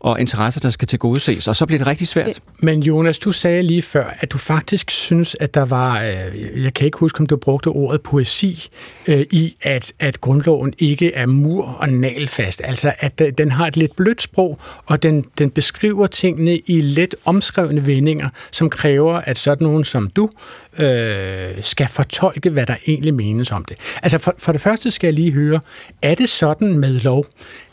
og 0.00 0.20
interesser, 0.20 0.60
der 0.60 0.68
skal 0.68 0.88
tilgodeses, 0.88 1.48
og 1.48 1.56
så 1.56 1.66
bliver 1.66 1.78
det 1.78 1.86
rigtig 1.86 2.08
svært. 2.08 2.40
Men 2.58 2.82
Jonas, 2.82 3.18
du 3.18 3.32
sagde 3.32 3.62
lige 3.62 3.82
før, 3.82 4.16
at 4.20 4.32
du 4.32 4.38
faktisk 4.38 4.90
synes, 4.90 5.36
at 5.40 5.54
der 5.54 5.64
var, 5.64 6.02
øh, 6.02 6.64
jeg 6.64 6.74
kan 6.74 6.84
ikke 6.84 6.98
huske, 6.98 7.20
om 7.20 7.26
du 7.26 7.36
brugte 7.36 7.68
ordet 7.68 8.00
poesi, 8.02 8.68
øh, 9.06 9.26
i 9.30 9.56
at, 9.62 9.92
at 10.00 10.20
grundloven 10.20 10.74
ikke 10.78 11.14
er 11.14 11.26
mur 11.26 11.64
og 11.64 11.88
nalfast. 11.88 12.60
Altså, 12.64 12.92
at 12.98 13.20
øh, 13.20 13.32
den 13.38 13.50
har 13.50 13.66
et 13.66 13.76
lidt 13.76 13.96
blødt 13.96 14.22
sprog, 14.22 14.58
og 14.86 15.02
den, 15.02 15.24
den 15.38 15.50
beskriver 15.50 16.06
tingene 16.06 16.58
i 16.58 16.80
let 16.80 17.14
omskrevne 17.24 17.86
vendinger, 17.86 18.28
som 18.50 18.70
kræver, 18.70 19.14
at 19.14 19.38
sådan 19.38 19.64
nogen 19.64 19.84
som 19.84 20.10
du 20.16 20.30
øh, 20.78 21.62
skal 21.62 21.88
fortolke, 21.88 22.50
hvad 22.50 22.66
der 22.66 22.76
egentlig 22.86 23.14
menes 23.14 23.52
om 23.52 23.64
det. 23.64 23.76
Altså, 24.02 24.18
for, 24.18 24.34
for 24.38 24.52
det 24.52 24.60
første 24.60 24.90
skal 24.90 25.06
jeg 25.06 25.14
lige 25.14 25.32
høre, 25.32 25.60
er 26.02 26.14
det 26.14 26.28
sådan 26.28 26.78
med 26.78 27.00
lov, 27.00 27.26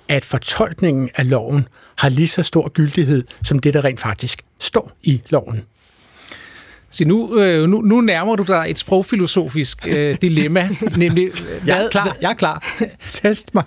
at 0.08 0.25
fortolkningen 0.25 1.10
af 1.15 1.29
loven 1.29 1.67
har 1.96 2.10
lige 2.10 2.27
så 2.27 2.43
stor 2.43 2.69
gyldighed, 2.69 3.24
som 3.44 3.59
det, 3.59 3.74
der 3.74 3.83
rent 3.83 4.00
faktisk 4.00 4.42
står 4.59 4.92
i 5.03 5.22
loven? 5.29 5.64
Så 6.92 7.07
nu, 7.07 7.40
øh, 7.40 7.70
nu, 7.70 7.81
nu 7.81 8.01
nærmer 8.01 8.35
du 8.35 8.44
dig 8.44 8.66
et 8.70 8.79
sprogfilosofisk 8.79 9.87
øh, 9.87 10.18
dilemma, 10.22 10.70
nemlig... 10.98 11.31
Hvad, 11.31 11.59
jeg 11.66 11.85
er 11.85 11.90
klar, 11.90 12.18
jeg 12.22 12.29
er 12.31 12.35
klar. 12.35 12.75
Test 13.09 13.53
mig. 13.53 13.64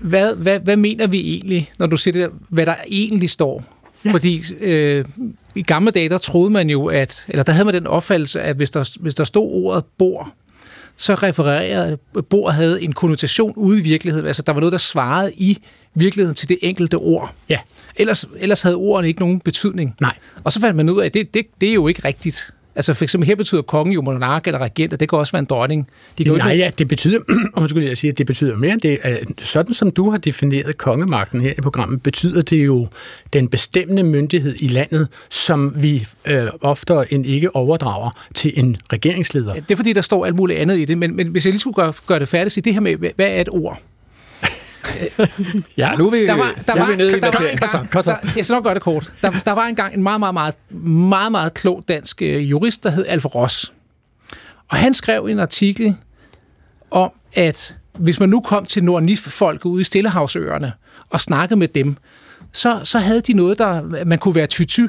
hvad, 0.00 0.34
hvad, 0.34 0.60
hvad 0.60 0.76
mener 0.76 1.06
vi 1.06 1.20
egentlig, 1.20 1.70
når 1.78 1.86
du 1.86 1.96
siger 1.96 2.12
det 2.12 2.22
der, 2.22 2.36
hvad 2.48 2.66
der 2.66 2.74
egentlig 2.88 3.30
står? 3.30 3.64
Ja. 4.04 4.12
Fordi 4.12 4.42
øh, 4.60 5.04
i 5.54 5.62
gamle 5.62 5.90
dage, 5.90 6.08
der 6.08 6.18
troede 6.18 6.50
man 6.50 6.70
jo, 6.70 6.86
at, 6.86 7.24
eller 7.28 7.42
der 7.42 7.52
havde 7.52 7.64
man 7.64 7.74
den 7.74 7.86
opfattelse, 7.86 8.42
at 8.42 8.56
hvis 8.56 8.70
der, 8.70 8.96
hvis 9.00 9.14
der 9.14 9.24
stod 9.24 9.50
ordet 9.52 9.84
bor, 9.98 10.32
så 10.96 11.14
refererede, 11.14 11.98
bor 12.30 12.50
havde 12.50 12.82
en 12.82 12.92
konnotation 12.92 13.52
ude 13.56 13.78
i 13.78 13.82
virkeligheden. 13.82 14.26
Altså, 14.26 14.42
der 14.42 14.52
var 14.52 14.60
noget, 14.60 14.72
der 14.72 14.78
svarede 14.78 15.32
i 15.34 15.58
virkeligheden 15.94 16.34
til 16.34 16.48
det 16.48 16.58
enkelte 16.62 16.94
ord. 16.94 17.34
Ja. 17.48 17.58
Ellers, 17.96 18.28
ellers 18.36 18.62
havde 18.62 18.76
ordene 18.76 19.08
ikke 19.08 19.20
nogen 19.20 19.40
betydning. 19.40 19.94
Nej. 20.00 20.14
Og 20.44 20.52
så 20.52 20.60
fandt 20.60 20.76
man 20.76 20.88
ud 20.88 21.00
af, 21.00 21.06
at 21.06 21.14
det, 21.14 21.34
det, 21.34 21.46
det 21.60 21.68
er 21.68 21.74
jo 21.74 21.88
ikke 21.88 22.04
rigtigt. 22.04 22.50
Altså 22.76 22.94
for 22.94 23.04
eksempel 23.04 23.26
her 23.26 23.36
betyder 23.36 23.62
kongen 23.62 23.94
jo 23.94 24.02
monark 24.02 24.46
eller 24.46 24.60
regent, 24.60 24.92
og 24.92 25.00
det 25.00 25.08
kan 25.08 25.18
også 25.18 25.32
være 25.32 25.40
en 25.40 25.46
dronning. 25.46 25.88
De 26.18 26.24
kan 26.24 26.32
Nej, 26.32 26.52
ikke... 26.52 26.64
ja, 26.64 26.70
det 26.78 26.88
betyder, 26.88 27.18
undskyld, 27.56 27.88
jeg 27.88 27.98
siger, 27.98 28.12
det 28.12 28.26
betyder 28.26 28.56
mere. 28.56 28.76
Det, 28.82 28.98
er, 29.02 29.16
sådan 29.38 29.74
som 29.74 29.90
du 29.90 30.10
har 30.10 30.18
defineret 30.18 30.78
kongemagten 30.78 31.40
her 31.40 31.52
i 31.58 31.60
programmet, 31.60 32.02
betyder 32.02 32.42
det 32.42 32.66
jo 32.66 32.88
den 33.32 33.48
bestemmende 33.48 34.02
myndighed 34.02 34.54
i 34.60 34.68
landet, 34.68 35.08
som 35.30 35.72
vi 35.82 36.06
øh, 36.26 36.46
oftere 36.60 37.12
end 37.12 37.26
ikke 37.26 37.56
overdrager 37.56 38.10
til 38.34 38.52
en 38.56 38.76
regeringsleder. 38.92 39.54
Ja, 39.54 39.60
det 39.60 39.70
er 39.70 39.76
fordi, 39.76 39.92
der 39.92 40.00
står 40.00 40.26
alt 40.26 40.36
muligt 40.36 40.58
andet 40.58 40.78
i 40.78 40.84
det, 40.84 40.98
men, 40.98 41.16
men 41.16 41.28
hvis 41.28 41.46
jeg 41.46 41.52
lige 41.52 41.60
skulle 41.60 41.74
gøre, 41.74 41.92
gøre 42.06 42.18
det 42.18 42.28
færdigt, 42.28 42.54
så 42.54 42.60
det 42.60 42.72
her 42.74 42.80
med, 42.80 42.96
hvad 42.96 43.26
er 43.26 43.40
et 43.40 43.48
ord? 43.48 43.80
ja, 45.76 45.94
nu 45.94 46.06
er 46.06 46.10
vi, 46.10 46.26
der 46.26 46.34
var, 46.34 46.54
der 46.66 46.78
var, 46.78 46.96
nede 46.96 47.16
i 47.16 47.20
der 47.20 47.30
var 47.30 47.48
engang, 47.48 48.04
der, 48.04 48.16
Jeg 48.36 48.44
skal 48.44 48.54
nok 48.54 48.64
gøre 48.64 48.74
det 48.74 48.82
kort. 48.82 49.12
Der, 49.22 49.30
der 49.44 49.52
var 49.52 49.66
engang 49.66 49.94
en 49.94 50.02
meget, 50.02 50.20
meget, 50.20 50.34
meget, 50.34 50.54
meget, 50.86 51.32
meget 51.32 51.54
klog 51.54 51.84
dansk 51.88 52.22
øh, 52.22 52.50
jurist, 52.50 52.84
der 52.84 52.90
hed 52.90 53.06
Alf 53.08 53.24
Ross. 53.24 53.72
Og 54.68 54.76
han 54.76 54.94
skrev 54.94 55.26
en 55.26 55.38
artikel 55.40 55.96
om, 56.90 57.10
at 57.34 57.76
hvis 57.98 58.20
man 58.20 58.28
nu 58.28 58.40
kom 58.40 58.66
til 58.66 58.84
Nordnif-folk 58.84 59.66
ude 59.66 59.80
i 59.80 59.84
Stillehavsøerne 59.84 60.72
og 61.10 61.20
snakkede 61.20 61.58
med 61.58 61.68
dem, 61.68 61.96
så, 62.52 62.80
så 62.84 62.98
havde 62.98 63.20
de 63.20 63.32
noget, 63.32 63.58
der 63.58 64.04
man 64.04 64.18
kunne 64.18 64.34
være 64.34 64.46
tyty. 64.46 64.86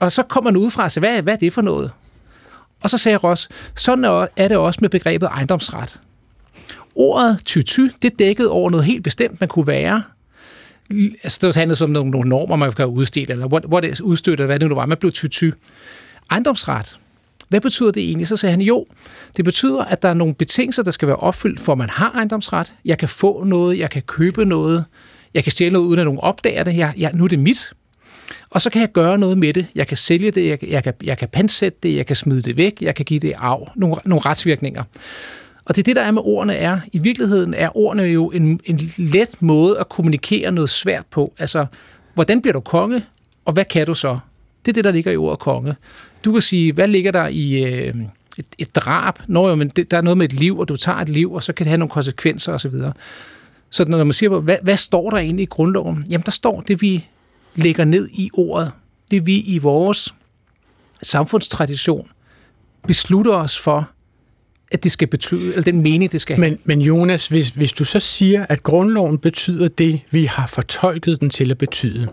Og 0.00 0.12
så 0.12 0.22
kom 0.22 0.44
man 0.44 0.56
udefra 0.56 0.84
og 0.84 0.90
sagde, 0.90 1.08
hvad, 1.08 1.22
hvad 1.22 1.32
er 1.32 1.38
det 1.38 1.52
for 1.52 1.62
noget? 1.62 1.90
Og 2.80 2.90
så 2.90 2.98
sagde 2.98 3.16
Ross, 3.16 3.48
sådan 3.76 4.28
er 4.36 4.48
det 4.48 4.56
også 4.56 4.78
med 4.82 4.88
begrebet 4.88 5.28
ejendomsret 5.32 6.00
ordet 6.98 7.38
ty-ty, 7.44 7.80
det 8.02 8.18
dækkede 8.18 8.50
over 8.50 8.70
noget 8.70 8.86
helt 8.86 9.04
bestemt, 9.04 9.40
man 9.40 9.48
kunne 9.48 9.66
være. 9.66 10.02
Altså, 11.22 11.38
det 11.42 11.56
handlede 11.56 11.84
om 11.84 11.90
nogle, 11.90 12.10
nogle 12.10 12.28
normer, 12.28 12.56
man 12.56 12.72
kan 12.72 12.86
udstille, 12.86 13.32
eller 13.32 13.48
hvor, 13.48 13.60
hvor 13.60 13.80
det 13.80 14.00
udstødte, 14.00 14.46
hvad 14.46 14.58
det 14.58 14.68
nu 14.68 14.74
var, 14.74 14.86
man 14.86 14.98
blev 14.98 15.12
ty-ty. 15.12 15.50
Ejendomsret, 16.30 16.98
hvad 17.48 17.60
betyder 17.60 17.90
det 17.90 18.02
egentlig? 18.02 18.28
Så 18.28 18.36
sagde 18.36 18.50
han, 18.50 18.60
jo, 18.60 18.86
det 19.36 19.44
betyder, 19.44 19.84
at 19.84 20.02
der 20.02 20.08
er 20.08 20.14
nogle 20.14 20.34
betingelser, 20.34 20.82
der 20.82 20.90
skal 20.90 21.08
være 21.08 21.16
opfyldt, 21.16 21.60
for 21.60 21.72
at 21.72 21.78
man 21.78 21.90
har 21.90 22.10
ejendomsret. 22.10 22.74
Jeg 22.84 22.98
kan 22.98 23.08
få 23.08 23.44
noget, 23.44 23.78
jeg 23.78 23.90
kan 23.90 24.02
købe 24.02 24.44
noget, 24.44 24.84
jeg 25.34 25.42
kan 25.42 25.52
stjæle 25.52 25.72
noget, 25.72 25.86
uden 25.86 25.98
at 25.98 26.04
nogen 26.04 26.20
opdager 26.20 26.64
det. 26.64 26.76
Jeg, 26.76 26.94
jeg, 26.96 27.12
nu 27.14 27.24
er 27.24 27.28
det 27.28 27.38
mit. 27.38 27.72
Og 28.50 28.62
så 28.62 28.70
kan 28.70 28.80
jeg 28.80 28.92
gøre 28.92 29.18
noget 29.18 29.38
med 29.38 29.52
det. 29.52 29.66
Jeg 29.74 29.86
kan 29.86 29.96
sælge 29.96 30.30
det, 30.30 30.48
jeg, 30.48 30.64
jeg, 30.64 30.84
kan, 30.84 30.94
jeg 31.04 31.18
kan 31.18 31.28
pansætte 31.28 31.78
det, 31.82 31.96
jeg 31.96 32.06
kan 32.06 32.16
smide 32.16 32.42
det 32.42 32.56
væk, 32.56 32.82
jeg 32.82 32.94
kan 32.94 33.04
give 33.04 33.20
det 33.20 33.34
af. 33.38 33.72
Nogle, 33.76 33.96
nogle 34.04 34.22
retsvirkninger. 34.26 34.82
Og 35.68 35.76
det 35.76 35.82
er 35.82 35.84
det, 35.84 35.96
der 35.96 36.02
er 36.02 36.10
med 36.10 36.22
ordene 36.24 36.54
er. 36.54 36.80
I 36.92 36.98
virkeligheden 36.98 37.54
er 37.54 37.76
ordene 37.76 38.02
jo 38.02 38.30
en, 38.30 38.60
en 38.64 38.92
let 38.96 39.42
måde 39.42 39.78
at 39.78 39.88
kommunikere 39.88 40.52
noget 40.52 40.70
svært 40.70 41.06
på. 41.06 41.34
Altså, 41.38 41.66
hvordan 42.14 42.42
bliver 42.42 42.52
du 42.52 42.60
konge, 42.60 43.04
og 43.44 43.52
hvad 43.52 43.64
kan 43.64 43.86
du 43.86 43.94
så? 43.94 44.18
Det 44.64 44.72
er 44.72 44.72
det, 44.72 44.84
der 44.84 44.90
ligger 44.90 45.12
i 45.12 45.16
ordet 45.16 45.38
konge. 45.38 45.76
Du 46.24 46.32
kan 46.32 46.42
sige, 46.42 46.72
hvad 46.72 46.88
ligger 46.88 47.12
der 47.12 47.28
i 47.28 47.64
øh, 47.64 47.94
et, 48.38 48.46
et 48.58 48.76
drab? 48.76 49.14
Nå 49.26 49.48
jo, 49.48 49.54
men 49.54 49.68
det, 49.68 49.90
der 49.90 49.96
er 49.96 50.00
noget 50.00 50.18
med 50.18 50.26
et 50.26 50.32
liv, 50.32 50.58
og 50.58 50.68
du 50.68 50.76
tager 50.76 50.98
et 50.98 51.08
liv, 51.08 51.32
og 51.32 51.42
så 51.42 51.52
kan 51.52 51.64
det 51.64 51.68
have 51.68 51.78
nogle 51.78 51.90
konsekvenser 51.90 52.52
osv. 52.52 52.70
Så, 52.70 52.92
så 53.70 53.84
når 53.84 54.04
man 54.04 54.12
siger, 54.12 54.38
hvad, 54.40 54.56
hvad 54.62 54.76
står 54.76 55.10
der 55.10 55.18
egentlig 55.18 55.42
i 55.42 55.46
grundloven? 55.46 56.04
Jamen, 56.10 56.22
der 56.24 56.30
står 56.30 56.60
det, 56.60 56.82
vi 56.82 57.06
lægger 57.54 57.84
ned 57.84 58.08
i 58.12 58.30
ordet. 58.34 58.72
Det 59.10 59.26
vi 59.26 59.40
i 59.40 59.58
vores 59.58 60.14
samfundstradition 61.02 62.08
beslutter 62.86 63.32
os 63.32 63.58
for, 63.58 63.88
at 64.70 64.84
det 64.84 64.92
skal 64.92 65.08
betyde, 65.08 65.48
eller 65.48 65.62
den 65.62 65.82
mening, 65.82 66.12
det 66.12 66.20
skal 66.20 66.36
have. 66.36 66.50
Men, 66.50 66.58
men 66.64 66.80
Jonas, 66.80 67.26
hvis, 67.26 67.48
hvis 67.48 67.72
du 67.72 67.84
så 67.84 68.00
siger, 68.00 68.46
at 68.48 68.62
grundloven 68.62 69.18
betyder 69.18 69.68
det, 69.68 70.00
vi 70.10 70.24
har 70.24 70.46
fortolket 70.46 71.20
den 71.20 71.30
til 71.30 71.50
at 71.50 71.58
betyde, 71.58 72.08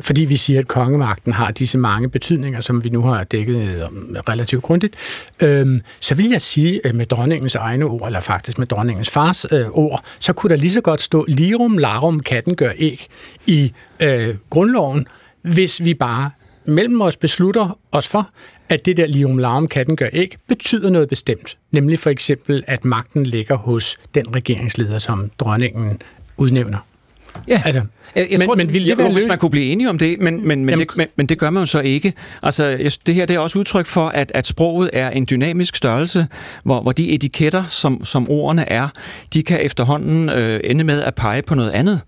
fordi 0.00 0.24
vi 0.24 0.36
siger, 0.36 0.60
at 0.60 0.68
kongemagten 0.68 1.32
har 1.32 1.50
disse 1.50 1.78
mange 1.78 2.08
betydninger, 2.08 2.60
som 2.60 2.84
vi 2.84 2.90
nu 2.90 3.00
har 3.00 3.24
dækket 3.24 3.56
øh, 3.56 3.80
relativt 4.28 4.62
grundigt, 4.62 4.94
øhm, 5.42 5.80
så 6.00 6.14
vil 6.14 6.30
jeg 6.30 6.42
sige 6.42 6.80
øh, 6.84 6.94
med 6.94 7.06
dronningens 7.06 7.54
egne 7.54 7.84
ord, 7.84 8.06
eller 8.06 8.20
faktisk 8.20 8.58
med 8.58 8.66
dronningens 8.66 9.10
fars 9.10 9.46
øh, 9.52 9.66
ord, 9.70 10.04
så 10.18 10.32
kunne 10.32 10.50
der 10.50 10.56
lige 10.56 10.70
så 10.70 10.80
godt 10.80 11.00
stå 11.00 11.24
lirum 11.28 11.78
larum, 11.78 12.20
katten 12.20 12.56
gør 12.56 12.70
æg 12.78 13.06
i 13.46 13.72
øh, 14.00 14.34
grundloven, 14.50 15.06
hvis 15.42 15.84
vi 15.84 15.94
bare 15.94 16.30
mellem 16.68 17.00
os 17.00 17.16
beslutter 17.16 17.78
os 17.92 18.08
for, 18.08 18.28
at 18.68 18.86
det 18.86 18.96
der 18.96 19.06
lium 19.06 19.38
larm 19.38 19.68
katten 19.68 19.96
gør 19.96 20.08
æg, 20.12 20.36
betyder 20.48 20.90
noget 20.90 21.08
bestemt. 21.08 21.58
Nemlig 21.70 21.98
for 21.98 22.10
eksempel, 22.10 22.64
at 22.66 22.84
magten 22.84 23.26
ligger 23.26 23.56
hos 23.56 23.98
den 24.14 24.34
regeringsleder, 24.34 24.98
som 24.98 25.30
dronningen 25.38 26.02
udnævner. 26.36 26.78
Ja, 27.48 27.62
altså, 27.64 27.82
jeg, 28.14 28.28
jeg 28.30 28.38
men, 28.38 28.48
tror, 28.48 28.54
men 28.54 28.72
ville 28.72 28.90
det 28.90 28.98
være 28.98 29.12
hvis 29.12 29.26
man 29.28 29.38
kunne 29.38 29.50
blive 29.50 29.64
enige 29.64 29.90
om 29.90 29.98
det, 29.98 30.20
men, 30.20 30.48
men, 30.48 30.64
men, 30.64 30.78
det, 30.78 30.88
men, 30.96 31.06
men 31.16 31.26
det 31.26 31.38
gør 31.38 31.50
man 31.50 31.60
jo 31.60 31.66
så 31.66 31.80
ikke. 31.80 32.12
Altså, 32.42 32.92
det 33.06 33.14
her 33.14 33.26
det 33.26 33.36
er 33.36 33.40
også 33.40 33.58
udtryk 33.58 33.86
for, 33.86 34.08
at, 34.08 34.32
at 34.34 34.46
sproget 34.46 34.90
er 34.92 35.10
en 35.10 35.26
dynamisk 35.30 35.76
størrelse, 35.76 36.26
hvor, 36.64 36.82
hvor 36.82 36.92
de 36.92 37.10
etiketter, 37.10 37.64
som, 37.68 38.04
som 38.04 38.28
ordene 38.28 38.72
er, 38.72 38.88
de 39.34 39.42
kan 39.42 39.60
efterhånden 39.62 40.28
øh, 40.28 40.60
ende 40.64 40.84
med 40.84 41.02
at 41.02 41.14
pege 41.14 41.42
på 41.42 41.54
noget 41.54 41.70
andet. 41.70 42.00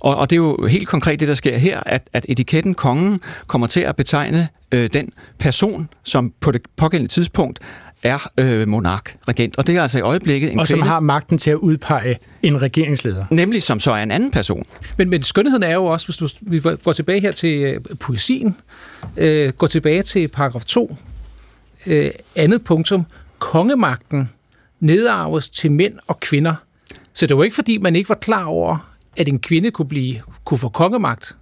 Og, 0.00 0.16
og 0.16 0.30
det 0.30 0.36
er 0.36 0.40
jo 0.40 0.66
helt 0.66 0.88
konkret 0.88 1.20
det, 1.20 1.28
der 1.28 1.34
sker 1.34 1.58
her, 1.58 1.80
at, 1.86 2.08
at 2.12 2.26
etiketten 2.28 2.74
kongen 2.74 3.20
kommer 3.46 3.66
til 3.66 3.80
at 3.80 3.96
betegne 3.96 4.48
øh, 4.74 4.90
den 4.92 5.10
person, 5.38 5.88
som 6.02 6.32
på 6.40 6.50
det 6.50 6.62
pågældende 6.76 7.12
tidspunkt 7.12 7.60
er 8.02 8.30
øh, 8.38 8.68
monark, 8.68 9.16
regent. 9.28 9.58
Og 9.58 9.66
det 9.66 9.76
er 9.76 9.82
altså 9.82 9.98
i 9.98 10.00
øjeblikket 10.00 10.52
en 10.52 10.60
Og 10.60 10.68
som 10.68 10.74
kvinde, 10.74 10.88
har 10.88 11.00
magten 11.00 11.38
til 11.38 11.50
at 11.50 11.56
udpege 11.56 12.18
en 12.42 12.62
regeringsleder. 12.62 13.24
Nemlig 13.30 13.62
som 13.62 13.80
så 13.80 13.90
er 13.92 14.02
en 14.02 14.10
anden 14.10 14.30
person. 14.30 14.66
Men, 14.98 15.10
men 15.10 15.22
skønheden 15.22 15.62
er 15.62 15.74
jo 15.74 15.84
også, 15.84 16.06
hvis 16.06 16.16
du, 16.16 16.28
vi 16.40 16.60
går 16.84 16.92
tilbage 16.92 17.20
her 17.20 17.32
til 17.32 17.58
øh, 17.58 17.80
poesien, 18.00 18.56
øh, 19.16 19.52
går 19.52 19.66
tilbage 19.66 20.02
til 20.02 20.28
paragraf 20.28 20.64
2, 20.64 20.96
øh, 21.86 22.10
andet 22.36 22.64
punktum, 22.64 23.06
kongemagten 23.38 24.30
nedarves 24.80 25.50
til 25.50 25.72
mænd 25.72 25.94
og 26.06 26.20
kvinder. 26.20 26.54
Så 27.12 27.26
det 27.26 27.36
var 27.36 27.44
ikke, 27.44 27.54
fordi 27.54 27.78
man 27.78 27.96
ikke 27.96 28.08
var 28.08 28.14
klar 28.14 28.44
over, 28.44 28.92
at 29.16 29.28
en 29.28 29.38
kvinde 29.38 29.70
kunne, 29.70 29.88
blive, 29.88 30.20
kunne 30.44 30.58
få 30.58 30.68
kongemagt. 30.68 31.36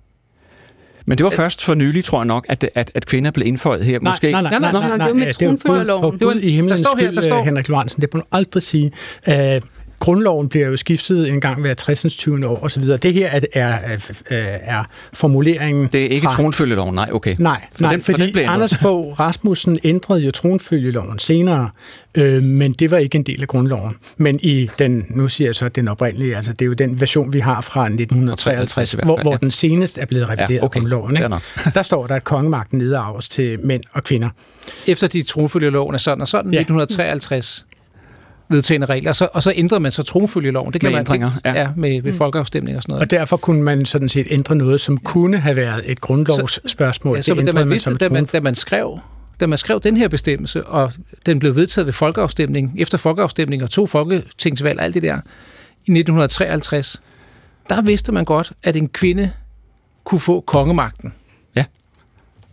Men 1.11 1.19
det 1.19 1.25
var 1.25 1.31
først 1.31 1.65
for 1.65 1.75
nylig, 1.75 2.05
tror 2.05 2.19
jeg 2.19 2.27
nok, 2.27 2.47
at, 2.49 2.71
at, 2.75 2.91
at 2.95 3.07
kvinder 3.07 3.31
blev 3.31 3.47
indføjet 3.47 3.85
her. 3.85 4.01
Nej, 4.01 4.11
Måske. 4.11 4.33
nej, 4.33 4.43
nej, 4.43 4.51
nej, 4.51 4.61
nej, 4.61 4.73
nej, 4.73 4.97
nej, 4.97 5.07
det 5.07 5.07
var 5.07 5.25
med 5.25 5.33
tronfølgerloven. 5.33 6.19
Det 6.19 6.27
var 6.27 6.33
i 6.33 6.51
himlens 6.51 6.81
der 6.81 6.89
står 6.89 6.99
her, 6.99 7.11
der 7.11 7.21
står. 7.21 7.45
Henrik 7.45 7.69
Lorentzen, 7.69 8.01
det 8.01 8.15
må 8.15 8.21
du 8.21 8.27
aldrig 8.33 8.63
sige. 8.63 8.93
Uh, 9.29 9.35
grundloven 10.01 10.49
bliver 10.49 10.69
jo 10.69 10.77
skiftet 10.77 11.29
en 11.29 11.41
gang 11.41 11.61
hver 11.61 11.75
60. 11.75 12.03
20. 12.15 12.47
år 12.47 12.65
osv. 12.65 12.83
Det 12.85 13.15
her 13.15 13.27
er, 13.31 13.41
er, 13.53 13.69
er, 14.31 14.59
er 14.63 14.85
formuleringen 15.13 15.89
Det 15.93 16.05
er 16.05 16.09
ikke 16.09 16.25
fra, 16.25 16.35
tronfølgeloven, 16.35 16.95
nej, 16.95 17.09
okay. 17.13 17.37
Nej, 17.39 17.65
For 17.73 17.83
nej 17.83 17.93
den- 17.93 18.03
for 18.03 18.13
fordi 18.13 18.33
den. 18.33 18.49
Anders 18.49 18.77
Fogh 18.77 19.21
Rasmussen 19.21 19.79
ændrede 19.85 20.21
jo 20.21 20.31
tronfølgeloven 20.31 21.19
senere, 21.19 21.71
øh, 22.15 22.43
men 22.43 22.73
det 22.73 22.91
var 22.91 22.99
ikke 22.99 23.17
en 23.19 23.23
del 23.23 23.43
af 23.43 23.49
grundloven. 23.49 23.95
Men 24.17 24.41
i 24.43 24.69
den, 24.79 25.07
nu 25.11 25.29
siger 25.29 25.49
jeg 25.49 25.55
så 25.55 25.69
den 25.69 25.89
oprindelige, 25.89 26.37
altså 26.37 26.53
det 26.53 26.63
er 26.63 26.67
jo 26.67 26.73
den 26.73 27.01
version, 27.01 27.33
vi 27.33 27.41
har 27.41 27.61
fra 27.61 27.81
1953, 27.89 28.95
i 28.95 28.97
hvert 28.97 29.07
hvor, 29.07 29.23
hvor 29.23 29.37
den 29.37 29.51
senest 29.51 29.99
er 29.99 30.07
blevet 30.07 30.29
revideret 30.29 30.51
Ja, 30.51 30.65
okay. 30.65 30.81
om 30.81 30.87
loven. 30.87 31.17
Fair 31.17 31.27
Ikke? 31.27 31.71
Der 31.79 31.83
står 31.83 32.07
der, 32.07 32.15
at 32.15 32.25
kongemagten 32.25 32.79
nedarves 32.79 33.29
til 33.29 33.67
mænd 33.67 33.83
og 33.93 34.05
kvinder. 34.05 34.29
Efter 34.87 35.07
de 35.07 35.23
tronfølgeloven 35.23 35.95
er 35.95 35.99
sådan 35.99 36.23
og 36.23 36.29
sådan, 36.29 36.53
ja. 36.55 36.61
1953 36.61 37.67
vedtagende 38.51 38.87
regler, 38.87 39.11
og 39.11 39.17
så, 39.17 39.29
og 39.33 39.43
så 39.43 39.53
ændrede 39.57 39.81
man 39.81 39.91
så 39.93 40.03
tronfølgeloven. 40.03 40.73
Det 40.73 40.81
kan 40.81 40.89
Med 40.89 40.93
man 40.93 41.01
ændringer, 41.01 41.31
ja. 41.45 41.53
ja. 41.53 41.69
med, 41.77 42.03
med 42.03 42.13
folkeafstemning 42.13 42.77
og 42.77 42.83
sådan 42.83 42.93
noget. 42.93 43.03
Og 43.03 43.11
derfor 43.11 43.37
kunne 43.37 43.63
man 43.63 43.85
sådan 43.85 44.09
set 44.09 44.27
ændre 44.31 44.55
noget, 44.55 44.81
som 44.81 44.97
kunne 44.97 45.37
have 45.39 45.57
været 45.57 45.83
et 45.91 46.01
grundlovsspørgsmål. 46.01 47.17
Ja, 47.17 47.23
så 47.23 47.35
det 47.35 47.47
da 47.47 47.53
man, 47.53 47.71
vidste, 47.71 47.91
et 47.91 48.01
da, 48.01 48.09
man, 48.09 48.25
da 48.25 48.41
man 48.41 48.55
skrev 48.55 48.99
da 49.41 49.47
man 49.47 49.59
skrev 49.59 49.81
den 49.81 49.97
her 49.97 50.09
bestemmelse, 50.09 50.67
og 50.67 50.93
den 51.27 51.39
blev 51.39 51.57
vedtaget 51.57 51.87
ved 51.87 51.93
folkeafstemning, 51.93 52.75
efter 52.79 52.99
folkeafstemning 52.99 53.63
og 53.63 53.71
to 53.71 53.87
folketingsvalg, 53.87 54.81
alt 54.81 54.95
det 54.95 55.03
der, 55.03 55.15
i 55.15 55.93
1953, 55.93 57.03
der 57.69 57.83
vidste 57.83 58.13
man 58.13 58.25
godt, 58.25 58.53
at 58.63 58.77
en 58.77 58.89
kvinde 58.89 59.31
kunne 60.05 60.21
få 60.21 60.41
kongemagten. 60.41 61.13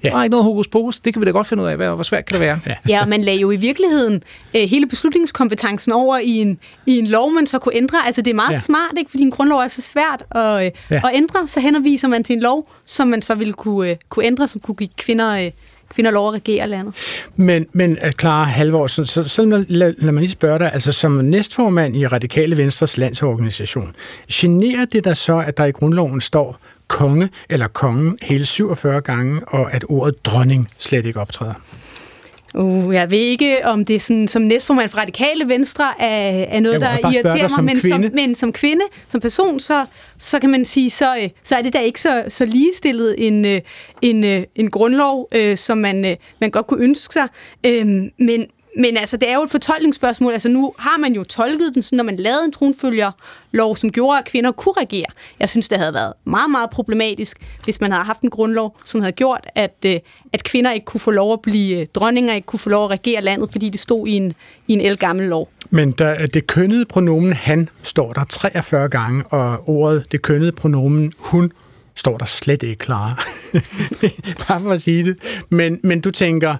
Ja. 0.03 0.09
Der 0.09 0.15
er 0.17 0.23
ikke 0.23 0.31
noget 0.31 0.43
hokus 0.43 0.67
pokus. 0.67 0.99
Det 0.99 1.13
kan 1.13 1.21
vi 1.21 1.25
da 1.25 1.31
godt 1.31 1.47
finde 1.47 1.63
ud 1.63 1.67
af. 1.67 1.75
Hvad- 1.77 1.87
Hvor 1.89 2.03
svært 2.03 2.25
kan 2.25 2.33
det 2.33 2.41
være? 2.41 2.59
Ja. 2.67 2.73
Ja, 2.89 3.01
og 3.01 3.09
man 3.09 3.21
lagde 3.21 3.39
jo 3.39 3.51
i 3.51 3.55
virkeligheden 3.55 4.23
øh, 4.55 4.61
hele 4.61 4.87
beslutningskompetencen 4.87 5.91
over 5.93 6.17
i 6.17 6.29
en, 6.37 6.59
i 6.85 6.97
en 6.97 7.07
lov, 7.07 7.31
man 7.33 7.47
så 7.47 7.59
kunne 7.59 7.75
ændre. 7.75 7.97
Altså 8.05 8.21
det 8.21 8.31
er 8.31 8.35
meget 8.35 8.51
Ja. 8.53 8.59
smart, 8.59 8.91
ikke? 8.97 9.11
fordi 9.11 9.23
en 9.23 9.31
grundlov 9.31 9.59
er 9.59 9.67
så 9.67 9.81
svært 9.81 10.23
at, 10.31 10.65
øh, 10.65 10.71
Ja. 10.91 10.95
at 10.95 11.11
ændre. 11.13 11.47
Så 11.47 11.59
henviser 11.59 12.07
man 12.07 12.23
til 12.23 12.33
en 12.33 12.41
lov, 12.41 12.69
som 12.85 13.07
man 13.07 13.21
så 13.21 13.35
ville 13.35 13.53
kunne, 13.53 13.89
øh, 13.89 13.95
kunne 14.09 14.25
ændre, 14.25 14.47
som 14.47 14.61
kunne 14.61 14.75
give 14.75 14.89
kvinder, 14.97 15.29
øh, 15.45 15.51
kvinder 15.89 16.11
lov 16.11 16.27
at 16.27 16.33
regere 16.33 16.67
landet. 16.67 16.93
Men, 17.35 17.65
men 17.73 17.97
at 18.01 18.17
klare 18.17 18.45
Halvorsen, 18.45 19.05
så, 19.05 19.23
så 19.23 19.45
lad, 19.45 19.65
lad, 19.67 19.93
lad 19.97 20.11
mig 20.11 20.21
lige 20.21 20.31
spørge 20.31 20.59
dig, 20.59 20.73
altså 20.73 20.91
som 20.91 21.11
næstformand 21.11 21.95
i 21.95 22.07
Radikale 22.07 22.57
Venstres 22.57 22.97
landsorganisation, 22.97 23.95
generer 24.33 24.85
det 24.85 25.05
dig 25.05 25.17
så, 25.17 25.37
at 25.47 25.57
der 25.57 25.65
i 25.65 25.71
grundloven 25.71 26.21
står 26.21 26.57
konge 26.87 27.29
eller 27.49 27.67
kongen 27.67 28.17
hele 28.21 28.45
47 28.45 29.01
gange, 29.01 29.41
og 29.47 29.73
at 29.73 29.85
ordet 29.89 30.25
dronning 30.25 30.67
slet 30.77 31.05
ikke 31.05 31.19
optræder? 31.19 31.53
Uh, 32.55 32.93
jeg 32.93 33.11
ved 33.11 33.17
ikke, 33.17 33.57
om 33.63 33.85
det 33.85 33.95
er 33.95 33.99
sådan, 33.99 34.27
som 34.27 34.41
næstformand 34.41 34.89
for 34.89 34.97
radikale 34.97 35.47
venstre 35.47 35.83
er, 35.99 36.45
er 36.49 36.59
noget, 36.59 36.81
der 36.81 37.11
irriterer 37.11 37.49
mig, 37.57 37.63
men 37.65 37.81
som, 37.81 38.01
kvinde. 38.01 38.15
men 38.15 38.35
som 38.35 38.53
kvinde, 38.53 38.81
som 39.07 39.21
person, 39.21 39.59
så, 39.59 39.85
så 40.17 40.39
kan 40.39 40.49
man 40.49 40.65
sige, 40.65 40.89
så, 40.89 41.17
øh, 41.17 41.29
så 41.43 41.55
er 41.55 41.61
det 41.61 41.73
da 41.73 41.79
ikke 41.79 42.01
så, 42.01 42.23
så 42.29 42.45
ligestillet 42.45 43.27
en, 43.27 43.45
øh, 43.45 43.61
en, 44.01 44.23
øh, 44.23 44.43
en 44.55 44.71
grundlov, 44.71 45.27
øh, 45.35 45.57
som 45.57 45.77
man, 45.77 46.05
øh, 46.05 46.15
man 46.41 46.51
godt 46.51 46.67
kunne 46.67 46.83
ønske 46.83 47.13
sig. 47.13 47.27
Øhm, 47.65 48.09
men, 48.19 48.45
men 48.77 48.97
altså, 48.97 49.17
det 49.17 49.29
er 49.29 49.35
jo 49.35 49.43
et 49.43 49.51
fortolkningsspørgsmål. 49.51 50.33
Altså, 50.33 50.49
nu 50.49 50.73
har 50.79 50.97
man 50.97 51.13
jo 51.13 51.23
tolket 51.23 51.71
den, 51.73 51.83
sådan, 51.83 51.97
når 51.97 52.03
man 52.03 52.15
lavede 52.15 52.45
en 52.45 52.51
tronfølgerlov, 52.51 53.75
som 53.75 53.91
gjorde, 53.91 54.19
at 54.19 54.25
kvinder 54.25 54.51
kunne 54.51 54.73
regere. 54.77 55.05
Jeg 55.39 55.49
synes, 55.49 55.69
det 55.69 55.77
havde 55.77 55.93
været 55.93 56.13
meget, 56.25 56.51
meget 56.51 56.69
problematisk, 56.69 57.37
hvis 57.63 57.81
man 57.81 57.91
havde 57.91 58.05
haft 58.05 58.21
en 58.21 58.29
grundlov, 58.29 58.77
som 58.85 59.01
havde 59.01 59.11
gjort, 59.11 59.47
at, 59.55 59.75
øh, 59.85 59.99
at 60.33 60.43
kvinder 60.43 60.71
ikke 60.71 60.85
kunne 60.85 61.01
få 61.01 61.11
lov 61.11 61.33
at 61.33 61.41
blive 61.41 61.79
øh, 61.81 61.87
dronninger, 61.93 62.33
ikke 62.33 62.45
kunne 62.45 62.59
få 62.59 62.69
lov 62.69 62.83
at 62.83 62.91
regere 62.91 63.21
landet, 63.21 63.51
fordi 63.51 63.69
det 63.69 63.79
stod 63.79 64.07
i 64.07 64.11
en, 64.11 64.33
i 64.67 64.73
en 64.73 64.81
elgammel 64.81 65.25
lov. 65.25 65.49
Men 65.69 65.91
der, 65.91 66.25
det 66.25 66.47
kønnede 66.47 66.85
pronomen 66.85 67.33
han 67.33 67.69
står 67.83 68.13
der 68.13 68.23
43 68.23 68.89
gange, 68.89 69.23
og 69.25 69.69
ordet 69.69 70.11
det 70.11 70.21
kønnede 70.21 70.51
pronomen 70.51 71.13
hun 71.17 71.51
står 71.95 72.17
der 72.17 72.25
slet 72.25 72.63
ikke 72.63 72.79
klar. 72.79 73.27
Bare 74.47 74.61
for 74.61 74.71
at 74.71 74.81
sige 74.81 75.05
det. 75.05 75.43
Men, 75.49 75.79
men 75.83 76.01
du 76.01 76.11
tænker, 76.11 76.55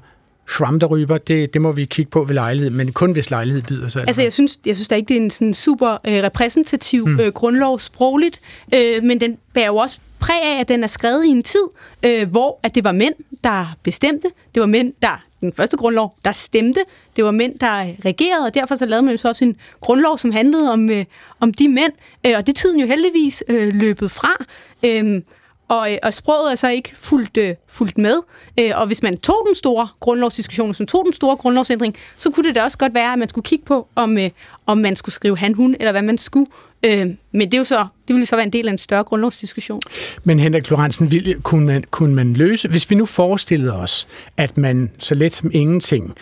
Schramm 0.50 0.80
der 0.80 0.88
ryber, 0.88 1.18
det, 1.18 1.54
det 1.54 1.62
må 1.62 1.72
vi 1.72 1.86
kigge 1.86 2.12
på 2.12 2.24
ved 2.24 2.34
lejlighed, 2.34 2.70
men 2.70 2.94
kun 2.94 3.12
hvis 3.12 3.30
lejlighed 3.30 3.64
byder 3.64 3.90
sig. 3.90 4.04
Altså, 4.08 4.22
jeg 4.22 4.34
synes, 4.34 4.60
jeg 4.66 4.76
synes 4.76 4.88
da 4.88 4.96
ikke, 4.96 5.08
det 5.08 5.18
er 5.18 5.22
en 5.22 5.30
sådan 5.30 5.54
super 5.54 5.92
øh, 5.92 6.24
repræsentativ 6.24 7.08
mm. 7.08 7.20
øh, 7.20 7.32
grundlov 7.34 7.80
sprogligt, 7.80 8.42
øh, 8.74 9.04
men 9.04 9.20
den 9.20 9.38
bærer 9.54 9.68
jo 9.68 9.76
også 9.76 10.00
præg 10.20 10.42
af, 10.44 10.60
at 10.60 10.68
den 10.68 10.84
er 10.84 10.88
skrevet 10.88 11.26
i 11.26 11.30
en 11.30 11.44
tid, 11.44 11.68
øh, 12.06 12.30
hvor 12.30 12.60
at 12.64 12.76
det 12.76 12.84
var 12.84 12.92
mænd, 12.92 13.14
der 13.44 13.76
bestemte. 13.84 14.28
Det 14.56 14.62
var 14.62 14.68
mænd, 14.68 14.94
der 15.02 15.24
den 15.42 15.54
første 15.54 15.78
grundlov, 15.78 16.16
der 16.26 16.32
stemte. 16.32 16.84
Det 17.16 17.24
var 17.24 17.32
mænd, 17.32 17.60
der 17.60 17.96
regerede, 18.06 18.46
og 18.46 18.54
derfor 18.54 18.76
så 18.76 18.86
lavede 18.86 19.06
man 19.06 19.12
jo 19.12 19.18
så 19.18 19.28
også 19.28 19.46
en 19.46 19.56
grundlov, 19.82 20.18
som 20.18 20.32
handlede 20.32 20.72
om, 20.72 20.90
øh, 20.90 21.06
om 21.40 21.54
de 21.54 21.68
mænd. 21.68 21.92
Øh, 22.26 22.34
og 22.38 22.48
det 22.48 22.50
er 22.50 22.62
tiden 22.62 22.80
jo 22.80 22.88
heldigvis 22.88 23.44
øh, 23.48 23.76
løbet 23.76 24.12
fra. 24.12 24.46
Øh, 24.84 25.22
og, 25.70 25.92
øh, 25.92 25.98
og 26.04 26.14
sproget 26.14 26.52
er 26.52 26.56
så 26.56 26.70
ikke 26.70 26.92
fuldt, 26.96 27.38
øh, 27.38 27.56
fuldt 27.68 27.98
med. 27.98 28.16
Øh, 28.60 28.72
og 28.76 28.88
hvis 28.88 29.04
man 29.04 29.18
tog 29.18 29.44
den 29.48 29.56
store 29.56 29.88
grundlovsdiskussion, 30.00 30.68
hvis 30.70 30.80
man 30.80 30.88
tog 30.88 31.06
den 31.06 31.14
store 31.14 31.36
grundlovsændring, 31.36 31.96
så 32.18 32.30
kunne 32.30 32.48
det 32.48 32.56
da 32.56 32.64
også 32.64 32.78
godt 32.78 32.94
være, 32.94 33.14
at 33.14 33.20
man 33.20 33.28
skulle 33.30 33.46
kigge 33.46 33.66
på, 33.66 33.88
om, 33.96 34.18
øh, 34.18 34.30
om 34.66 34.78
man 34.78 34.96
skulle 34.96 35.14
skrive 35.14 35.38
han, 35.38 35.54
hun, 35.54 35.76
eller 35.80 35.92
hvad 35.92 36.02
man 36.02 36.18
skulle. 36.18 36.46
Øh, 36.84 37.08
men 37.32 37.42
det, 37.42 37.54
er 37.54 37.58
jo 37.58 37.64
så, 37.64 37.86
det 38.08 38.14
ville 38.14 38.26
så 38.26 38.36
være 38.36 38.46
en 38.46 38.54
del 38.54 38.68
af 38.68 38.72
en 38.72 38.78
større 38.78 39.04
grundlovsdiskussion. 39.04 39.82
Men 40.24 40.40
Henrik 40.40 40.70
Lorentzen, 40.70 41.12
vil- 41.12 41.42
kunne 41.44 41.66
man, 41.66 41.84
kunne 41.92 42.16
man 42.16 42.34
løse, 42.34 42.68
hvis 42.68 42.90
vi 42.90 42.96
nu 42.96 43.06
forestillede 43.06 43.74
os, 43.74 44.08
at 44.38 44.58
man 44.58 44.92
så 45.00 45.16
let 45.16 45.36
som 45.36 45.50
ingenting, 45.54 46.16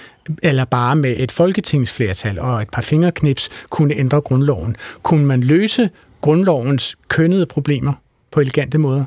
eller 0.43 0.65
bare 0.65 0.95
med 0.95 1.15
et 1.17 1.31
folketingsflertal 1.31 2.39
og 2.39 2.62
et 2.62 2.69
par 2.69 2.81
fingerknips, 2.81 3.49
kunne 3.69 3.93
ændre 3.95 4.21
grundloven, 4.21 4.75
kunne 5.03 5.25
man 5.25 5.41
løse 5.41 5.89
grundlovens 6.21 6.95
kønnede 7.08 7.45
problemer 7.45 7.93
på 8.31 8.39
elegante 8.39 8.77
måder? 8.77 9.05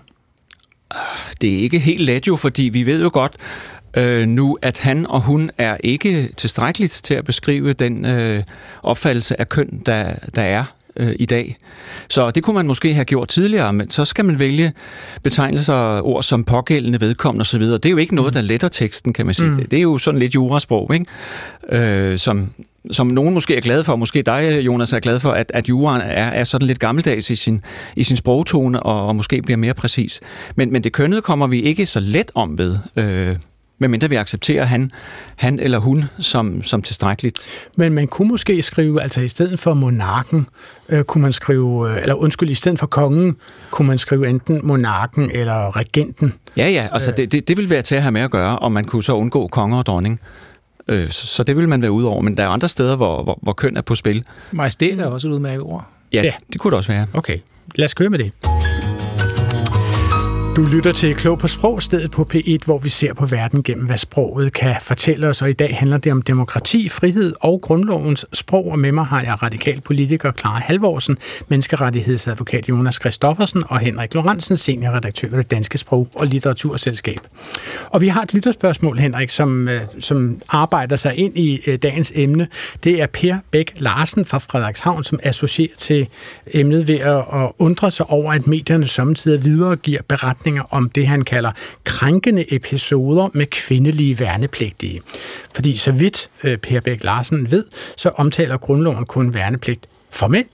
Det 1.40 1.54
er 1.54 1.58
ikke 1.58 1.78
helt 1.78 2.00
let 2.00 2.28
jo, 2.28 2.36
fordi 2.36 2.62
vi 2.62 2.86
ved 2.86 3.02
jo 3.02 3.10
godt 3.12 3.32
øh, 3.96 4.26
nu, 4.26 4.58
at 4.62 4.78
han 4.78 5.06
og 5.06 5.20
hun 5.20 5.50
er 5.58 5.76
ikke 5.84 6.28
tilstrækkeligt 6.36 7.00
til 7.04 7.14
at 7.14 7.24
beskrive 7.24 7.72
den 7.72 8.04
øh, 8.04 8.42
opfattelse 8.82 9.40
af 9.40 9.48
køn, 9.48 9.82
der, 9.86 10.14
der 10.34 10.42
er 10.42 10.64
øh, 10.96 11.14
i 11.18 11.26
dag. 11.26 11.56
Så 12.08 12.30
det 12.30 12.42
kunne 12.42 12.54
man 12.54 12.66
måske 12.66 12.94
have 12.94 13.04
gjort 13.04 13.28
tidligere, 13.28 13.72
men 13.72 13.90
så 13.90 14.04
skal 14.04 14.24
man 14.24 14.38
vælge 14.38 14.72
betegnelser 15.22 15.74
og 15.74 16.06
ord 16.06 16.22
som 16.22 16.44
pågældende, 16.44 17.00
vedkommende 17.00 17.42
osv. 17.42 17.62
Det 17.62 17.86
er 17.86 17.90
jo 17.90 17.96
ikke 17.96 18.14
noget, 18.14 18.34
der 18.34 18.40
letter 18.40 18.68
teksten, 18.68 19.12
kan 19.12 19.26
man 19.26 19.34
sige. 19.34 19.50
Mm. 19.50 19.66
Det, 19.66 19.76
er 19.76 19.82
jo 19.82 19.98
sådan 19.98 20.20
lidt 20.20 20.34
jurasprog, 20.34 20.94
ikke? 20.94 21.06
Øh, 22.12 22.18
som 22.18 22.50
som 22.90 23.06
nogen 23.06 23.34
måske 23.34 23.56
er 23.56 23.60
glad 23.60 23.84
for, 23.84 23.96
måske 23.96 24.22
dig, 24.22 24.60
Jonas, 24.66 24.92
er 24.92 25.00
glad 25.00 25.20
for, 25.20 25.30
at, 25.30 25.50
at 25.54 25.68
juraen 25.68 26.02
er, 26.02 26.06
er 26.06 26.44
sådan 26.44 26.66
lidt 26.66 26.78
gammeldags 26.78 27.30
i 27.30 27.36
sin, 27.36 27.62
i 27.96 28.04
sin 28.04 28.16
sprogtone, 28.16 28.82
og, 28.82 29.06
og 29.06 29.16
måske 29.16 29.42
bliver 29.42 29.56
mere 29.56 29.74
præcis. 29.74 30.20
Men, 30.56 30.72
men 30.72 30.84
det 30.84 30.92
kønnede 30.92 31.22
kommer 31.22 31.46
vi 31.46 31.60
ikke 31.60 31.86
så 31.86 32.00
let 32.00 32.30
om 32.34 32.58
ved. 32.58 32.78
Øh, 32.96 33.36
medmindre 33.78 34.08
vi 34.08 34.16
accepterer 34.16 34.64
han, 34.64 34.90
han 35.36 35.60
eller 35.60 35.78
hun 35.78 36.04
som, 36.18 36.62
som 36.62 36.82
tilstrækkeligt. 36.82 37.46
Men 37.76 37.92
man 37.92 38.06
kunne 38.06 38.28
måske 38.28 38.62
skrive, 38.62 39.02
altså 39.02 39.20
i 39.20 39.28
stedet 39.28 39.60
for 39.60 39.74
monarken, 39.74 40.46
øh, 40.88 41.04
kunne 41.04 41.22
man 41.22 41.32
skrive, 41.32 41.90
øh, 41.90 42.02
eller 42.02 42.14
undskyld, 42.14 42.50
i 42.50 42.54
stedet 42.54 42.78
for 42.78 42.86
kongen, 42.86 43.36
kunne 43.70 43.88
man 43.88 43.98
skrive 43.98 44.28
enten 44.28 44.60
monarken 44.64 45.30
eller 45.30 45.76
regenten. 45.76 46.34
Ja, 46.56 46.68
ja, 46.68 46.88
altså 46.92 47.10
øh. 47.10 47.16
det, 47.16 47.32
det, 47.32 47.48
det 47.48 47.56
vil 47.56 47.70
være 47.70 47.82
til 47.82 47.94
at 47.94 48.02
have 48.02 48.12
med 48.12 48.20
at 48.20 48.30
gøre, 48.30 48.58
og 48.58 48.72
man 48.72 48.84
kunne 48.84 49.02
så 49.02 49.12
undgå 49.12 49.46
konger 49.46 49.78
og 49.78 49.86
dronning. 49.86 50.20
Øh, 50.88 51.10
så, 51.10 51.26
så 51.26 51.42
det 51.42 51.56
vil 51.56 51.68
man 51.68 51.82
være 51.82 51.90
ude 51.92 52.08
over, 52.08 52.22
men 52.22 52.36
der 52.36 52.42
er 52.42 52.48
andre 52.48 52.68
steder, 52.68 52.96
hvor, 52.96 53.22
hvor, 53.22 53.38
hvor 53.42 53.52
køn 53.52 53.76
er 53.76 53.80
på 53.82 53.94
spil. 53.94 54.24
Majestæt 54.52 54.98
er 54.98 55.06
også 55.06 55.28
et 55.28 55.32
udmærket 55.32 55.62
ord. 55.62 55.88
Ja, 56.12 56.22
ja, 56.22 56.32
det 56.52 56.60
kunne 56.60 56.70
det 56.70 56.76
også 56.76 56.92
være. 56.92 57.06
Okay, 57.14 57.38
lad 57.74 57.84
os 57.84 57.94
køre 57.94 58.10
med 58.10 58.18
det. 58.18 58.32
Du 60.58 60.66
lytter 60.66 60.92
til 60.92 61.14
Klog 61.14 61.38
på 61.38 61.48
Sprog, 61.48 61.82
stedet 61.82 62.10
på 62.10 62.28
P1, 62.34 62.58
hvor 62.64 62.78
vi 62.78 62.88
ser 62.88 63.14
på 63.14 63.26
verden 63.26 63.62
gennem, 63.62 63.86
hvad 63.86 63.98
sproget 63.98 64.52
kan 64.52 64.76
fortælle 64.82 65.28
os. 65.28 65.42
Og 65.42 65.50
i 65.50 65.52
dag 65.52 65.76
handler 65.76 65.98
det 65.98 66.12
om 66.12 66.22
demokrati, 66.22 66.88
frihed 66.88 67.32
og 67.40 67.60
grundlovens 67.62 68.26
sprog. 68.32 68.66
Og 68.70 68.78
med 68.78 68.92
mig 68.92 69.04
har 69.04 69.22
jeg 69.22 69.42
radikal 69.42 69.80
politiker 69.80 70.32
Clara 70.32 70.60
Halvorsen, 70.60 71.18
menneskerettighedsadvokat 71.48 72.68
Jonas 72.68 72.94
Christoffersen 72.94 73.62
og 73.68 73.78
Henrik 73.78 74.14
Lorentzen, 74.14 74.56
seniorredaktør 74.56 75.28
ved 75.28 75.38
det 75.38 75.50
Danske 75.50 75.78
Sprog- 75.78 76.08
og 76.14 76.26
Litteraturselskab. 76.26 77.20
Og 77.90 78.00
vi 78.00 78.08
har 78.08 78.22
et 78.22 78.34
lytterspørgsmål, 78.34 78.98
Henrik, 78.98 79.30
som, 79.30 79.68
øh, 79.68 79.80
som 80.00 80.40
arbejder 80.48 80.96
sig 80.96 81.16
ind 81.16 81.38
i 81.38 81.60
øh, 81.66 81.78
dagens 81.78 82.12
emne. 82.14 82.48
Det 82.84 83.02
er 83.02 83.06
Per 83.06 83.36
Bæk 83.50 83.72
Larsen 83.76 84.24
fra 84.24 84.38
Frederikshavn, 84.38 85.04
som 85.04 85.20
associerer 85.22 85.76
til 85.78 86.08
emnet 86.46 86.88
ved 86.88 86.98
at 86.98 87.24
undre 87.58 87.90
sig 87.90 88.10
over, 88.10 88.32
at 88.32 88.46
medierne 88.46 88.86
samtidig 88.86 89.44
videregiver 89.44 90.02
beretninger 90.08 90.47
beretninger 90.48 90.62
om 90.70 90.90
det, 90.90 91.06
han 91.06 91.22
kalder 91.22 91.52
krænkende 91.84 92.54
episoder 92.54 93.28
med 93.34 93.46
kvindelige 93.46 94.20
værnepligtige. 94.20 95.02
Fordi 95.54 95.76
så 95.76 95.92
vidt 95.92 96.30
øh, 96.44 96.58
Per 96.58 96.80
Bæk 96.80 97.04
Larsen 97.04 97.50
ved, 97.50 97.64
så 97.96 98.08
omtaler 98.08 98.56
grundloven 98.56 99.06
kun 99.06 99.34
værnepligt 99.34 99.88
for 100.10 100.28
mænd, 100.28 100.46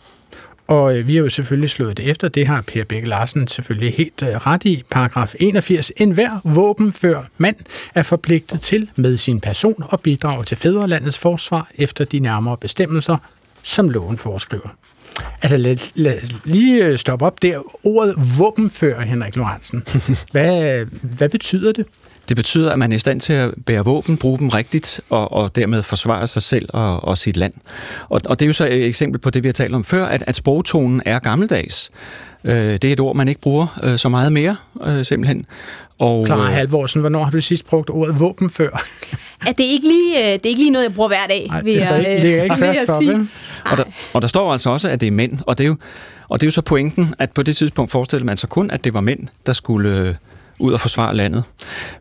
og 0.66 0.96
øh, 0.96 1.06
vi 1.06 1.16
har 1.16 1.22
jo 1.22 1.28
selvfølgelig 1.28 1.70
slået 1.70 1.96
det 1.96 2.10
efter. 2.10 2.28
Det 2.28 2.46
har 2.46 2.62
Per 2.62 2.84
Bæk 2.84 3.06
Larsen 3.06 3.46
selvfølgelig 3.46 3.94
helt 3.94 4.22
øh, 4.22 4.28
ret 4.28 4.64
i. 4.64 4.82
Paragraf 4.90 5.34
81. 5.40 5.92
En 5.96 6.10
hver 6.10 6.40
våbenfør 6.44 7.22
mand 7.38 7.56
er 7.94 8.02
forpligtet 8.02 8.60
til 8.60 8.90
med 8.96 9.16
sin 9.16 9.40
person 9.40 9.84
at 9.92 10.00
bidrage 10.00 10.44
til 10.44 10.56
fædrelandets 10.56 11.18
forsvar 11.18 11.70
efter 11.74 12.04
de 12.04 12.18
nærmere 12.18 12.56
bestemmelser, 12.56 13.16
som 13.62 13.90
loven 13.90 14.18
foreskriver. 14.18 14.68
Altså 15.42 15.56
lad, 15.56 15.76
lad 15.94 16.18
lige 16.44 16.84
øh, 16.84 16.98
stoppe 16.98 17.24
op 17.24 17.42
der. 17.42 17.58
Ordet 17.84 18.14
våbenfører, 18.38 19.02
Henrik 19.02 19.36
Lorentzen. 19.36 19.84
Hvad, 20.32 20.84
hvad 21.02 21.28
betyder 21.28 21.72
det? 21.72 21.86
Det 22.28 22.36
betyder, 22.36 22.72
at 22.72 22.78
man 22.78 22.92
er 22.92 22.96
i 22.96 22.98
stand 22.98 23.20
til 23.20 23.32
at 23.32 23.50
bære 23.66 23.84
våben, 23.84 24.16
bruge 24.16 24.38
dem 24.38 24.48
rigtigt, 24.48 25.00
og, 25.08 25.32
og 25.32 25.56
dermed 25.56 25.82
forsvare 25.82 26.26
sig 26.26 26.42
selv 26.42 26.68
og, 26.72 27.04
og 27.04 27.18
sit 27.18 27.36
land. 27.36 27.52
Og, 28.08 28.20
og 28.24 28.38
det 28.38 28.44
er 28.44 28.46
jo 28.46 28.52
så 28.52 28.64
et 28.64 28.86
eksempel 28.86 29.20
på 29.20 29.30
det, 29.30 29.42
vi 29.42 29.48
har 29.48 29.52
talt 29.52 29.74
om 29.74 29.84
før, 29.84 30.06
at, 30.06 30.24
at 30.26 30.36
sprogtonen 30.36 31.02
er 31.06 31.18
gammeldags. 31.18 31.90
Øh, 32.44 32.54
det 32.56 32.84
er 32.84 32.92
et 32.92 33.00
ord, 33.00 33.16
man 33.16 33.28
ikke 33.28 33.40
bruger 33.40 33.80
øh, 33.82 33.98
så 33.98 34.08
meget 34.08 34.32
mere, 34.32 34.56
øh, 34.86 35.04
simpelthen. 35.04 35.46
Og, 35.98 36.26
Clara 36.26 36.46
øh, 36.46 36.52
Halvorsen, 36.52 37.00
hvornår 37.00 37.24
har 37.24 37.30
du 37.30 37.40
sidst 37.40 37.66
brugt 37.66 37.90
ordet 37.90 38.20
våben 38.20 38.50
før? 38.50 38.84
ja, 39.46 39.52
det, 39.52 39.66
er 39.66 39.70
ikke 39.70 39.88
lige, 39.88 40.16
det 40.16 40.46
er 40.46 40.48
ikke 40.48 40.60
lige 40.60 40.70
noget, 40.70 40.84
jeg 40.84 40.94
bruger 40.94 41.08
hver 41.08 41.26
dag. 41.28 41.46
Nej, 41.48 41.60
det, 41.60 41.82
er 41.82 41.96
ikke, 41.96 42.22
det 42.22 42.38
er 42.38 42.42
ikke 42.42 42.56
først 42.66 42.86
for, 42.86 43.26
og 43.70 43.76
der, 43.76 43.84
og 44.12 44.22
der 44.22 44.28
står 44.28 44.52
altså 44.52 44.70
også, 44.70 44.88
at 44.88 45.00
det 45.00 45.06
er 45.06 45.10
mænd, 45.10 45.38
og 45.46 45.58
det 45.58 45.64
er 45.64 45.68
jo, 45.68 45.76
og 46.28 46.40
det 46.40 46.46
er 46.46 46.48
jo 46.48 46.52
så 46.52 46.62
pointen, 46.62 47.14
at 47.18 47.30
på 47.30 47.42
det 47.42 47.56
tidspunkt 47.56 47.90
forestillede 47.90 48.26
man 48.26 48.36
sig 48.36 48.48
kun, 48.48 48.70
at 48.70 48.84
det 48.84 48.94
var 48.94 49.00
mænd, 49.00 49.28
der 49.46 49.52
skulle 49.52 49.98
øh, 49.98 50.14
ud 50.58 50.72
og 50.72 50.80
forsvare 50.80 51.14
landet. 51.14 51.44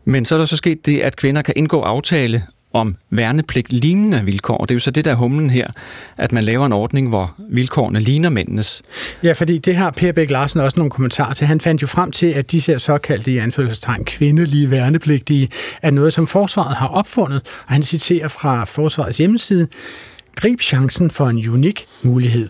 Men 0.04 0.24
så 0.24 0.34
er 0.34 0.38
der 0.38 0.44
så 0.44 0.56
sket 0.56 0.86
det, 0.86 1.00
at 1.00 1.16
kvinder 1.16 1.42
kan 1.42 1.54
indgå 1.56 1.80
aftale 1.80 2.42
om 2.74 2.96
værnepligt 3.10 3.72
lignende 3.72 4.24
vilkår. 4.24 4.56
Og 4.56 4.68
det 4.68 4.74
er 4.74 4.76
jo 4.76 4.80
så 4.80 4.90
det 4.90 5.04
der 5.04 5.14
humlen 5.14 5.50
her, 5.50 5.66
at 6.16 6.32
man 6.32 6.44
laver 6.44 6.66
en 6.66 6.72
ordning, 6.72 7.08
hvor 7.08 7.34
vilkårene 7.50 8.00
ligner 8.00 8.28
mændenes. 8.28 8.82
Ja, 9.22 9.32
fordi 9.32 9.58
det 9.58 9.76
har 9.76 9.90
Per 9.90 10.12
Bæk 10.12 10.30
Larsen 10.30 10.60
også 10.60 10.78
nogle 10.78 10.90
kommentarer 10.90 11.32
til. 11.32 11.46
Han 11.46 11.60
fandt 11.60 11.82
jo 11.82 11.86
frem 11.86 12.12
til, 12.12 12.26
at 12.26 12.52
disse 12.52 12.78
såkaldte 12.78 13.32
i 13.32 13.38
anfølgelsestegn 13.38 14.04
kvindelige 14.04 14.70
værnepligtige 14.70 15.48
er 15.82 15.90
noget, 15.90 16.12
som 16.12 16.26
forsvaret 16.26 16.76
har 16.76 16.88
opfundet. 16.88 17.42
Og 17.66 17.72
han 17.72 17.82
citerer 17.82 18.28
fra 18.28 18.64
forsvarets 18.64 19.18
hjemmeside, 19.18 19.68
Grib 20.36 20.60
chancen 20.60 21.10
for 21.10 21.26
en 21.26 21.48
unik 21.48 21.86
mulighed. 22.02 22.48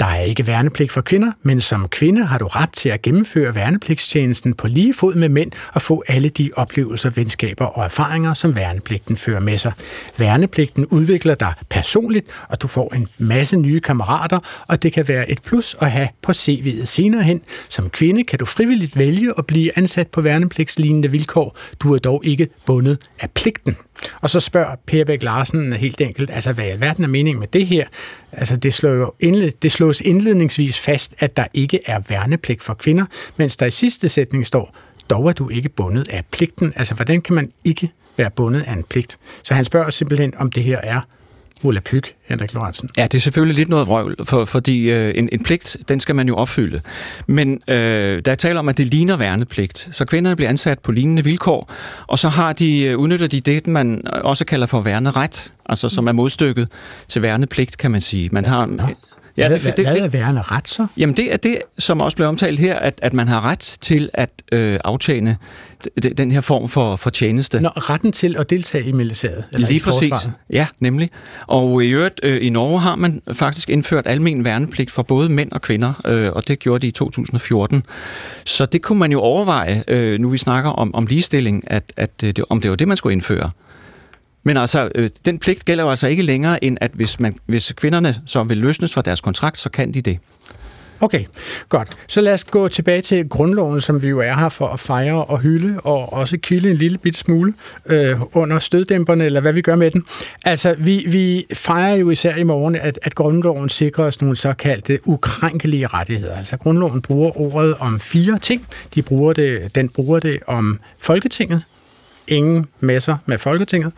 Der 0.00 0.06
er 0.06 0.22
ikke 0.22 0.46
værnepligt 0.46 0.92
for 0.92 1.00
kvinder, 1.00 1.32
men 1.42 1.60
som 1.60 1.88
kvinde 1.88 2.24
har 2.24 2.38
du 2.38 2.46
ret 2.46 2.72
til 2.72 2.88
at 2.88 3.02
gennemføre 3.02 3.54
værnepligtstjenesten 3.54 4.54
på 4.54 4.66
lige 4.66 4.94
fod 4.94 5.14
med 5.14 5.28
mænd 5.28 5.52
og 5.72 5.82
få 5.82 6.04
alle 6.08 6.28
de 6.28 6.50
oplevelser, 6.56 7.10
venskaber 7.10 7.64
og 7.64 7.84
erfaringer, 7.84 8.34
som 8.34 8.56
værnepligten 8.56 9.16
fører 9.16 9.40
med 9.40 9.58
sig. 9.58 9.72
Værnepligten 10.16 10.86
udvikler 10.86 11.34
dig 11.34 11.52
personligt, 11.70 12.26
og 12.48 12.62
du 12.62 12.68
får 12.68 12.94
en 12.94 13.08
masse 13.18 13.56
nye 13.56 13.80
kammerater, 13.80 14.38
og 14.66 14.82
det 14.82 14.92
kan 14.92 15.08
være 15.08 15.30
et 15.30 15.42
plus 15.42 15.76
at 15.80 15.90
have 15.90 16.08
på 16.22 16.32
CV'et 16.32 16.84
senere 16.84 17.22
hen. 17.22 17.40
Som 17.68 17.90
kvinde 17.90 18.24
kan 18.24 18.38
du 18.38 18.44
frivilligt 18.44 18.98
vælge 18.98 19.32
at 19.38 19.46
blive 19.46 19.78
ansat 19.78 20.08
på 20.08 20.20
værnepligtslignende 20.20 21.10
vilkår. 21.10 21.58
Du 21.80 21.94
er 21.94 21.98
dog 21.98 22.22
ikke 22.24 22.48
bundet 22.66 22.98
af 23.20 23.30
pligten. 23.30 23.76
Og 24.20 24.30
så 24.30 24.40
spørger 24.40 24.76
Per 24.86 25.04
Bæk 25.04 25.22
Larsen 25.22 25.72
helt 25.72 26.00
enkelt, 26.00 26.30
altså 26.30 26.52
hvad 26.52 26.64
i 26.64 26.68
alverden 26.68 27.04
er 27.04 27.08
meningen 27.08 27.40
med 27.40 27.48
det 27.48 27.66
her? 27.66 27.86
Altså 28.32 28.56
det, 28.56 28.74
slår 28.74 28.90
jo 28.90 29.12
indled, 29.20 29.52
det 29.62 29.72
slås 29.72 30.00
indledningsvis 30.00 30.80
fast, 30.80 31.14
at 31.18 31.36
der 31.36 31.46
ikke 31.54 31.80
er 31.86 32.00
værnepligt 32.08 32.62
for 32.62 32.74
kvinder, 32.74 33.04
mens 33.36 33.56
der 33.56 33.66
i 33.66 33.70
sidste 33.70 34.08
sætning 34.08 34.46
står, 34.46 34.76
dog 35.10 35.28
er 35.28 35.32
du 35.32 35.48
ikke 35.48 35.68
bundet 35.68 36.08
af 36.08 36.24
pligten. 36.30 36.72
Altså 36.76 36.94
hvordan 36.94 37.20
kan 37.20 37.34
man 37.34 37.52
ikke 37.64 37.92
være 38.16 38.30
bundet 38.30 38.62
af 38.62 38.72
en 38.72 38.84
pligt? 38.84 39.18
Så 39.42 39.54
han 39.54 39.64
spørger 39.64 39.90
simpelthen, 39.90 40.34
om 40.36 40.50
det 40.50 40.64
her 40.64 40.80
er 40.82 41.00
Ulla 41.62 41.80
Pyg, 41.80 42.02
Henrik 42.28 42.54
Lorentzen. 42.54 42.90
Ja, 42.96 43.02
det 43.02 43.14
er 43.14 43.20
selvfølgelig 43.20 43.56
lidt 43.56 43.68
noget 43.68 43.86
vrøvl, 43.86 44.16
for, 44.24 44.44
fordi 44.44 44.90
øh, 44.90 45.12
en, 45.16 45.28
en 45.32 45.42
pligt, 45.42 45.76
den 45.88 46.00
skal 46.00 46.14
man 46.14 46.28
jo 46.28 46.34
opfylde. 46.34 46.80
Men 47.26 47.62
øh, 47.68 48.22
der 48.24 48.30
er 48.30 48.34
tale 48.34 48.58
om, 48.58 48.68
at 48.68 48.78
det 48.78 48.86
ligner 48.86 49.16
værnepligt. 49.16 49.88
Så 49.92 50.04
kvinderne 50.04 50.36
bliver 50.36 50.48
ansat 50.48 50.78
på 50.78 50.92
lignende 50.92 51.24
vilkår, 51.24 51.72
og 52.06 52.18
så 52.18 52.28
har 52.28 52.52
de, 52.52 52.82
øh, 52.82 52.98
udnytter 52.98 53.26
de 53.26 53.40
det, 53.40 53.66
man 53.66 54.02
også 54.06 54.44
kalder 54.44 54.66
for 54.66 54.80
værneret, 54.80 55.52
altså 55.66 55.88
som 55.88 56.06
er 56.06 56.12
modstykket 56.12 56.68
til 57.08 57.22
værnepligt, 57.22 57.78
kan 57.78 57.90
man 57.90 58.00
sige. 58.00 58.28
Man 58.32 58.44
har... 58.44 58.90
Ja. 59.36 59.48
Ja, 59.48 59.54
det, 59.54 59.76
det, 59.76 59.86
hvad 59.86 59.96
er 59.96 60.08
værende 60.08 60.40
ret 60.40 60.68
så? 60.68 60.86
Jamen 60.96 61.16
det 61.16 61.32
er 61.32 61.36
det, 61.36 61.58
som 61.78 62.00
også 62.00 62.16
blev 62.16 62.28
omtalt 62.28 62.58
her, 62.58 62.74
at, 62.74 62.98
at 63.02 63.12
man 63.12 63.28
har 63.28 63.44
ret 63.44 63.76
til 63.80 64.10
at 64.14 64.30
øh, 64.52 64.78
aftjene 64.84 65.36
den 66.16 66.30
her 66.30 66.40
form 66.40 66.68
for, 66.68 66.96
for 66.96 67.10
tjeneste. 67.10 67.60
Nå, 67.60 67.68
retten 67.68 68.12
til 68.12 68.36
at 68.38 68.50
deltage 68.50 68.84
i 68.84 68.92
militæret? 68.92 69.44
Eller 69.52 69.68
Lige 69.68 69.76
i 69.76 69.80
præcis. 69.80 70.12
Ja, 70.50 70.66
nemlig. 70.80 71.10
Og 71.46 71.84
i 71.84 71.88
øvrigt, 71.88 72.20
øh, 72.22 72.46
i 72.46 72.50
Norge 72.50 72.80
har 72.80 72.96
man 72.96 73.22
faktisk 73.32 73.70
indført 73.70 74.06
almen 74.06 74.44
værnepligt 74.44 74.90
for 74.90 75.02
både 75.02 75.28
mænd 75.28 75.52
og 75.52 75.62
kvinder, 75.62 75.92
øh, 76.04 76.32
og 76.32 76.48
det 76.48 76.58
gjorde 76.58 76.82
de 76.82 76.86
i 76.86 76.90
2014. 76.90 77.82
Så 78.44 78.66
det 78.66 78.82
kunne 78.82 78.98
man 78.98 79.12
jo 79.12 79.20
overveje, 79.20 79.84
øh, 79.88 80.20
nu 80.20 80.28
vi 80.28 80.38
snakker 80.38 80.70
om, 80.70 80.94
om 80.94 81.06
ligestilling, 81.06 81.64
at, 81.66 81.92
at 81.96 82.10
øh, 82.24 82.32
det, 82.32 82.44
om 82.50 82.60
det 82.60 82.70
var 82.70 82.76
det, 82.76 82.88
man 82.88 82.96
skulle 82.96 83.12
indføre. 83.12 83.50
Men 84.46 84.56
altså, 84.56 84.90
øh, 84.94 85.10
den 85.24 85.38
pligt 85.38 85.64
gælder 85.64 85.84
jo 85.84 85.90
altså 85.90 86.06
ikke 86.06 86.22
længere, 86.22 86.64
end 86.64 86.78
at 86.80 86.90
hvis, 86.94 87.20
man, 87.20 87.36
hvis 87.46 87.72
kvinderne 87.76 88.14
så 88.26 88.42
vil 88.42 88.58
løsnes 88.58 88.94
fra 88.94 89.02
deres 89.02 89.20
kontrakt, 89.20 89.58
så 89.58 89.68
kan 89.70 89.94
de 89.94 90.00
det. 90.00 90.18
Okay, 91.00 91.24
godt. 91.68 91.88
Så 92.08 92.20
lad 92.20 92.32
os 92.32 92.44
gå 92.44 92.68
tilbage 92.68 93.00
til 93.00 93.28
grundloven, 93.28 93.80
som 93.80 94.02
vi 94.02 94.08
jo 94.08 94.20
er 94.20 94.34
her 94.34 94.48
for 94.48 94.68
at 94.68 94.80
fejre 94.80 95.24
og 95.24 95.38
hylde, 95.38 95.80
og 95.80 96.12
også 96.12 96.38
kilde 96.38 96.70
en 96.70 96.76
lille 96.76 96.98
bit 96.98 97.16
smule 97.16 97.54
øh, 97.86 98.20
under 98.32 98.58
støddæmperne, 98.58 99.24
eller 99.24 99.40
hvad 99.40 99.52
vi 99.52 99.62
gør 99.62 99.74
med 99.74 99.90
den. 99.90 100.04
Altså, 100.44 100.74
vi, 100.78 101.06
vi 101.08 101.46
fejrer 101.52 101.96
jo 101.96 102.10
især 102.10 102.36
i 102.36 102.42
morgen, 102.42 102.76
at, 102.76 102.98
at 103.02 103.14
grundloven 103.14 103.68
sikrer 103.68 104.04
os 104.04 104.20
nogle 104.20 104.36
såkaldte 104.36 104.98
ukrænkelige 105.04 105.86
rettigheder. 105.86 106.36
Altså, 106.36 106.56
grundloven 106.56 107.02
bruger 107.02 107.40
ordet 107.40 107.74
om 107.78 108.00
fire 108.00 108.38
ting. 108.38 108.66
De 108.94 109.02
bruger 109.02 109.32
det, 109.32 109.74
den 109.74 109.88
bruger 109.88 110.20
det 110.20 110.38
om 110.46 110.80
Folketinget, 110.98 111.62
ingen 112.28 112.66
messer 112.80 113.16
med 113.26 113.38
Folketinget. 113.38 113.92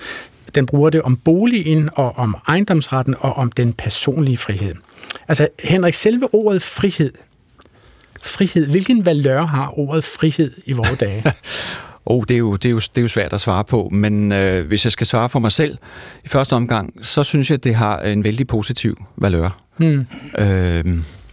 Den 0.55 0.67
bruger 0.67 0.91
det 0.91 1.03
om 1.03 1.17
boligen 1.17 1.91
og 1.93 2.19
om 2.19 2.37
ejendomsretten 2.49 3.15
og 3.19 3.33
om 3.33 3.53
den 3.53 3.73
personlige 3.73 4.37
frihed. 4.37 4.75
Altså, 5.29 5.49
Henrik, 5.65 5.95
selve 5.95 6.35
ordet 6.35 6.63
frihed, 6.63 7.13
frihed, 8.23 8.67
hvilken 8.67 9.07
valør 9.07 9.47
har 9.47 9.79
ordet 9.79 10.05
frihed 10.05 10.53
i 10.65 10.73
vores 10.73 10.99
dage? 11.01 11.25
Oh, 12.11 12.25
det, 12.29 12.35
er 12.35 12.39
jo, 12.39 12.57
det, 12.57 12.65
er 12.65 12.71
jo, 12.71 12.79
det 12.79 12.99
er 12.99 13.03
jo 13.03 13.09
svært 13.09 13.33
at 13.33 13.41
svare 13.41 13.65
på, 13.65 13.89
men 13.93 14.33
øh, 14.33 14.67
hvis 14.67 14.85
jeg 14.85 14.93
skal 14.93 15.07
svare 15.07 15.29
for 15.29 15.39
mig 15.39 15.53
selv 15.53 15.79
i 16.25 16.29
første 16.29 16.53
omgang, 16.53 16.95
så 17.03 17.23
synes 17.23 17.51
jeg, 17.51 17.57
at 17.57 17.65
det 17.65 17.75
har 17.75 18.01
en 18.01 18.25
vældig 18.25 18.47
positiv 18.47 19.05
valør. 19.17 19.61
Hmm. 19.77 20.07
Øh, 20.39 20.85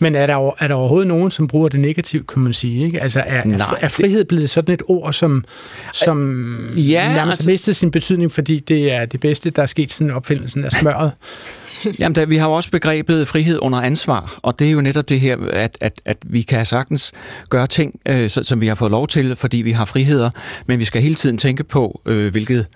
men 0.05 0.15
er 0.15 0.25
der, 0.25 0.55
er 0.59 0.67
der 0.67 0.75
overhovedet 0.75 1.07
nogen, 1.07 1.31
som 1.31 1.47
bruger 1.47 1.69
det 1.69 1.79
negativt, 1.79 2.27
kan 2.27 2.41
man 2.41 2.53
sige? 2.53 2.85
Ikke? 2.85 3.01
Altså 3.01 3.23
er, 3.25 3.45
Nej, 3.45 3.77
er 3.81 3.87
frihed 3.87 4.25
blevet 4.25 4.49
sådan 4.49 4.73
et 4.73 4.81
ord, 4.87 5.13
som, 5.13 5.45
som 5.93 6.69
ja, 6.75 7.13
nærmest 7.13 7.33
altså, 7.33 7.49
mistet 7.49 7.75
sin 7.75 7.91
betydning, 7.91 8.31
fordi 8.31 8.59
det 8.59 8.91
er 8.91 9.05
det 9.05 9.19
bedste, 9.19 9.49
der 9.49 9.61
er 9.61 9.65
sket 9.65 9.91
siden 9.91 10.11
opfindelsen 10.11 10.65
af 10.65 10.71
smøret? 10.71 11.11
Jamen, 11.99 12.13
da, 12.13 12.23
vi 12.23 12.37
har 12.37 12.47
jo 12.47 12.53
også 12.53 12.71
begrebet 12.71 13.27
frihed 13.27 13.59
under 13.61 13.81
ansvar, 13.81 14.39
og 14.41 14.59
det 14.59 14.67
er 14.67 14.71
jo 14.71 14.81
netop 14.81 15.09
det 15.09 15.19
her, 15.19 15.37
at, 15.53 15.77
at, 15.81 16.01
at 16.05 16.17
vi 16.23 16.41
kan 16.41 16.65
sagtens 16.65 17.11
gøre 17.49 17.67
ting, 17.67 17.99
øh, 18.05 18.29
som 18.29 18.61
vi 18.61 18.67
har 18.67 18.75
fået 18.75 18.91
lov 18.91 19.07
til, 19.07 19.35
fordi 19.35 19.57
vi 19.57 19.71
har 19.71 19.85
friheder, 19.85 20.29
men 20.65 20.79
vi 20.79 20.85
skal 20.85 21.01
hele 21.01 21.15
tiden 21.15 21.37
tænke 21.37 21.63
på, 21.63 22.01
øh, 22.05 22.31
hvilket 22.31 22.67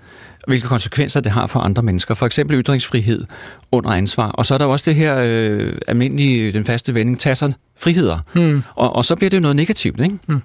hvilke 0.50 0.68
konsekvenser 0.68 1.20
det 1.20 1.32
har 1.32 1.48
for 1.48 1.60
andre 1.60 1.84
mennesker. 1.84 2.14
For 2.14 2.26
eksempel 2.26 2.62
ytringsfrihed 2.62 3.24
under 3.72 3.90
ansvar. 3.90 4.28
Og 4.28 4.46
så 4.46 4.54
er 4.54 4.58
der 4.58 4.66
også 4.66 4.90
det 4.90 4.96
her 4.96 5.18
øh, 5.24 5.74
almindelige, 5.88 6.52
den 6.52 6.66
faste 6.66 6.94
vending, 6.94 7.20
tasser 7.20 7.52
friheder. 7.80 8.20
Mm. 8.36 8.64
Og, 8.76 8.96
og 8.96 9.06
så 9.06 9.16
bliver 9.16 9.30
det 9.30 9.42
noget 9.42 9.56
negativt, 9.56 10.02
ikke? 10.02 10.18
Mm. 10.28 10.42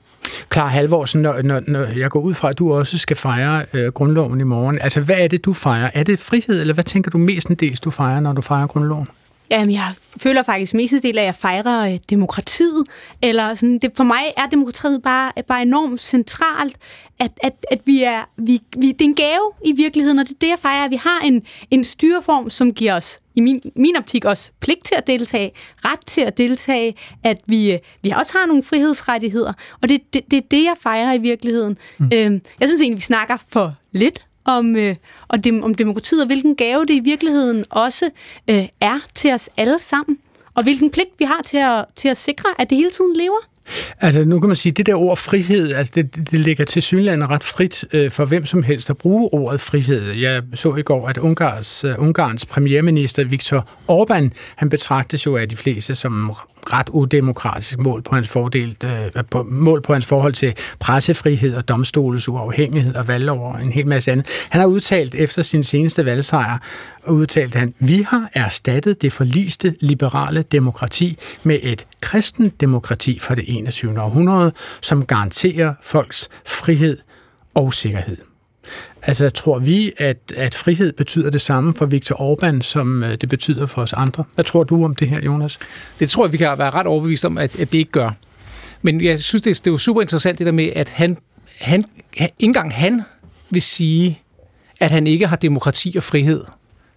Klar 0.48 0.68
Halvorsen, 0.68 1.22
når, 1.22 1.42
når, 1.42 1.62
når 1.66 1.84
jeg 1.98 2.10
går 2.10 2.20
ud 2.20 2.34
fra, 2.34 2.50
at 2.50 2.58
du 2.58 2.74
også 2.74 2.98
skal 2.98 3.16
fejre 3.16 3.64
øh, 3.72 3.92
grundloven 3.92 4.40
i 4.40 4.44
morgen. 4.44 4.78
Altså, 4.80 5.00
hvad 5.00 5.16
er 5.18 5.28
det, 5.28 5.44
du 5.44 5.52
fejrer? 5.52 5.90
Er 5.94 6.02
det 6.02 6.18
frihed, 6.18 6.60
eller 6.60 6.74
hvad 6.74 6.84
tænker 6.84 7.10
du 7.10 7.18
mestendels, 7.18 7.80
du 7.80 7.90
fejrer, 7.90 8.20
når 8.20 8.32
du 8.32 8.40
fejrer 8.40 8.66
grundloven? 8.66 9.06
Jamen, 9.50 9.72
jeg 9.72 9.94
føler 10.16 10.42
faktisk 10.42 10.74
mest 10.74 10.94
del 11.02 11.18
af, 11.18 11.22
at 11.22 11.26
jeg 11.26 11.34
fejrer 11.34 11.92
øh, 11.92 11.98
demokratiet. 12.10 12.86
Eller 13.22 13.54
sådan, 13.54 13.78
det, 13.78 13.90
for 13.96 14.04
mig 14.04 14.32
er 14.36 14.46
demokratiet 14.46 15.02
bare, 15.02 15.32
bare 15.48 15.62
enormt 15.62 16.00
centralt, 16.00 16.76
at, 17.18 17.30
at, 17.42 17.66
at 17.70 17.80
vi 17.84 18.02
er, 18.02 18.22
vi, 18.36 18.60
vi, 18.76 18.92
det 18.92 19.00
er 19.00 19.04
en 19.04 19.14
gave 19.14 19.52
i 19.64 19.72
virkeligheden, 19.72 20.18
og 20.18 20.24
det 20.24 20.34
er 20.34 20.38
det, 20.40 20.48
jeg 20.48 20.58
fejrer, 20.58 20.84
at 20.84 20.90
vi 20.90 20.96
har 20.96 21.20
en, 21.20 21.42
en 21.70 21.84
styreform, 21.84 22.50
som 22.50 22.72
giver 22.72 22.96
os, 22.96 23.20
i 23.34 23.40
min, 23.40 23.60
min 23.76 23.96
optik 23.96 24.24
også, 24.24 24.50
pligt 24.60 24.84
til 24.84 24.94
at 24.94 25.06
deltage, 25.06 25.52
ret 25.84 26.06
til 26.06 26.20
at 26.20 26.38
deltage, 26.38 26.94
at 27.24 27.40
vi, 27.46 27.72
øh, 27.72 27.78
vi 28.02 28.10
også 28.10 28.38
har 28.38 28.46
nogle 28.46 28.62
frihedsrettigheder, 28.62 29.52
og 29.82 29.88
det 29.88 29.94
er 29.94 30.04
det, 30.12 30.30
det, 30.30 30.50
det, 30.50 30.64
jeg 30.64 30.74
fejrer 30.80 31.12
i 31.12 31.18
virkeligheden. 31.18 31.76
Mm. 31.98 32.10
Øhm, 32.14 32.42
jeg 32.60 32.68
synes 32.68 32.82
egentlig, 32.82 32.96
vi 32.96 33.00
snakker 33.00 33.36
for 33.48 33.74
lidt 33.92 34.26
om, 34.44 34.76
øh, 34.76 34.96
og 35.28 35.44
dem, 35.44 35.62
om 35.62 35.74
demokratiet, 35.74 36.20
og 36.20 36.26
hvilken 36.26 36.56
gave 36.56 36.86
det 36.86 36.94
i 36.94 37.00
virkeligheden 37.00 37.64
også 37.70 38.10
øh, 38.50 38.68
er 38.80 38.98
til 39.14 39.32
os 39.32 39.50
alle 39.56 39.78
sammen, 39.78 40.18
og 40.54 40.62
hvilken 40.62 40.90
pligt 40.90 41.10
vi 41.18 41.24
har 41.24 41.42
til 41.42 41.56
at, 41.56 41.84
til 41.96 42.08
at 42.08 42.16
sikre, 42.16 42.48
at 42.58 42.70
det 42.70 42.78
hele 42.78 42.90
tiden 42.90 43.16
lever. 43.16 43.53
Altså 44.00 44.24
nu 44.24 44.40
kan 44.40 44.48
man 44.48 44.56
sige, 44.56 44.70
at 44.70 44.76
det 44.76 44.86
der 44.86 44.94
ord 44.94 45.16
frihed, 45.16 45.72
altså 45.72 45.92
det, 45.94 46.16
det 46.16 46.40
ligger 46.40 46.64
til 46.64 46.82
synlandet 46.82 47.30
ret 47.30 47.44
frit 47.44 47.84
øh, 47.92 48.10
for 48.10 48.24
hvem 48.24 48.46
som 48.46 48.62
helst 48.62 48.90
at 48.90 48.96
bruge 48.96 49.28
ordet 49.32 49.60
frihed. 49.60 50.12
Jeg 50.12 50.42
så 50.54 50.74
i 50.74 50.82
går, 50.82 51.08
at 51.08 51.18
Ungarns, 51.18 51.84
uh, 51.84 51.90
øh, 51.90 51.96
Ungarns 51.98 52.46
premierminister 52.46 53.24
Viktor 53.24 53.68
Orbán, 53.90 54.30
han 54.56 54.68
betragtes 54.68 55.26
jo 55.26 55.36
af 55.36 55.48
de 55.48 55.56
fleste 55.56 55.94
som 55.94 56.32
ret 56.72 56.88
udemokratisk 56.88 57.78
mål 57.78 58.02
på 58.02 58.14
hans 58.14 58.28
fordel, 58.28 58.76
øh, 58.84 59.24
på, 59.30 59.42
mål 59.42 59.82
på 59.82 59.92
hans 59.92 60.06
forhold 60.06 60.32
til 60.32 60.54
pressefrihed 60.80 61.54
og 61.54 61.68
domstolens 61.68 62.28
uafhængighed 62.28 62.94
og 62.94 63.08
valglov 63.08 63.52
og 63.52 63.60
en 63.60 63.72
hel 63.72 63.86
masse 63.86 64.12
andet. 64.12 64.26
Han 64.50 64.60
har 64.60 64.68
udtalt 64.68 65.14
efter 65.14 65.42
sin 65.42 65.62
seneste 65.62 66.04
valgsejr, 66.04 66.58
udtalte 67.12 67.58
han, 67.58 67.74
vi 67.78 68.02
har 68.02 68.30
erstattet 68.34 69.02
det 69.02 69.12
forliste 69.12 69.74
liberale 69.80 70.42
demokrati 70.42 71.18
med 71.42 71.58
et 71.62 71.86
kristen 72.00 72.48
demokrati 72.60 73.18
for 73.18 73.34
det 73.34 73.44
21. 73.48 74.02
århundrede, 74.02 74.52
som 74.80 75.06
garanterer 75.06 75.74
folks 75.82 76.28
frihed 76.46 76.98
og 77.54 77.74
sikkerhed. 77.74 78.16
Altså, 79.02 79.30
tror 79.30 79.58
vi, 79.58 79.92
at, 79.96 80.32
at 80.36 80.54
frihed 80.54 80.92
betyder 80.92 81.30
det 81.30 81.40
samme 81.40 81.74
for 81.74 81.86
Viktor 81.86 82.16
Orbán, 82.16 82.62
som 82.62 83.02
øh, 83.02 83.14
det 83.14 83.28
betyder 83.28 83.66
for 83.66 83.82
os 83.82 83.92
andre? 83.92 84.24
Hvad 84.34 84.44
tror 84.44 84.64
du 84.64 84.84
om 84.84 84.96
det 84.96 85.08
her, 85.08 85.20
Jonas? 85.20 85.58
Det 85.98 86.10
tror 86.10 86.26
jeg, 86.26 86.32
vi 86.32 86.36
kan 86.36 86.58
være 86.58 86.70
ret 86.70 86.86
overbevist 86.86 87.24
om, 87.24 87.38
at, 87.38 87.60
at 87.60 87.72
det 87.72 87.78
ikke 87.78 87.92
gør. 87.92 88.10
Men 88.82 89.00
jeg 89.00 89.18
synes, 89.18 89.42
det 89.42 89.50
er, 89.50 89.54
det 89.54 89.66
er 89.66 89.70
jo 89.70 89.78
super 89.78 90.00
interessant 90.00 90.38
det 90.38 90.46
der 90.46 90.52
med, 90.52 90.70
at 90.76 90.90
han, 90.90 91.18
han, 91.60 91.84
ikke 92.16 92.34
engang 92.38 92.74
han 92.74 93.02
vil 93.50 93.62
sige, 93.62 94.22
at 94.80 94.90
han 94.90 95.06
ikke 95.06 95.26
har 95.26 95.36
demokrati 95.36 95.94
og 95.96 96.02
frihed. 96.02 96.44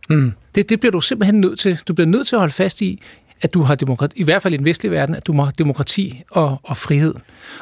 Mm. 0.08 0.32
Det, 0.56 0.70
det 0.70 0.80
bliver 0.80 0.91
du 0.91 1.02
simpelthen 1.02 1.41
nødt 1.41 1.60
til. 1.60 1.80
Du 1.88 1.93
bliver 1.93 2.08
nødt 2.08 2.28
til 2.28 2.36
at 2.36 2.39
holde 2.39 2.54
fast 2.54 2.82
i, 2.82 3.02
at 3.41 3.54
du 3.54 3.62
har 3.62 3.76
demokrati, 3.76 4.20
i 4.20 4.24
hvert 4.24 4.41
fald 4.41 4.54
i 4.54 4.58
den 4.58 4.65
vestlige 4.65 4.91
verden, 4.91 5.15
at 5.15 5.28
du 5.28 5.34
have 5.34 5.52
demokrati 5.58 6.24
og, 6.32 6.58
og 6.63 6.78
frihed. 6.78 7.13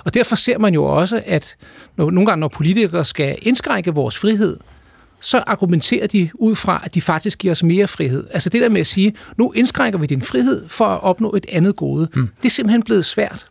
Og 0.04 0.14
derfor 0.14 0.36
ser 0.36 0.58
man 0.58 0.74
jo 0.74 0.84
også, 0.84 1.24
at 1.26 1.56
når, 1.98 2.12
nogle 2.12 2.26
gange, 2.28 2.40
når 2.40 2.48
politikere 2.48 3.06
skal 3.06 3.38
indskrænke 3.42 3.94
vores 3.94 4.18
frihed, 4.18 4.58
så 5.20 5.44
argumenterer 5.48 6.08
de 6.08 6.30
ud 6.34 6.56
fra, 6.56 6.82
at 6.86 6.96
de 6.96 7.02
faktisk 7.02 7.40
giver 7.40 7.52
os 7.52 7.64
mere 7.64 7.88
frihed. 7.88 8.28
Altså 8.32 8.50
det 8.50 8.62
der 8.62 8.70
med 8.70 8.80
at 8.80 8.88
sige, 8.88 9.14
nu 9.38 9.52
indskrænker 9.52 10.00
vi 10.00 10.06
din 10.06 10.22
frihed 10.22 10.70
for 10.70 10.86
at 10.86 11.04
opnå 11.04 11.34
et 11.36 11.46
andet 11.52 11.76
gode, 11.76 12.08
mm. 12.16 12.30
det 12.38 12.46
er 12.46 12.50
simpelthen 12.50 12.84
blevet 12.84 13.06
svært. 13.06 13.48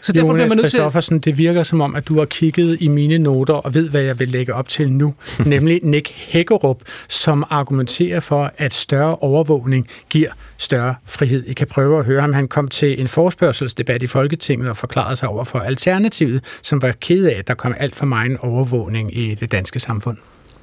Så 0.00 0.12
derfor 0.12 0.26
Jonas 0.26 0.42
bliver 0.44 0.48
man 0.48 0.92
nødt 0.92 1.04
til... 1.04 1.24
det 1.24 1.38
virker 1.38 1.62
som 1.62 1.80
om, 1.80 1.94
at 1.94 2.08
du 2.08 2.18
har 2.18 2.24
kigget 2.24 2.80
i 2.80 2.88
mine 2.88 3.18
noter 3.18 3.54
og 3.54 3.74
ved, 3.74 3.88
hvad 3.90 4.02
jeg 4.02 4.18
vil 4.18 4.28
lægge 4.28 4.54
op 4.54 4.68
til 4.68 4.92
nu. 4.92 5.14
nemlig 5.46 5.80
Nick 5.82 6.12
Hækkerup, 6.14 6.82
som 7.08 7.44
argumenterer 7.50 8.20
for, 8.20 8.52
at 8.58 8.74
større 8.74 9.16
overvågning 9.16 9.88
giver 10.10 10.30
større 10.58 10.94
frihed. 11.06 11.44
I 11.46 11.52
kan 11.52 11.66
prøve 11.66 11.98
at 11.98 12.04
høre 12.04 12.20
ham. 12.20 12.32
Han 12.32 12.48
kom 12.48 12.68
til 12.68 13.00
en 13.00 13.08
forspørgselsdebat 13.08 14.02
i 14.02 14.06
Folketinget 14.06 14.68
og 14.68 14.76
forklarede 14.76 15.16
sig 15.16 15.28
over 15.28 15.44
for 15.44 15.58
Alternativet, 15.58 16.44
som 16.62 16.82
var 16.82 16.92
ked 17.00 17.24
af, 17.24 17.38
at 17.38 17.48
der 17.48 17.54
kom 17.54 17.74
alt 17.78 17.96
for 17.96 18.06
meget 18.06 18.36
overvågning 18.40 19.18
i 19.18 19.34
det 19.34 19.52
danske 19.52 19.80
samfund. 19.80 20.16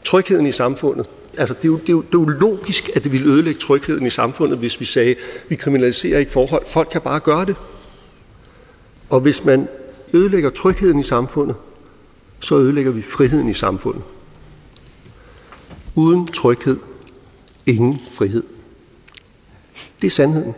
Trygheden 0.04 0.48
i 0.48 0.52
samfundet. 0.52 1.06
Altså, 1.38 1.54
det, 1.54 1.64
er 1.64 1.68
jo, 1.68 1.78
det, 1.78 1.90
er 1.90 1.94
jo, 1.94 2.02
det 2.02 2.16
er 2.16 2.20
jo 2.20 2.26
logisk, 2.26 2.90
at 2.96 3.04
det 3.04 3.12
ville 3.12 3.28
ødelægge 3.28 3.60
trygheden 3.60 4.06
i 4.06 4.10
samfundet, 4.10 4.58
hvis 4.58 4.80
vi 4.80 4.86
sagde, 4.86 5.16
vi 5.50 5.56
kriminaliserer 5.56 6.20
ikke 6.20 6.32
forhold. 6.32 6.66
Folk 6.68 6.88
kan 6.92 7.02
bare 7.02 7.20
gøre 7.20 7.46
det. 7.46 7.56
Og 9.10 9.20
hvis 9.20 9.46
man 9.46 9.68
ødelægger 10.14 10.50
trygheden 10.50 11.00
i 11.00 11.04
samfundet, 11.04 11.56
så 12.40 12.58
ødelægger 12.58 12.92
vi 12.92 13.02
friheden 13.02 13.50
i 13.50 13.54
samfundet. 13.54 14.04
Uden 15.96 16.28
tryghed, 16.28 16.78
ingen 17.66 18.00
frihed. 18.12 18.44
Det 20.02 20.08
er 20.08 20.12
sandheden. 20.12 20.54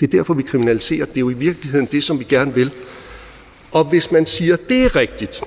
Det 0.00 0.06
er 0.06 0.18
derfor, 0.18 0.34
vi 0.34 0.42
kriminaliserer. 0.42 1.04
Det 1.04 1.16
er 1.16 1.20
jo 1.20 1.30
i 1.30 1.34
virkeligheden 1.34 1.86
det, 1.86 2.04
som 2.04 2.18
vi 2.18 2.24
gerne 2.24 2.54
vil. 2.54 2.72
Og 3.72 3.84
hvis 3.84 4.10
man 4.10 4.26
siger, 4.26 4.54
at 4.54 4.68
det 4.68 4.84
er 4.84 4.96
rigtigt, 4.96 5.40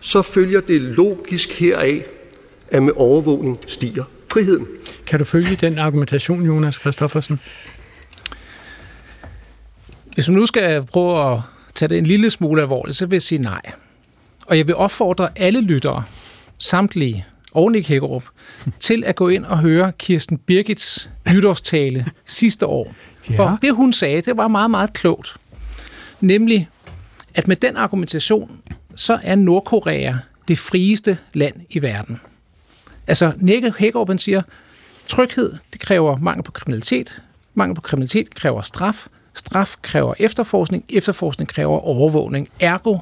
så 0.00 0.22
følger 0.22 0.60
det 0.60 0.80
logisk 0.80 1.52
heraf, 1.52 2.06
at 2.68 2.82
med 2.82 2.92
overvågning 2.96 3.58
stiger 3.66 4.04
friheden. 4.28 4.66
Kan 5.06 5.18
du 5.18 5.24
følge 5.24 5.56
den 5.60 5.78
argumentation, 5.78 6.46
Jonas 6.46 6.74
Christoffersen? 6.74 7.40
Hvis 10.18 10.28
man 10.28 10.36
nu 10.36 10.46
skal 10.46 10.82
prøve 10.82 11.32
at 11.32 11.40
tage 11.74 11.88
det 11.88 11.98
en 11.98 12.06
lille 12.06 12.30
smule 12.30 12.62
alvorligt, 12.62 12.96
så 12.96 13.06
vil 13.06 13.14
jeg 13.16 13.22
sige 13.22 13.42
nej. 13.42 13.60
Og 14.46 14.58
jeg 14.58 14.66
vil 14.66 14.74
opfordre 14.74 15.28
alle 15.36 15.60
lyttere, 15.60 16.04
samtlige, 16.58 17.24
og 17.52 17.72
Nick 17.72 17.88
Hækkerup, 17.88 18.24
til 18.80 19.04
at 19.04 19.16
gå 19.16 19.28
ind 19.28 19.44
og 19.44 19.58
høre 19.58 19.92
Kirsten 19.98 20.38
Birgits 20.38 21.10
nytårstale 21.32 22.06
sidste 22.24 22.66
år. 22.66 22.94
Ja. 23.30 23.36
For 23.36 23.58
det, 23.62 23.74
hun 23.74 23.92
sagde, 23.92 24.20
det 24.20 24.36
var 24.36 24.48
meget, 24.48 24.70
meget 24.70 24.92
klogt. 24.92 25.36
Nemlig, 26.20 26.68
at 27.34 27.48
med 27.48 27.56
den 27.56 27.76
argumentation, 27.76 28.50
så 28.96 29.18
er 29.22 29.34
Nordkorea 29.34 30.14
det 30.48 30.58
frieste 30.58 31.18
land 31.32 31.54
i 31.70 31.82
verden. 31.82 32.20
Altså, 33.06 33.32
Nick 33.36 33.78
Hækkerup 33.78 34.10
siger, 34.16 34.42
tryghed, 35.06 35.52
det 35.72 35.80
kræver 35.80 36.18
mangel 36.18 36.44
på 36.44 36.52
kriminalitet. 36.52 37.22
Mangel 37.54 37.74
på 37.74 37.80
kriminalitet 37.80 38.34
kræver 38.34 38.62
straf. 38.62 39.06
Straf 39.34 39.74
kræver 39.82 40.14
efterforskning, 40.18 40.84
efterforskning 40.88 41.48
kræver 41.48 41.78
overvågning. 41.78 42.48
Ergo 42.60 42.98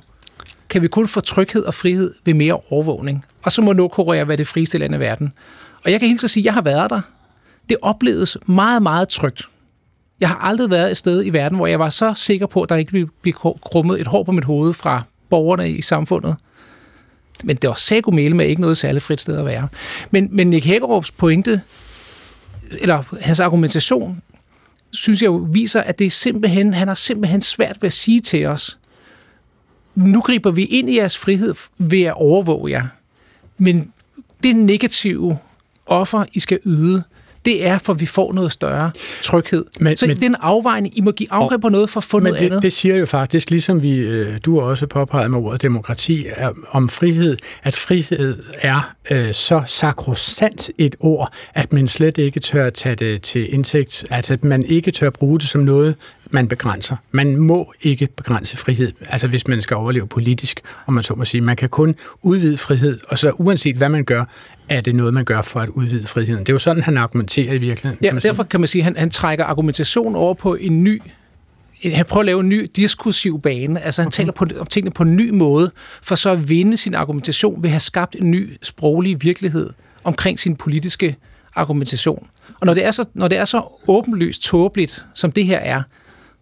kan 0.68 0.82
vi 0.82 0.88
kun 0.88 1.08
få 1.08 1.20
tryghed 1.20 1.64
og 1.64 1.74
frihed 1.74 2.14
ved 2.24 2.34
mere 2.34 2.60
overvågning. 2.70 3.24
Og 3.42 3.52
så 3.52 3.62
må 3.62 3.72
Nordkorea 3.72 4.24
være 4.24 4.36
det 4.36 4.46
frieste 4.46 4.78
land 4.78 4.94
i 4.94 4.98
verden. 4.98 5.32
Og 5.84 5.92
jeg 5.92 6.00
kan 6.00 6.08
helt 6.08 6.20
så 6.20 6.28
sige, 6.28 6.42
at 6.42 6.44
jeg 6.44 6.54
har 6.54 6.62
været 6.62 6.90
der. 6.90 7.00
Det 7.68 7.76
opleves 7.82 8.36
meget, 8.46 8.82
meget 8.82 9.08
trygt. 9.08 9.42
Jeg 10.20 10.28
har 10.28 10.36
aldrig 10.36 10.70
været 10.70 10.90
et 10.90 10.96
sted 10.96 11.24
i 11.26 11.30
verden, 11.30 11.56
hvor 11.56 11.66
jeg 11.66 11.78
var 11.78 11.90
så 11.90 12.14
sikker 12.16 12.46
på, 12.46 12.62
at 12.62 12.68
der 12.68 12.76
ikke 12.76 12.92
ville 12.92 13.08
blive 13.22 13.34
krummet 13.62 14.00
et 14.00 14.06
hår 14.06 14.22
på 14.22 14.32
mit 14.32 14.44
hoved 14.44 14.74
fra 14.74 15.02
borgerne 15.30 15.70
i 15.70 15.82
samfundet. 15.82 16.36
Men 17.44 17.56
det 17.56 17.68
var 17.68 17.74
sægo 17.74 18.10
med 18.10 18.46
ikke 18.46 18.60
noget 18.60 18.76
særligt 18.76 19.04
frit 19.04 19.20
sted 19.20 19.38
at 19.38 19.46
være. 19.46 19.68
Men, 20.10 20.28
men 20.30 20.50
Nick 20.50 20.66
Hækkerups 20.66 21.10
pointe, 21.10 21.62
eller 22.70 23.02
hans 23.20 23.40
argumentation, 23.40 24.22
synes 24.96 25.22
jeg 25.22 25.26
jo 25.26 25.48
viser, 25.52 25.80
at 25.80 25.98
det 25.98 26.04
er 26.04 26.10
simpelthen, 26.10 26.74
han 26.74 26.88
har 26.88 26.94
simpelthen 26.94 27.42
svært 27.42 27.82
ved 27.82 27.86
at 27.86 27.92
sige 27.92 28.20
til 28.20 28.46
os, 28.46 28.78
nu 29.94 30.20
griber 30.20 30.50
vi 30.50 30.64
ind 30.64 30.90
i 30.90 30.96
jeres 30.96 31.18
frihed 31.18 31.54
ved 31.78 32.02
at 32.02 32.14
overvåge 32.16 32.70
jer. 32.70 32.86
Men 33.58 33.92
det 34.42 34.56
negative 34.56 35.38
offer, 35.86 36.24
I 36.32 36.40
skal 36.40 36.58
yde, 36.66 37.02
det 37.46 37.66
er, 37.66 37.78
for 37.78 37.94
vi 37.94 38.06
får 38.06 38.32
noget 38.32 38.52
større 38.52 38.90
tryghed. 39.22 39.64
Men, 39.80 39.96
så 39.96 40.06
men, 40.06 40.16
det 40.16 40.22
er 40.22 40.26
en 40.26 40.36
afvejning. 40.40 40.98
I 40.98 41.00
må 41.00 41.10
give 41.10 41.32
afgreb 41.32 41.60
på 41.60 41.68
noget 41.68 41.90
for 41.90 42.00
at 42.00 42.04
få 42.04 42.18
noget 42.18 42.40
det, 42.40 42.46
andet. 42.46 42.62
det 42.62 42.72
siger 42.72 42.96
jo 42.96 43.06
faktisk, 43.06 43.50
ligesom 43.50 43.82
vi, 43.82 43.96
øh, 43.96 44.38
du 44.44 44.60
også 44.60 44.86
påpeget 44.86 45.30
med 45.30 45.38
ordet 45.38 45.62
demokrati, 45.62 46.26
er, 46.36 46.50
om 46.70 46.88
frihed, 46.88 47.36
at 47.62 47.74
frihed 47.74 48.42
er 48.62 48.94
øh, 49.10 49.34
så 49.34 49.62
sakrosant 49.66 50.70
et 50.78 50.96
ord, 51.00 51.32
at 51.54 51.72
man 51.72 51.88
slet 51.88 52.18
ikke 52.18 52.40
tør 52.40 52.70
tage 52.70 52.94
det 52.94 53.22
til 53.22 53.54
indsigt, 53.54 54.04
altså 54.10 54.32
at 54.32 54.44
man 54.44 54.64
ikke 54.64 54.90
tør 54.90 55.10
bruge 55.10 55.38
det 55.38 55.48
som 55.48 55.60
noget, 55.60 55.94
man 56.36 56.48
begrænser. 56.48 56.96
Man 57.10 57.36
må 57.36 57.72
ikke 57.82 58.08
begrænse 58.16 58.56
frihed, 58.56 58.92
altså 59.10 59.28
hvis 59.28 59.48
man 59.48 59.60
skal 59.60 59.76
overleve 59.76 60.06
politisk, 60.06 60.60
om 60.86 60.94
man 60.94 61.02
så 61.02 61.14
må 61.14 61.24
sige. 61.24 61.40
Man 61.40 61.56
kan 61.56 61.68
kun 61.68 61.94
udvide 62.22 62.56
frihed, 62.56 63.00
og 63.08 63.18
så 63.18 63.30
uanset 63.30 63.76
hvad 63.76 63.88
man 63.88 64.04
gør, 64.04 64.24
er 64.68 64.80
det 64.80 64.94
noget, 64.94 65.14
man 65.14 65.24
gør 65.24 65.42
for 65.42 65.60
at 65.60 65.68
udvide 65.68 66.06
friheden. 66.06 66.40
Det 66.40 66.48
er 66.48 66.52
jo 66.52 66.58
sådan, 66.58 66.82
han 66.82 66.96
argumenterer 66.96 67.52
i 67.52 67.58
virkeligheden. 67.58 68.04
Ja, 68.04 68.28
derfor 68.28 68.42
kan 68.42 68.60
man 68.60 68.66
sige, 68.66 68.80
at 68.80 68.84
han, 68.84 68.96
han 68.96 69.10
trækker 69.10 69.44
argumentation 69.44 70.16
over 70.16 70.34
på 70.34 70.54
en 70.54 70.84
ny 70.84 71.02
han 71.84 72.06
prøver 72.06 72.22
at 72.22 72.26
lave 72.26 72.40
en 72.40 72.48
ny 72.48 72.66
diskursiv 72.76 73.40
bane. 73.40 73.80
Altså 73.80 74.02
han 74.02 74.06
okay. 74.06 74.16
taler 74.16 74.32
på, 74.32 74.46
om 74.58 74.66
tingene 74.66 74.90
på 74.90 75.02
en 75.02 75.16
ny 75.16 75.30
måde, 75.30 75.70
for 76.02 76.14
så 76.14 76.30
at 76.30 76.48
vinde 76.48 76.76
sin 76.76 76.94
argumentation 76.94 77.62
ved 77.62 77.68
at 77.68 77.72
have 77.72 77.80
skabt 77.80 78.16
en 78.18 78.30
ny 78.30 78.56
sproglig 78.62 79.22
virkelighed 79.22 79.70
omkring 80.04 80.38
sin 80.38 80.56
politiske 80.56 81.16
argumentation. 81.54 82.26
Og 82.60 82.66
når 82.66 82.74
det 82.74 82.84
er 82.84 82.90
så, 82.90 83.04
når 83.14 83.28
det 83.28 83.38
er 83.38 83.44
så 83.44 83.62
åbenlyst 83.88 84.42
tåbeligt, 84.42 85.06
som 85.14 85.32
det 85.32 85.46
her 85.46 85.58
er, 85.58 85.82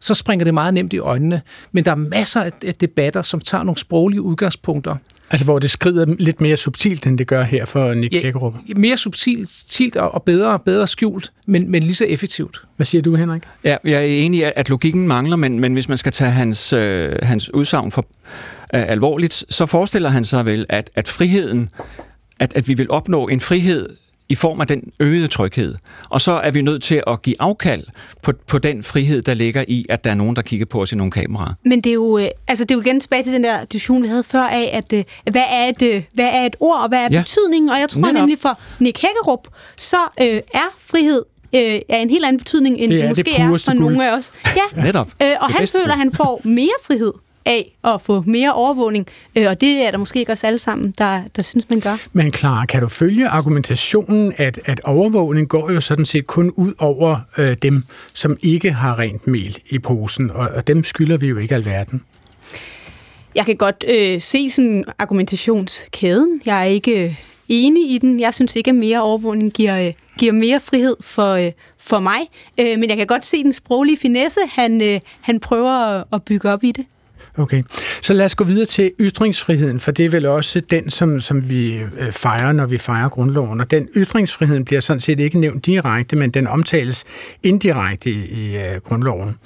så 0.04 0.14
springer 0.14 0.44
det 0.44 0.54
meget 0.54 0.74
nemt 0.74 0.92
i 0.92 0.98
øjnene. 0.98 1.42
Men 1.72 1.84
der 1.84 1.90
er 1.90 1.94
masser 1.94 2.40
af 2.40 2.74
debatter, 2.74 3.22
som 3.22 3.40
tager 3.40 3.64
nogle 3.64 3.78
sproglige 3.78 4.20
udgangspunkter. 4.20 4.96
Altså 5.30 5.44
hvor 5.44 5.58
det 5.58 5.70
skrider 5.70 6.14
lidt 6.18 6.40
mere 6.40 6.56
subtilt, 6.56 7.06
end 7.06 7.18
det 7.18 7.26
gør 7.26 7.42
her 7.42 7.64
for 7.64 7.94
Nick 7.94 8.14
ja, 8.14 8.30
Mere 8.76 8.96
subtilt 8.96 9.96
og 9.96 10.22
bedre, 10.22 10.58
bedre 10.58 10.86
skjult, 10.86 11.32
men, 11.46 11.70
men 11.70 11.82
lige 11.82 11.94
så 11.94 12.04
effektivt. 12.04 12.62
Hvad 12.76 12.86
siger 12.86 13.02
du, 13.02 13.14
Henrik? 13.14 13.42
Ja, 13.64 13.76
jeg 13.84 13.94
er 13.94 14.00
enig 14.00 14.40
i, 14.40 14.42
at 14.56 14.68
logikken 14.68 15.08
mangler, 15.08 15.36
men, 15.36 15.60
men 15.60 15.72
hvis 15.72 15.88
man 15.88 15.98
skal 15.98 16.12
tage 16.12 16.30
hans, 16.30 16.72
øh, 16.72 17.16
hans 17.22 17.54
udsagn 17.54 17.90
for 17.90 18.06
øh, 18.74 18.88
alvorligt, 18.88 19.44
så 19.48 19.66
forestiller 19.66 20.10
han 20.10 20.24
sig 20.24 20.46
vel, 20.46 20.66
at, 20.68 20.90
at 20.94 21.08
friheden, 21.08 21.70
at, 22.38 22.52
at 22.56 22.68
vi 22.68 22.74
vil 22.74 22.90
opnå 22.90 23.28
en 23.28 23.40
frihed 23.40 23.88
i 24.28 24.34
form 24.34 24.60
af 24.60 24.66
den 24.66 24.92
øgede 25.00 25.28
tryghed. 25.28 25.74
Og 26.10 26.20
så 26.20 26.32
er 26.32 26.50
vi 26.50 26.62
nødt 26.62 26.82
til 26.82 27.02
at 27.06 27.22
give 27.22 27.36
afkald 27.38 27.84
på, 28.22 28.32
på 28.46 28.58
den 28.58 28.82
frihed, 28.82 29.22
der 29.22 29.34
ligger 29.34 29.64
i, 29.68 29.86
at 29.88 30.04
der 30.04 30.10
er 30.10 30.14
nogen, 30.14 30.36
der 30.36 30.42
kigger 30.42 30.66
på 30.66 30.82
os 30.82 30.92
i 30.92 30.96
nogle 30.96 31.10
kameraer. 31.10 31.54
Men 31.64 31.80
det 31.80 31.90
er 31.90 31.94
jo, 31.94 32.18
øh, 32.18 32.28
altså 32.48 32.64
det 32.64 32.70
er 32.70 32.74
jo 32.74 32.80
igen 32.80 33.00
tilbage 33.00 33.22
til 33.22 33.32
den 33.32 33.44
der 33.44 33.64
diskussion, 33.64 34.02
vi 34.02 34.08
havde 34.08 34.22
før 34.24 34.42
af, 34.42 34.70
at 34.72 34.92
øh, 34.92 35.04
hvad 35.30 35.42
er 35.50 35.64
et, 35.68 35.82
øh, 35.82 36.02
hvad 36.14 36.30
er 36.32 36.46
et 36.46 36.56
ord, 36.60 36.80
og 36.80 36.88
hvad 36.88 36.98
er 36.98 37.08
ja. 37.10 37.20
betydningen? 37.20 37.70
Og 37.70 37.80
jeg 37.80 37.88
tror 37.88 38.00
Netop. 38.00 38.14
nemlig 38.14 38.38
for 38.38 38.60
Nick 38.80 39.02
Hækkerup, 39.02 39.48
så 39.76 39.96
øh, 40.20 40.40
er 40.54 40.68
frihed 40.78 41.22
øh, 41.54 41.80
er 41.88 41.96
en 41.96 42.10
helt 42.10 42.24
anden 42.24 42.38
betydning, 42.38 42.78
end 42.78 42.92
det, 42.92 43.00
det 43.00 43.08
måske 43.08 43.22
det 43.22 43.40
er 43.40 43.58
for 43.64 43.72
nogle 43.72 44.10
af 44.10 44.16
os. 44.16 44.32
Ja, 44.56 44.82
Netop. 44.82 45.10
Øh, 45.22 45.28
og 45.40 45.50
han 45.50 45.68
føler, 45.68 45.92
at 45.92 45.98
han 45.98 46.12
får 46.12 46.40
mere 46.44 46.74
frihed 46.86 47.12
af 47.46 47.76
at 47.84 48.00
få 48.00 48.24
mere 48.26 48.54
overvågning, 48.54 49.06
øh, 49.36 49.46
og 49.48 49.60
det 49.60 49.86
er 49.86 49.90
der 49.90 49.98
måske 49.98 50.18
ikke 50.18 50.32
os 50.32 50.44
alle 50.44 50.58
sammen, 50.58 50.94
der, 50.98 51.22
der 51.36 51.42
synes, 51.42 51.70
man 51.70 51.80
gør. 51.80 51.96
Men 52.12 52.30
klar, 52.30 52.64
kan 52.64 52.80
du 52.80 52.88
følge 52.88 53.28
argumentationen, 53.28 54.32
at, 54.36 54.60
at 54.64 54.80
overvågning 54.84 55.48
går 55.48 55.72
jo 55.72 55.80
sådan 55.80 56.06
set 56.06 56.26
kun 56.26 56.50
ud 56.50 56.72
over 56.78 57.18
øh, 57.38 57.56
dem, 57.62 57.84
som 58.14 58.36
ikke 58.42 58.72
har 58.72 58.98
rent 58.98 59.26
mel 59.26 59.58
i 59.68 59.78
posen, 59.78 60.30
og, 60.30 60.48
og 60.48 60.66
dem 60.66 60.84
skylder 60.84 61.16
vi 61.16 61.26
jo 61.26 61.38
ikke 61.38 61.54
alverden? 61.54 62.02
Jeg 63.34 63.46
kan 63.46 63.56
godt 63.56 63.84
øh, 63.88 64.20
se 64.20 64.50
sådan 64.50 64.84
argumentationskæden. 64.98 66.40
Jeg 66.46 66.60
er 66.60 66.64
ikke 66.64 67.04
øh, 67.04 67.14
enig 67.48 67.90
i 67.90 67.98
den. 67.98 68.20
Jeg 68.20 68.34
synes 68.34 68.56
ikke, 68.56 68.68
at 68.70 68.74
mere 68.74 69.02
overvågning 69.02 69.52
giver, 69.52 69.86
øh, 69.86 69.92
giver 70.18 70.32
mere 70.32 70.60
frihed 70.60 70.96
for, 71.00 71.32
øh, 71.32 71.52
for 71.78 72.00
mig. 72.00 72.20
Øh, 72.60 72.78
men 72.78 72.88
jeg 72.88 72.96
kan 72.96 73.06
godt 73.06 73.26
se 73.26 73.42
den 73.42 73.52
sproglige 73.52 73.96
finesse, 73.96 74.40
han, 74.48 74.82
øh, 74.82 75.00
han 75.20 75.40
prøver 75.40 75.70
at, 75.70 76.04
at 76.12 76.22
bygge 76.22 76.50
op 76.50 76.64
i 76.64 76.72
det. 76.72 76.86
Okay, 77.38 77.62
så 78.02 78.14
lad 78.14 78.24
os 78.24 78.34
gå 78.34 78.44
videre 78.44 78.66
til 78.66 78.92
ytringsfriheden, 79.00 79.80
for 79.80 79.90
det 79.90 80.04
er 80.04 80.08
vel 80.08 80.26
også 80.26 80.60
den, 80.60 80.90
som, 80.90 81.20
som 81.20 81.48
vi 81.50 81.76
øh, 81.76 82.12
fejrer, 82.12 82.52
når 82.52 82.66
vi 82.66 82.78
fejrer 82.78 83.08
grundloven. 83.08 83.60
Og 83.60 83.70
den 83.70 83.88
ytringsfriheden 83.96 84.64
bliver 84.64 84.80
sådan 84.80 85.00
set 85.00 85.20
ikke 85.20 85.38
nævnt 85.38 85.66
direkte, 85.66 86.16
men 86.16 86.30
den 86.30 86.46
omtales 86.46 87.04
indirekte 87.42 88.10
i, 88.10 88.14
i 88.14 88.56
uh, 88.56 88.62
grundloven. 88.84 89.38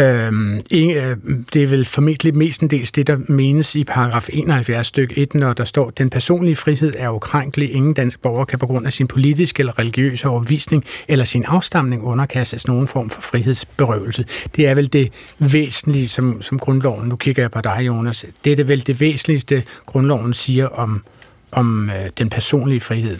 Øhm, 0.00 0.54
øh, 0.54 1.16
det 1.52 1.62
er 1.62 1.66
vel 1.66 1.84
formentlig 1.84 2.36
mestendels 2.36 2.92
det, 2.92 3.06
der 3.06 3.18
menes 3.28 3.74
i 3.74 3.84
paragraf 3.84 4.28
71 4.32 4.86
stykke 4.86 5.18
1, 5.18 5.34
når 5.34 5.52
der 5.52 5.64
står, 5.64 5.90
den 5.90 6.10
personlige 6.10 6.56
frihed 6.56 6.92
er 6.96 7.10
ukrænkelig. 7.10 7.72
Ingen 7.74 7.94
dansk 7.94 8.22
borger 8.22 8.44
kan 8.44 8.58
på 8.58 8.66
grund 8.66 8.86
af 8.86 8.92
sin 8.92 9.06
politiske 9.06 9.60
eller 9.60 9.78
religiøse 9.78 10.28
overvisning 10.28 10.84
eller 11.08 11.24
sin 11.24 11.44
afstamning 11.44 12.04
underkastes 12.04 12.66
nogen 12.66 12.88
form 12.88 13.10
for 13.10 13.20
frihedsberøvelse. 13.20 14.24
Det 14.56 14.66
er 14.66 14.74
vel 14.74 14.92
det 14.92 15.12
væsentlige, 15.38 16.08
som, 16.08 16.42
som 16.42 16.58
grundloven 16.58 17.08
nu 17.08 17.16
kigger 17.22 17.42
jeg 17.42 17.50
på 17.50 17.60
dig, 17.60 17.78
Jonas. 17.86 18.26
Det 18.44 18.52
er 18.52 18.56
det 18.56 18.68
vel 18.68 18.86
det 18.86 19.00
væsentligste, 19.00 19.64
grundloven 19.86 20.34
siger 20.34 20.66
om, 20.66 21.04
om 21.52 21.90
øh, 21.90 22.10
den 22.18 22.30
personlige 22.30 22.80
frihed. 22.80 23.18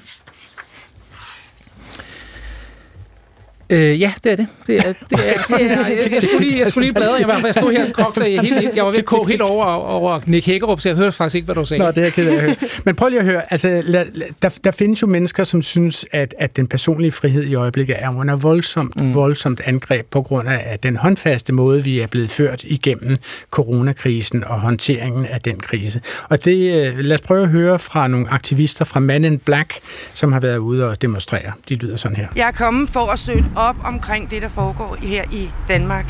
Øh, 3.73 4.01
ja, 4.01 4.13
det 4.25 4.33
er 4.33 4.37
det. 4.37 4.47
Det 4.67 4.77
er, 4.77 4.83
det 4.83 4.93
er, 5.13 5.43
det 5.49 5.71
er, 5.73 5.87
jeg, 5.89 6.09
jeg, 6.11 6.23
skulle 6.23 6.41
lige, 6.41 6.59
jeg 6.59 6.67
skulle 6.67 6.85
lige 6.85 6.95
bladre. 6.95 7.17
Jeg, 7.19 7.29
var, 7.29 7.41
jeg 7.45 7.55
stod 7.55 7.73
her 7.73 7.87
og 7.87 7.93
kogte 7.93 8.21
helt, 8.21 8.77
jeg 8.77 8.85
var 8.85 8.91
ved 8.91 8.99
at 8.99 9.05
koge 9.05 9.29
helt 9.29 9.43
over, 9.43 9.65
over 9.65 10.21
Nick 10.27 10.47
Hækkerup, 10.47 10.81
så 10.81 10.89
jeg 10.89 10.97
hørte 10.97 11.13
faktisk 11.13 11.35
ikke, 11.35 11.45
hvad 11.45 11.55
du 11.55 11.65
sagde. 11.65 11.83
Nå, 11.83 11.89
det 11.89 11.99
er 11.99 12.03
jeg 12.03 12.13
ked 12.13 12.29
af 12.29 12.35
at 12.35 12.41
høre. 12.41 12.57
Men 12.85 12.95
prøv 12.95 13.09
lige 13.09 13.21
at 13.21 13.27
høre. 13.27 13.53
Altså, 13.53 13.83
la, 13.85 14.05
der, 14.43 14.49
der 14.65 14.71
findes 14.71 15.03
jo 15.03 15.07
mennesker, 15.07 15.45
som 15.45 15.63
synes, 15.63 16.07
at, 16.13 16.35
at 16.39 16.57
den 16.57 16.67
personlige 16.67 17.13
frihed 17.13 17.45
i 17.45 17.55
øjeblikket 17.55 17.97
er 17.99 18.17
under 18.17 18.37
voldsomt, 18.37 19.01
mm. 19.01 19.15
voldsomt 19.15 19.61
angreb 19.65 20.07
på 20.11 20.23
grund 20.23 20.49
af 20.49 20.79
den 20.79 20.97
håndfaste 20.97 21.53
måde, 21.53 21.85
vi 21.85 22.01
er 22.01 22.07
blevet 22.07 22.31
ført 22.31 22.65
igennem 22.65 23.17
coronakrisen 23.51 24.45
og 24.45 24.61
håndteringen 24.61 25.27
af 25.27 25.41
den 25.41 25.61
krise. 25.61 26.01
Og 26.29 26.45
det, 26.45 26.87
øh, 26.87 26.99
lad 26.99 27.15
os 27.15 27.21
prøve 27.21 27.43
at 27.43 27.49
høre 27.49 27.79
fra 27.79 28.09
nogle 28.09 28.27
aktivister 28.31 28.85
fra 28.85 29.01
Man 29.01 29.25
in 29.25 29.39
Black, 29.39 29.79
som 30.15 30.33
har 30.33 30.41
været 30.41 30.59
ude 30.59 30.89
og 30.89 31.03
demonstrere. 31.03 31.53
De 31.69 31.75
lyder 31.75 31.97
sådan 31.97 32.17
her. 32.17 32.27
Jeg 32.37 32.49
er 32.49 32.53
kommet 32.53 32.91
for 32.91 33.13
at 33.13 33.19
støtte 33.19 33.45
op 33.69 33.77
omkring 33.85 34.31
det, 34.31 34.43
der 34.43 34.49
foregår 34.49 34.97
her 35.03 35.25
i 35.31 35.51
Danmark. 35.69 36.07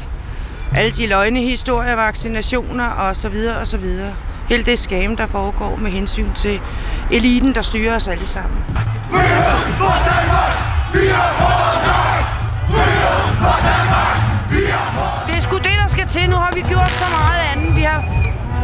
Alle 0.77 0.93
de 0.93 1.07
løgnehistorier, 1.07 1.97
vaccinationer 1.97 2.89
og 2.89 3.17
så 3.17 3.29
videre 3.29 3.59
og 3.59 3.67
så 3.67 3.77
videre. 3.77 4.15
Hele 4.49 4.65
det 4.65 4.79
skam, 4.79 5.17
der 5.17 5.27
foregår 5.27 5.77
med 5.77 5.91
hensyn 5.91 6.33
til 6.33 6.61
eliten, 7.11 7.55
der 7.55 7.63
styrer 7.63 7.97
os 7.97 8.09
alle 8.09 8.27
sammen. 8.27 8.65
Frihed 9.11 9.77
for 9.79 9.95
Danmark! 10.11 10.53
Vi 10.95 11.07
er 11.07 11.29
for 11.39 11.53
Frihed 12.73 13.37
for 13.43 13.57
Danmark! 13.69 14.19
Vi 14.51 14.65
er 14.65 14.85
for 14.95 15.27
Det 15.27 15.37
er 15.37 15.41
sgu 15.41 15.57
det, 15.57 15.77
der 15.83 15.89
skal 15.89 16.07
til. 16.07 16.31
Nu 16.31 16.37
har 16.37 16.53
vi 16.55 16.61
gjort 16.61 16.91
så 16.91 17.05
meget 17.19 17.41
andet. 17.53 17.77
Vi 17.77 17.83
har 17.83 18.01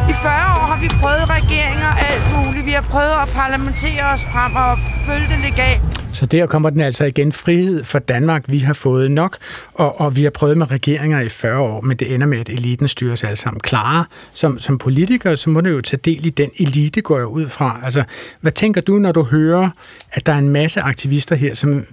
i 0.09 0.13
40 0.13 0.31
år 0.59 0.65
har 0.71 0.79
vi 0.79 0.87
prøvet 1.01 1.29
regeringer 1.29 1.91
alt 2.09 2.23
muligt. 2.35 2.65
Vi 2.65 2.71
har 2.71 2.81
prøvet 2.81 3.15
at 3.23 3.29
parlamentere 3.33 4.03
os 4.13 4.27
frem 4.31 4.55
og 4.55 4.77
følge 5.05 5.27
det 5.27 5.39
legalt. 5.39 5.98
Så 6.13 6.25
der 6.25 6.45
kommer 6.45 6.69
den 6.69 6.79
altså 6.79 7.05
igen 7.05 7.31
frihed 7.31 7.83
for 7.83 7.99
Danmark. 7.99 8.43
Vi 8.47 8.59
har 8.59 8.73
fået 8.73 9.11
nok, 9.11 9.37
og, 9.73 10.01
og 10.01 10.15
vi 10.15 10.23
har 10.23 10.29
prøvet 10.29 10.57
med 10.57 10.71
regeringer 10.71 11.19
i 11.19 11.29
40 11.29 11.59
år, 11.59 11.81
men 11.81 11.97
det 11.97 12.13
ender 12.13 12.27
med, 12.27 12.39
at 12.39 12.49
eliten 12.49 12.87
styrer 12.87 13.15
sig 13.15 13.29
alle 13.29 13.37
sammen 13.37 13.59
klare. 13.59 14.05
Som, 14.33 14.59
som 14.59 14.77
politiker, 14.77 15.35
så 15.35 15.49
må 15.49 15.61
du 15.61 15.69
jo 15.69 15.81
tage 15.81 16.01
del 16.05 16.25
i 16.25 16.29
den 16.29 16.51
elite, 16.59 17.01
går 17.01 17.17
jeg 17.17 17.27
ud 17.27 17.49
fra. 17.49 17.79
Altså, 17.83 18.03
hvad 18.41 18.51
tænker 18.51 18.81
du, 18.81 18.93
når 18.93 19.11
du 19.11 19.23
hører, 19.23 19.69
at 20.11 20.25
der 20.25 20.33
er 20.33 20.37
en 20.37 20.49
masse 20.49 20.81
aktivister 20.81 21.35
her, 21.35 21.55
som 21.55 21.85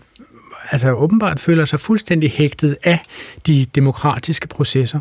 altså 0.70 0.92
åbenbart 0.92 1.40
føler 1.40 1.64
sig 1.64 1.80
fuldstændig 1.80 2.30
hægtet 2.30 2.76
af 2.82 3.00
de 3.46 3.66
demokratiske 3.74 4.48
processer? 4.48 5.00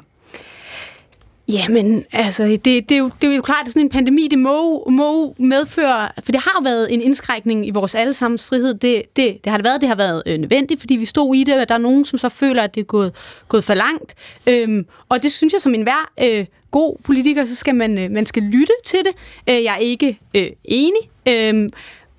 Jamen, 1.48 2.06
altså, 2.12 2.44
det, 2.44 2.66
det, 2.66 2.92
er 2.92 2.98
jo, 2.98 3.12
det 3.22 3.32
er 3.32 3.36
jo 3.36 3.42
klart, 3.42 3.66
at 3.66 3.72
sådan 3.72 3.86
en 3.86 3.90
pandemi, 3.90 4.28
det 4.28 4.40
må, 4.40 4.88
må 4.90 5.36
medføre, 5.40 6.10
for 6.24 6.32
det 6.32 6.42
har 6.42 6.52
jo 6.60 6.64
været 6.64 6.94
en 6.94 7.02
indskrækning 7.02 7.68
i 7.68 7.70
vores 7.70 7.96
allesammens 7.96 8.46
frihed. 8.46 8.74
Det, 8.74 9.02
det, 9.16 9.44
det 9.44 9.52
har 9.52 9.58
det 9.58 9.66
været, 9.66 9.82
det 9.82 9.90
har 9.90 9.96
været 9.96 10.24
øh, 10.26 10.38
nødvendigt, 10.38 10.80
fordi 10.80 10.96
vi 10.96 11.06
stod 11.06 11.36
i 11.36 11.44
det, 11.44 11.62
og 11.62 11.70
der 11.70 11.76
er 11.76 11.80
nogen, 11.80 12.06
som 12.06 12.20
så 12.20 12.30
føler, 12.30 12.64
at 12.64 12.76
det 12.76 12.82
er 12.82 12.86
gået, 12.86 13.14
gået 13.48 13.64
for 13.64 13.74
langt. 13.74 14.16
Øhm, 14.48 14.86
og 15.10 15.24
det 15.24 15.32
synes 15.32 15.54
jeg, 15.54 15.62
som 15.62 15.74
enhver 15.74 16.12
øh, 16.24 16.46
god 16.72 16.98
politiker, 17.04 17.46
så 17.46 17.56
skal 17.56 17.76
man, 17.76 17.98
øh, 17.98 18.12
man 18.12 18.26
skal 18.26 18.44
lytte 18.44 18.74
til 18.86 19.00
det. 19.00 19.14
Øh, 19.50 19.64
jeg 19.64 19.74
er 19.74 19.80
ikke 19.80 20.20
øh, 20.34 20.48
enig. 20.64 21.02
Øh, 21.28 21.70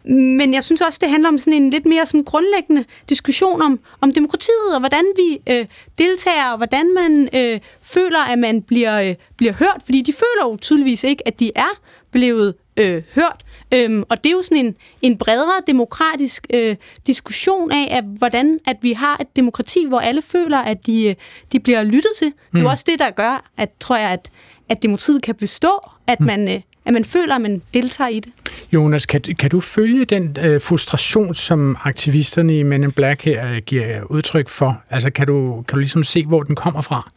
men 0.07 0.55
jeg 0.55 0.65
synes 0.65 0.81
også, 0.81 0.99
det 1.03 1.11
handler 1.11 1.29
om 1.29 1.39
sådan 1.39 1.63
en 1.63 1.71
lidt 1.71 1.87
mere 1.87 2.07
sådan 2.07 2.25
grundlæggende 2.25 2.85
diskussion 3.09 3.63
om, 3.63 3.81
om 4.01 4.13
demokratiet, 4.13 4.75
og 4.75 4.79
hvordan 4.79 5.05
vi 5.17 5.39
øh, 5.53 5.67
deltager, 5.99 6.51
og 6.51 6.57
hvordan 6.57 6.95
man 6.95 7.29
øh, 7.35 7.61
føler, 7.83 8.19
at 8.19 8.39
man 8.39 8.63
bliver, 8.63 9.01
øh, 9.01 9.15
bliver 9.37 9.53
hørt. 9.53 9.83
Fordi 9.85 10.03
de 10.03 10.13
føler 10.13 10.51
jo 10.51 10.57
tydeligvis 10.57 11.05
ikke, 11.05 11.29
at 11.29 11.41
de 11.41 11.51
er 11.57 11.81
blevet 12.13 12.55
øh, 12.77 13.03
hørt. 13.15 13.45
Øhm, 13.75 14.03
og 14.09 14.25
det 14.25 14.31
er 14.31 14.35
jo 14.35 14.43
sådan 14.43 14.67
en, 14.67 14.77
en 15.03 15.19
bredere 15.19 15.61
demokratisk 15.67 16.47
øh, 16.55 16.77
diskussion 17.07 17.73
af, 17.73 17.89
at, 17.91 18.05
hvordan 18.05 18.59
at 18.67 18.77
vi 18.83 18.93
har 18.93 19.17
et 19.21 19.37
demokrati, 19.37 19.87
hvor 19.89 20.01
alle 20.01 20.23
føler, 20.23 20.59
at 20.59 20.87
de, 20.87 21.09
øh, 21.09 21.15
de 21.53 21.61
bliver 21.61 21.83
lyttet 21.83 22.11
til. 22.19 22.29
Mm. 22.29 22.33
Det 22.33 22.59
er 22.59 22.59
jo 22.59 22.61
hmm. 22.61 22.71
også 22.71 22.85
det, 22.87 22.99
der 22.99 23.11
gør, 23.11 23.51
at 23.57 23.71
tror 23.81 23.97
jeg, 23.97 24.11
at, 24.11 24.31
at 24.69 24.83
demokratiet 24.83 25.23
kan 25.23 25.35
bestå, 25.35 25.81
at 26.07 26.21
mm. 26.21 26.27
man... 26.27 26.49
Øh, 26.49 26.61
at 26.87 26.93
man 26.93 27.05
føler, 27.05 27.34
at 27.34 27.41
man 27.41 27.62
deltager 27.74 28.09
i 28.09 28.20
det. 28.20 28.32
Jonas, 28.74 29.07
kan, 29.07 29.20
kan 29.20 29.51
du 29.51 29.61
følge 29.61 30.05
den 30.05 30.37
øh, 30.43 30.61
frustration, 30.61 31.34
som 31.34 31.76
aktivisterne 31.84 32.59
i 32.59 32.62
Men 32.62 32.84
in 32.84 32.93
Black 32.93 33.22
her 33.22 33.53
øh, 33.53 33.62
giver 33.66 34.03
udtryk 34.03 34.49
for? 34.49 34.82
Altså, 34.91 35.11
kan 35.11 35.26
du, 35.26 35.64
kan 35.68 35.76
du 35.76 35.78
ligesom 35.78 36.05
se, 36.05 36.24
hvor 36.24 36.43
den 36.43 36.55
kommer 36.55 36.80
fra? 36.80 37.11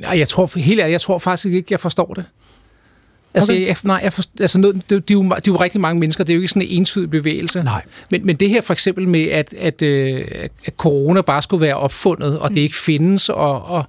Nej, 0.00 0.18
jeg 0.18 0.28
tror 0.28 0.58
helt 0.58 0.80
ærligt, 0.80 0.92
jeg 0.92 1.00
tror 1.00 1.18
faktisk 1.18 1.54
ikke, 1.54 1.68
jeg 1.70 1.80
forstår 1.80 2.14
det. 2.14 2.24
Altså, 3.34 3.52
okay. 3.52 3.66
jeg, 3.66 3.76
nej, 3.82 4.00
jeg 4.02 4.12
forst, 4.12 4.30
altså 4.40 4.58
noget, 4.58 4.74
det, 4.90 5.08
det, 5.08 5.14
er 5.14 5.18
jo, 5.18 5.22
det 5.22 5.48
er 5.48 5.52
jo 5.52 5.56
rigtig 5.56 5.80
mange 5.80 6.00
mennesker, 6.00 6.24
det 6.24 6.32
er 6.32 6.34
jo 6.34 6.40
ikke 6.40 6.48
sådan 6.48 6.62
en 6.62 6.78
entydig 6.78 7.10
bevægelse. 7.10 7.62
Nej. 7.62 7.82
Men, 8.10 8.26
men 8.26 8.36
det 8.36 8.50
her 8.50 8.60
for 8.60 8.72
eksempel 8.72 9.08
med, 9.08 9.22
at, 9.22 9.54
at, 9.54 9.82
øh, 9.82 10.24
at 10.64 10.74
corona 10.76 11.20
bare 11.20 11.42
skulle 11.42 11.60
være 11.60 11.76
opfundet, 11.76 12.38
og 12.38 12.48
mm. 12.48 12.54
det 12.54 12.60
ikke 12.60 12.76
findes, 12.76 13.28
og, 13.28 13.64
og 13.64 13.84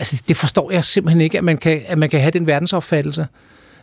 altså, 0.00 0.22
det 0.28 0.36
forstår 0.36 0.70
jeg 0.70 0.84
simpelthen 0.84 1.20
ikke, 1.20 1.38
at 1.38 1.44
man 1.44 1.58
kan, 1.58 1.82
at 1.86 1.98
man 1.98 2.10
kan 2.10 2.20
have 2.20 2.30
den 2.30 2.46
verdensopfattelse. 2.46 3.26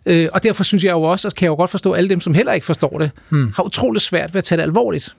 Øh, 0.05 0.29
og 0.33 0.43
derfor 0.43 0.63
synes 0.63 0.83
jeg 0.83 0.91
jo 0.91 1.01
også, 1.01 1.27
at 1.27 1.35
kan 1.35 1.45
jeg 1.45 1.49
jo 1.49 1.55
godt 1.55 1.69
forstå, 1.69 1.91
at 1.91 1.97
alle 1.97 2.09
dem, 2.09 2.21
som 2.21 2.33
heller 2.33 2.53
ikke 2.53 2.65
forstår 2.65 2.97
det, 2.99 3.11
mm. 3.29 3.53
har 3.55 3.63
utroligt 3.63 4.03
svært 4.03 4.33
ved 4.33 4.37
at 4.37 4.43
tage 4.43 4.57
det 4.57 4.63
alvorligt. 4.63 5.15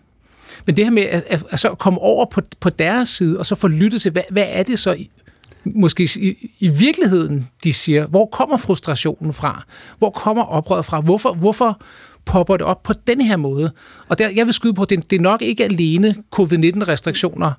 Men 0.67 0.77
det 0.77 0.85
her 0.85 0.93
med 0.93 1.03
at, 1.03 1.25
at, 1.27 1.45
at 1.51 1.61
så 1.61 1.75
komme 1.75 2.01
over 2.01 2.25
på, 2.25 2.41
på 2.61 2.71
deres 2.71 3.09
side, 3.09 3.39
og 3.39 3.47
så 3.47 3.55
få 3.55 3.69
lyttet 3.69 4.01
til, 4.01 4.13
hvad, 4.13 4.23
hvad 4.31 4.47
er 4.49 4.63
det 4.63 4.79
så 4.79 4.97
måske 5.65 6.09
i, 6.17 6.51
i 6.59 6.69
virkeligheden, 6.69 7.49
de 7.65 7.73
siger, 7.73 8.07
hvor 8.07 8.27
kommer 8.27 8.57
frustrationen 8.57 9.33
fra? 9.33 9.65
Hvor 9.99 10.11
kommer 10.11 10.43
oprøret 10.43 10.85
fra? 10.85 11.01
Hvorfor, 11.01 11.33
hvorfor 11.35 11.81
popper 12.25 12.57
det 12.57 12.67
op 12.67 12.83
på 12.83 12.93
den 13.07 13.21
her 13.21 13.37
måde? 13.37 13.71
Og 14.09 14.19
der, 14.19 14.31
jeg 14.31 14.47
vil 14.47 14.55
skyde 14.55 14.75
på, 14.75 14.83
at 14.83 14.91
det, 14.91 15.11
det 15.11 15.17
er 15.17 15.23
nok 15.23 15.43
ikke 15.43 15.65
alene 15.65 16.15
covid-19-restriktioner, 16.31 17.53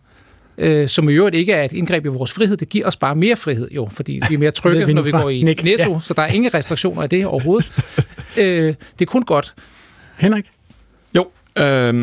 øh, 0.60 0.90
som 0.90 1.10
i 1.10 1.14
øvrigt 1.14 1.36
ikke 1.36 1.54
er 1.54 1.64
et 1.64 1.74
indgreb 1.74 2.06
i 2.06 2.08
vores 2.08 2.32
frihed. 2.32 2.58
Det 2.58 2.70
giver 2.70 2.88
os 2.88 2.96
bare 2.96 3.16
mere 3.16 3.36
frihed, 3.36 3.68
jo, 3.72 3.88
fordi 3.92 4.22
vi 4.30 4.36
er 4.36 4.40
mere 4.40 4.52
trygge, 4.62 4.86
vi 4.86 4.94
når 4.94 5.02
vi 5.02 5.12
går 5.12 5.30
i 5.30 5.42
Nick. 5.42 5.64
Netto, 5.64 5.94
ja. 5.94 6.00
så 6.00 6.14
der 6.14 6.22
er 6.22 6.28
ingen 6.28 6.54
restriktioner 6.54 7.02
af 7.02 7.10
det 7.10 7.26
overhovedet. 7.26 7.72
øh, 8.38 8.74
det 9.00 9.02
er 9.02 9.06
kun 9.06 9.24
godt. 9.24 9.54
Henrik? 10.18 10.46
Jo, 11.16 11.28
øh, 11.56 11.94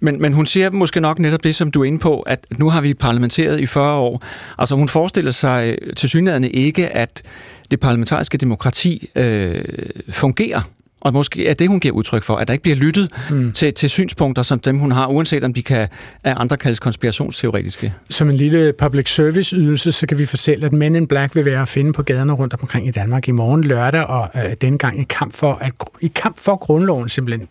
men, 0.00 0.22
men 0.22 0.32
hun 0.32 0.46
siger 0.46 0.70
måske 0.70 1.00
nok 1.00 1.18
netop 1.18 1.44
det, 1.44 1.54
som 1.54 1.70
du 1.70 1.80
er 1.80 1.84
inde 1.84 1.98
på, 1.98 2.20
at 2.20 2.46
nu 2.58 2.70
har 2.70 2.80
vi 2.80 2.94
parlamenteret 2.94 3.60
i 3.60 3.66
40 3.66 3.94
år. 3.94 4.22
Altså 4.58 4.74
hun 4.74 4.88
forestiller 4.88 5.30
sig 5.30 5.78
til 5.96 6.08
synligheden 6.08 6.44
ikke, 6.44 6.88
at 6.88 7.22
det 7.70 7.80
parlamentariske 7.80 8.38
demokrati 8.38 9.10
øh, 9.16 9.64
fungerer 10.10 10.60
og 11.00 11.12
måske 11.12 11.46
er 11.46 11.54
det, 11.54 11.68
hun 11.68 11.80
giver 11.80 11.94
udtryk 11.94 12.22
for, 12.22 12.36
at 12.36 12.48
der 12.48 12.52
ikke 12.52 12.62
bliver 12.62 12.76
lyttet 12.76 13.10
mm. 13.30 13.52
til, 13.52 13.74
til 13.74 13.90
synspunkter, 13.90 14.42
som 14.42 14.60
dem 14.60 14.78
hun 14.78 14.92
har, 14.92 15.06
uanset 15.06 15.44
om 15.44 15.54
de 15.54 15.62
kan 15.62 15.88
af 16.24 16.34
andre 16.36 16.56
kaldes 16.56 16.78
konspirationsteoretiske. 16.78 17.94
Som 18.10 18.30
en 18.30 18.36
lille 18.36 18.72
public 18.72 19.14
service 19.14 19.56
ydelse, 19.56 19.92
så 19.92 20.06
kan 20.06 20.18
vi 20.18 20.26
fortælle, 20.26 20.66
at 20.66 20.72
Men 20.72 20.96
in 20.96 21.06
Black 21.06 21.34
vil 21.34 21.44
være 21.44 21.62
at 21.62 21.68
finde 21.68 21.92
på 21.92 22.02
gaderne 22.02 22.32
rundt 22.32 22.54
omkring 22.54 22.88
i 22.88 22.90
Danmark 22.90 23.28
i 23.28 23.30
morgen 23.30 23.64
lørdag, 23.64 24.04
og 24.04 24.28
øh, 24.34 24.54
dengang 24.60 25.00
i 25.00 25.04
kamp 25.08 25.34
for, 25.34 25.52
at, 25.52 25.72
i 26.00 26.12
kamp 26.14 26.38
for 26.38 26.56
grundloven 26.56 27.08
simpelthen, 27.08 27.48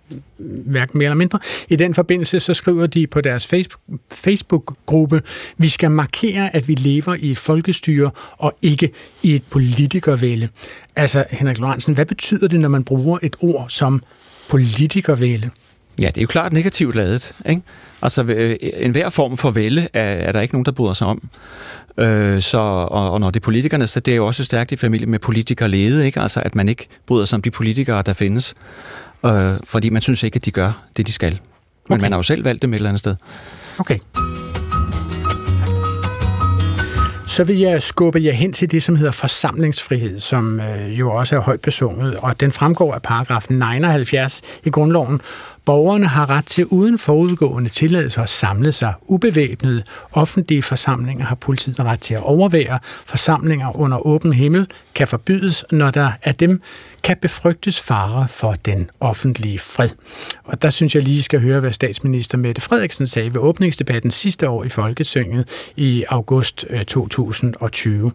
hverken 0.66 0.98
mere 0.98 1.06
eller 1.06 1.16
mindre. 1.16 1.40
I 1.70 1.76
den 1.76 1.94
forbindelse 1.94 2.40
så 2.40 2.54
skriver 2.54 2.88
de 2.88 3.08
på 3.08 3.22
deres 3.22 3.48
Facebook, 3.48 3.82
Facebook-gruppe, 4.12 5.22
vi 5.58 5.68
skal 5.68 5.92
markere, 5.92 6.56
at 6.56 6.68
vi 6.68 6.74
lever 6.74 7.16
i 7.20 7.32
et 7.32 7.38
folkestyre 7.38 8.12
og 8.38 8.58
ikke 8.62 8.92
i 9.24 9.36
et 9.36 9.44
politikervælde. 9.44 10.50
Altså, 11.00 11.24
Henrik 11.30 11.58
Lorentzen, 11.58 11.94
hvad 11.94 12.06
betyder 12.06 12.48
det, 12.48 12.60
når 12.60 12.70
man 12.70 12.84
bruger 12.84 13.20
et 13.22 13.36
ord 13.40 13.66
som 13.70 14.04
politikervælde? 14.50 15.50
Ja, 16.02 16.08
det 16.08 16.18
er 16.18 16.22
jo 16.22 16.28
klart 16.28 16.54
negativt 16.54 16.96
lavet. 16.96 17.34
Ikke? 17.46 17.62
Altså, 18.02 18.24
øh, 18.24 18.56
enhver 18.62 19.10
form 19.10 19.38
for 19.38 19.52
vælde 19.52 19.88
er, 19.94 20.04
er 20.04 20.32
der 20.32 20.42
ikke 20.42 20.54
nogen, 20.54 20.66
der 20.66 20.72
bryder 20.72 20.94
sig 20.94 21.08
om. 21.08 21.30
Øh, 21.98 22.42
så, 22.42 22.58
og, 22.58 23.12
og 23.12 23.20
når 23.20 23.32
det 23.32 23.40
er 23.40 23.44
politikerne, 23.44 23.88
så 23.88 24.00
det 24.00 24.12
er 24.12 24.16
jo 24.16 24.26
også 24.26 24.44
stærkt 24.44 24.72
i 24.72 24.76
familie 24.76 25.08
med 25.08 25.20
politikerlede, 25.20 26.06
ikke? 26.06 26.22
Altså, 26.22 26.42
at 26.46 26.56
man 26.56 26.70
ikke 26.70 26.88
bryder 27.06 27.26
sig 27.26 27.36
om 27.36 27.42
de 27.42 27.52
politikere, 27.52 28.02
der 28.02 28.14
findes, 28.14 28.54
øh, 29.26 29.54
fordi 29.64 29.90
man 29.90 30.02
synes 30.02 30.24
ikke, 30.24 30.36
at 30.36 30.46
de 30.46 30.52
gør 30.52 30.84
det, 30.98 31.08
de 31.08 31.12
skal. 31.12 31.32
Men 31.32 31.40
okay. 31.96 32.02
man 32.02 32.12
har 32.12 32.18
jo 32.18 32.24
selv 32.24 32.44
valgt 32.44 32.62
dem 32.62 32.74
et 32.74 32.76
eller 32.76 32.90
andet 32.90 33.00
sted. 33.00 33.16
Okay. 33.80 34.00
Så 37.30 37.44
vil 37.44 37.60
jeg 37.60 37.84
skubbe 37.84 38.24
jer 38.24 38.32
hen 38.32 38.54
til 38.54 38.72
det, 38.72 38.84
som 38.84 38.96
hedder 38.96 39.12
forsamlingsfrihed, 39.12 40.20
som 40.20 40.60
øh, 40.60 41.00
jo 41.00 41.12
også 41.12 41.36
er 41.36 41.40
højt 41.40 41.62
besunget, 41.62 42.16
og 42.16 42.40
den 42.40 42.52
fremgår 42.52 42.94
af 42.94 43.02
paragraf 43.02 43.46
79 43.50 44.42
i 44.64 44.70
grundloven, 44.70 45.22
Borgerne 45.70 46.08
har 46.08 46.30
ret 46.30 46.46
til 46.46 46.66
uden 46.66 46.98
forudgående 46.98 47.70
tilladelse 47.70 48.22
at 48.22 48.30
samle 48.30 48.72
sig 48.72 48.94
ubevæbnet. 49.06 49.84
Offentlige 50.12 50.62
forsamlinger 50.62 51.26
har 51.26 51.36
politiet 51.36 51.80
ret 51.80 52.00
til 52.00 52.14
at 52.14 52.22
overvære. 52.22 52.80
Forsamlinger 52.84 53.80
under 53.80 54.08
åben 54.08 54.34
himmel 54.34 54.68
kan 54.96 55.08
forbydes, 55.08 55.66
når 55.72 55.92
der 55.92 56.12
af 56.24 56.36
dem 56.36 56.62
kan 57.04 57.18
befrygtes 57.22 57.80
fare 57.80 58.28
for 58.28 58.54
den 58.66 58.90
offentlige 59.00 59.60
fred. 59.60 59.90
Og 60.44 60.62
der 60.62 60.70
synes 60.70 60.96
jeg 60.96 61.04
lige 61.04 61.24
skal 61.24 61.42
høre, 61.42 61.60
hvad 61.60 61.72
statsminister 61.72 62.38
Mette 62.38 62.62
Frederiksen 62.62 63.08
sagde 63.08 63.34
ved 63.34 63.42
åbningsdebatten 63.42 64.12
sidste 64.12 64.50
år 64.50 64.64
i 64.64 64.70
Folketinget 64.70 65.72
i 65.76 66.04
august 66.10 66.66
øh, 66.70 66.86
2020. 66.86 68.12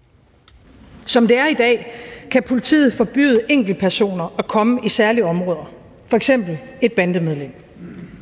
Som 1.07 1.29
det 1.29 1.39
er 1.39 1.47
i 1.47 1.55
dag, 1.55 1.95
kan 2.31 2.43
politiet 2.49 2.93
forbyde 2.93 3.41
enkeltpersoner 3.49 4.35
at 4.39 4.47
komme 4.47 4.81
i 4.85 4.89
særlige 4.89 5.25
områder. 5.25 5.84
For 6.07 6.17
eksempel 6.17 6.59
et 6.81 6.93
bandemedlem. 6.93 7.53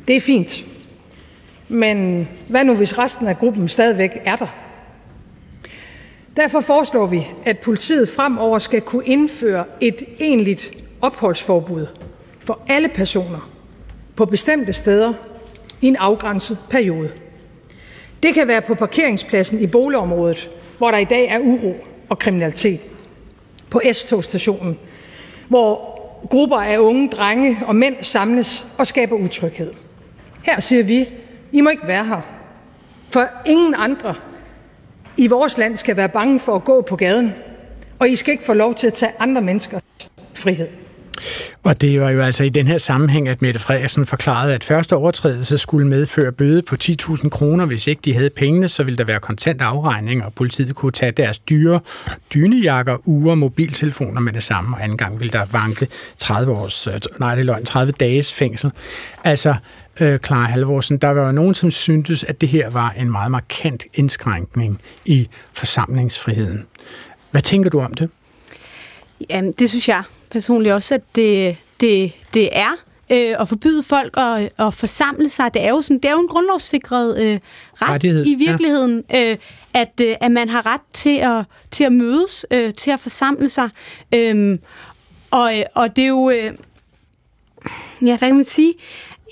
Det 0.07 0.15
er 0.15 0.21
fint. 0.21 0.65
Men 1.67 2.27
hvad 2.47 2.63
nu, 2.65 2.75
hvis 2.75 2.97
resten 2.97 3.27
af 3.27 3.37
gruppen 3.37 3.69
stadigvæk 3.69 4.21
er 4.25 4.35
der? 4.35 4.47
Derfor 6.35 6.61
foreslår 6.61 7.05
vi, 7.05 7.27
at 7.45 7.59
politiet 7.59 8.09
fremover 8.09 8.59
skal 8.59 8.81
kunne 8.81 9.05
indføre 9.05 9.65
et 9.81 10.03
egentligt 10.19 10.71
opholdsforbud 11.01 11.87
for 12.39 12.59
alle 12.67 12.87
personer 12.87 13.49
på 14.15 14.25
bestemte 14.25 14.73
steder 14.73 15.13
i 15.81 15.87
en 15.87 15.95
afgrænset 15.95 16.57
periode. 16.69 17.11
Det 18.23 18.33
kan 18.33 18.47
være 18.47 18.61
på 18.61 18.75
parkeringspladsen 18.75 19.59
i 19.59 19.67
boligområdet, 19.67 20.51
hvor 20.77 20.91
der 20.91 20.97
i 20.97 21.05
dag 21.05 21.27
er 21.27 21.39
uro 21.39 21.75
og 22.09 22.19
kriminalitet. 22.19 22.79
På 23.69 23.81
S-togstationen, 23.93 24.79
hvor 25.47 25.92
grupper 26.29 26.57
af 26.57 26.77
unge 26.77 27.09
drenge 27.09 27.57
og 27.67 27.75
mænd 27.75 27.95
samles 28.01 28.65
og 28.77 28.87
skaber 28.87 29.15
utryghed. 29.15 29.73
Her 30.43 30.59
siger 30.59 30.83
vi, 30.83 31.05
I 31.51 31.61
må 31.61 31.69
ikke 31.69 31.87
være 31.87 32.05
her, 32.05 32.21
for 33.09 33.27
ingen 33.45 33.75
andre 33.77 34.15
i 35.17 35.27
vores 35.27 35.57
land 35.57 35.77
skal 35.77 35.97
være 35.97 36.09
bange 36.09 36.39
for 36.39 36.55
at 36.55 36.63
gå 36.63 36.81
på 36.81 36.95
gaden, 36.95 37.33
og 37.99 38.09
I 38.09 38.15
skal 38.15 38.31
ikke 38.31 38.43
få 38.43 38.53
lov 38.53 38.75
til 38.75 38.87
at 38.87 38.93
tage 38.93 39.11
andre 39.19 39.41
menneskers 39.41 39.81
frihed. 40.35 40.67
Og 41.63 41.81
det 41.81 42.01
var 42.01 42.09
jo 42.09 42.21
altså 42.21 42.43
i 42.43 42.49
den 42.49 42.67
her 42.67 42.77
sammenhæng, 42.77 43.27
at 43.27 43.41
Mette 43.41 43.59
Frederiksen 43.59 44.05
forklarede, 44.05 44.55
at 44.55 44.63
første 44.63 44.95
overtrædelse 44.95 45.57
skulle 45.57 45.87
medføre 45.87 46.31
bøde 46.31 46.61
på 46.61 46.75
10.000 46.83 47.29
kroner. 47.29 47.65
Hvis 47.65 47.87
ikke 47.87 48.01
de 48.05 48.13
havde 48.13 48.29
pengene, 48.29 48.69
så 48.69 48.83
ville 48.83 48.97
der 48.97 49.03
være 49.03 49.19
kontant 49.19 49.61
afregning, 49.61 50.25
og 50.25 50.33
politiet 50.33 50.75
kunne 50.75 50.91
tage 50.91 51.11
deres 51.11 51.39
dyre 51.39 51.79
dynejakker, 52.33 53.07
uger, 53.07 53.35
mobiltelefoner 53.35 54.21
med 54.21 54.33
det 54.33 54.43
samme, 54.43 54.75
og 54.75 54.83
anden 54.83 54.97
gang 54.97 55.19
ville 55.19 55.31
der 55.31 55.45
vanke 55.51 55.87
30 56.17 56.51
års, 56.51 56.87
øh, 56.87 56.93
nej, 57.19 57.35
det 57.35 57.45
løgn, 57.45 57.65
30 57.65 57.91
dages 57.91 58.33
fængsel. 58.33 58.71
Altså, 59.23 59.55
øh, 59.99 60.19
Clara 60.19 60.45
Halvorsen, 60.45 60.97
der 60.97 61.09
var 61.09 61.25
jo 61.25 61.31
nogen, 61.31 61.55
som 61.55 61.71
syntes, 61.71 62.23
at 62.23 62.41
det 62.41 62.49
her 62.49 62.69
var 62.69 62.93
en 62.97 63.11
meget 63.11 63.31
markant 63.31 63.83
indskrænkning 63.93 64.81
i 65.05 65.29
forsamlingsfriheden. 65.53 66.65
Hvad 67.31 67.41
tænker 67.41 67.69
du 67.69 67.79
om 67.79 67.93
det? 67.93 68.09
Jamen, 69.29 69.53
det 69.59 69.69
synes 69.69 69.89
jeg 69.89 70.03
personligt 70.33 70.73
også, 70.73 70.95
at 70.95 71.01
det, 71.15 71.57
det, 71.79 72.11
det 72.33 72.49
er 72.51 72.71
øh, 73.11 73.35
at 73.39 73.47
forbyde 73.47 73.83
folk 73.83 74.17
at, 74.17 74.49
at 74.67 74.73
forsamle 74.73 75.29
sig. 75.29 75.53
Det 75.53 75.63
er 75.63 75.69
jo, 75.69 75.81
sådan, 75.81 75.97
det 75.97 76.05
er 76.05 76.11
jo 76.11 76.19
en 76.19 76.27
grundlovssikret 76.27 77.21
øh, 77.21 77.39
ret 77.73 77.89
Rettighed, 77.89 78.25
i 78.25 78.35
virkeligheden, 78.35 79.03
ja. 79.09 79.31
øh, 79.31 79.37
at, 79.73 80.01
øh, 80.01 80.15
at 80.21 80.31
man 80.31 80.49
har 80.49 80.65
ret 80.65 80.81
til 80.93 81.17
at, 81.17 81.45
til 81.71 81.83
at 81.83 81.91
mødes, 81.91 82.45
øh, 82.51 82.73
til 82.73 82.91
at 82.91 82.99
forsamle 82.99 83.49
sig. 83.49 83.69
Øh, 84.13 84.59
og, 85.31 85.53
og 85.75 85.95
det 85.95 86.03
er 86.03 86.07
jo... 86.07 86.29
Øh, 86.29 86.51
ja, 88.05 88.17
hvad 88.17 88.29
kan 88.29 88.35
man 88.35 88.43
sige? 88.43 88.73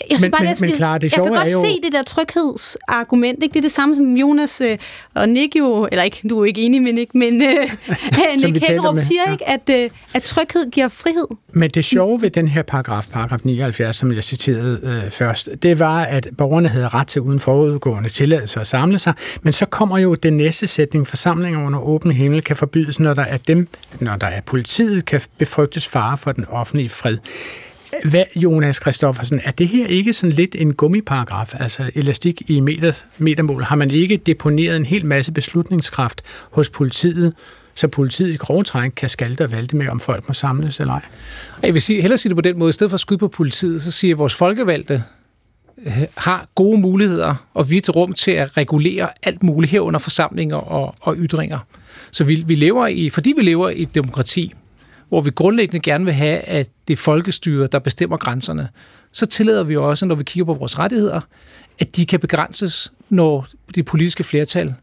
Jeg 0.09 0.17
synes 0.17 0.21
men, 0.21 0.31
bare, 0.31 0.41
men, 0.41 0.49
jeg, 0.49 0.57
men 0.61 0.71
klar, 0.71 0.97
det 0.97 1.17
jeg 1.17 1.23
kan 1.23 1.33
godt 1.33 1.53
jo... 1.53 1.63
se 1.63 1.79
det 1.83 1.91
der 1.91 2.03
tryghedsargument. 2.03 3.43
Ikke? 3.43 3.53
Det 3.53 3.59
er 3.59 3.61
det 3.61 3.71
samme 3.71 3.95
som 3.95 4.17
Jonas 4.17 4.61
øh, 4.61 4.77
og 5.13 5.29
Nick 5.29 5.55
jo, 5.55 5.87
eller 5.91 6.03
ikke, 6.03 6.21
du 6.29 6.41
er 6.41 6.45
ikke 6.45 6.61
enig 6.61 6.81
med 6.81 6.93
Nick, 6.93 7.15
men 7.15 7.41
øh, 7.41 7.47
Nick 8.43 8.67
Hækkerup 8.67 8.99
siger, 8.99 9.21
ja. 9.27 9.31
ikke, 9.31 9.49
at, 9.49 9.69
øh, 9.69 9.89
at 10.13 10.23
tryghed 10.23 10.71
giver 10.71 10.87
frihed. 10.87 11.27
Men 11.53 11.69
det 11.69 11.85
sjove 11.85 12.21
ved 12.21 12.29
den 12.29 12.47
her 12.47 12.61
paragraf, 12.61 13.05
paragraf 13.11 13.39
79, 13.43 13.95
som 13.95 14.13
jeg 14.13 14.23
citerede 14.23 15.03
øh, 15.05 15.11
først, 15.11 15.49
det 15.63 15.79
var, 15.79 16.01
at 16.03 16.29
borgerne 16.37 16.67
havde 16.67 16.87
ret 16.87 17.07
til 17.07 17.21
uden 17.21 17.39
forudgående 17.39 18.09
tilladelse 18.09 18.59
at 18.59 18.67
samle 18.67 18.99
sig, 18.99 19.13
men 19.41 19.53
så 19.53 19.65
kommer 19.65 19.97
jo 19.97 20.15
den 20.15 20.37
næste 20.37 20.67
sætning, 20.67 21.07
forsamlinger 21.07 21.65
under 21.65 21.79
åben 21.79 22.11
himmel 22.11 22.41
kan 22.41 22.55
forbydes, 22.55 22.99
når 22.99 23.13
der 23.13 23.23
er 23.23 23.37
dem, 23.37 23.67
når 23.99 24.15
der 24.15 24.27
er 24.27 24.41
politiet, 24.41 25.05
kan 25.05 25.21
befrygtes 25.37 25.87
fare 25.87 26.17
for 26.17 26.31
den 26.31 26.45
offentlige 26.45 26.89
fred. 26.89 27.17
Hvad, 28.05 28.23
Jonas 28.35 28.79
Kristoffersen, 28.79 29.41
er 29.43 29.51
det 29.51 29.67
her 29.67 29.87
ikke 29.87 30.13
sådan 30.13 30.31
lidt 30.31 30.55
en 30.59 30.73
gummiparagraf, 30.73 31.53
altså 31.59 31.91
elastik 31.95 32.41
i 32.47 32.59
meter, 32.59 33.03
metermål? 33.17 33.63
Har 33.63 33.75
man 33.75 33.91
ikke 33.91 34.17
deponeret 34.17 34.75
en 34.75 34.85
hel 34.85 35.05
masse 35.05 35.31
beslutningskraft 35.31 36.21
hos 36.51 36.69
politiet, 36.69 37.33
så 37.75 37.87
politiet 37.87 38.33
i 38.33 38.37
grove 38.37 38.63
træk 38.63 38.91
kan 38.95 39.09
skalte 39.09 39.43
og 39.43 39.51
valgte 39.51 39.75
med, 39.75 39.87
om 39.89 39.99
folk 39.99 40.27
må 40.27 40.33
samles 40.33 40.79
eller 40.79 40.93
ej? 40.93 41.01
Jeg 41.63 41.73
vil 41.73 41.81
sige, 41.81 42.01
hellere 42.01 42.17
sige 42.17 42.29
det 42.29 42.37
på 42.37 42.41
den 42.41 42.59
måde. 42.59 42.69
I 42.69 42.73
stedet 42.73 42.91
for 42.91 42.95
at 42.95 43.01
skyde 43.01 43.17
på 43.17 43.27
politiet, 43.27 43.81
så 43.81 43.91
siger 43.91 44.15
at 44.15 44.19
vores 44.19 44.33
folkevalgte 44.33 45.03
øh, 45.85 46.03
har 46.15 46.47
gode 46.55 46.79
muligheder 46.79 47.35
og 47.53 47.69
vidt 47.69 47.95
rum 47.95 48.13
til 48.13 48.31
at 48.31 48.57
regulere 48.57 49.09
alt 49.23 49.43
muligt 49.43 49.71
herunder 49.71 49.99
forsamlinger 49.99 50.57
og, 50.57 50.95
og 51.01 51.15
ytringer. 51.17 51.59
Så 52.11 52.23
vi, 52.23 52.35
vi 52.35 52.55
lever 52.55 52.87
i, 52.87 53.09
fordi 53.09 53.33
vi 53.37 53.41
lever 53.41 53.69
i 53.69 53.81
et 53.81 53.95
demokrati, 53.95 54.53
hvor 55.11 55.21
vi 55.21 55.29
grundlæggende 55.29 55.79
gerne 55.79 56.05
vil 56.05 56.13
have, 56.13 56.39
at 56.39 56.69
det 56.87 56.93
er 56.93 56.97
folkestyret, 56.97 57.71
der 57.71 57.79
bestemmer 57.79 58.17
grænserne, 58.17 58.69
så 59.11 59.25
tillader 59.25 59.63
vi 59.63 59.77
også, 59.77 60.05
når 60.05 60.15
vi 60.15 60.23
kigger 60.23 60.45
på 60.45 60.53
vores 60.53 60.79
rettigheder, 60.79 61.21
at 61.79 61.95
de 61.95 62.05
kan 62.05 62.19
begrænses, 62.19 62.93
når 63.09 63.47
det 63.75 63.85
politiske 63.85 64.23
flertal 64.23 64.73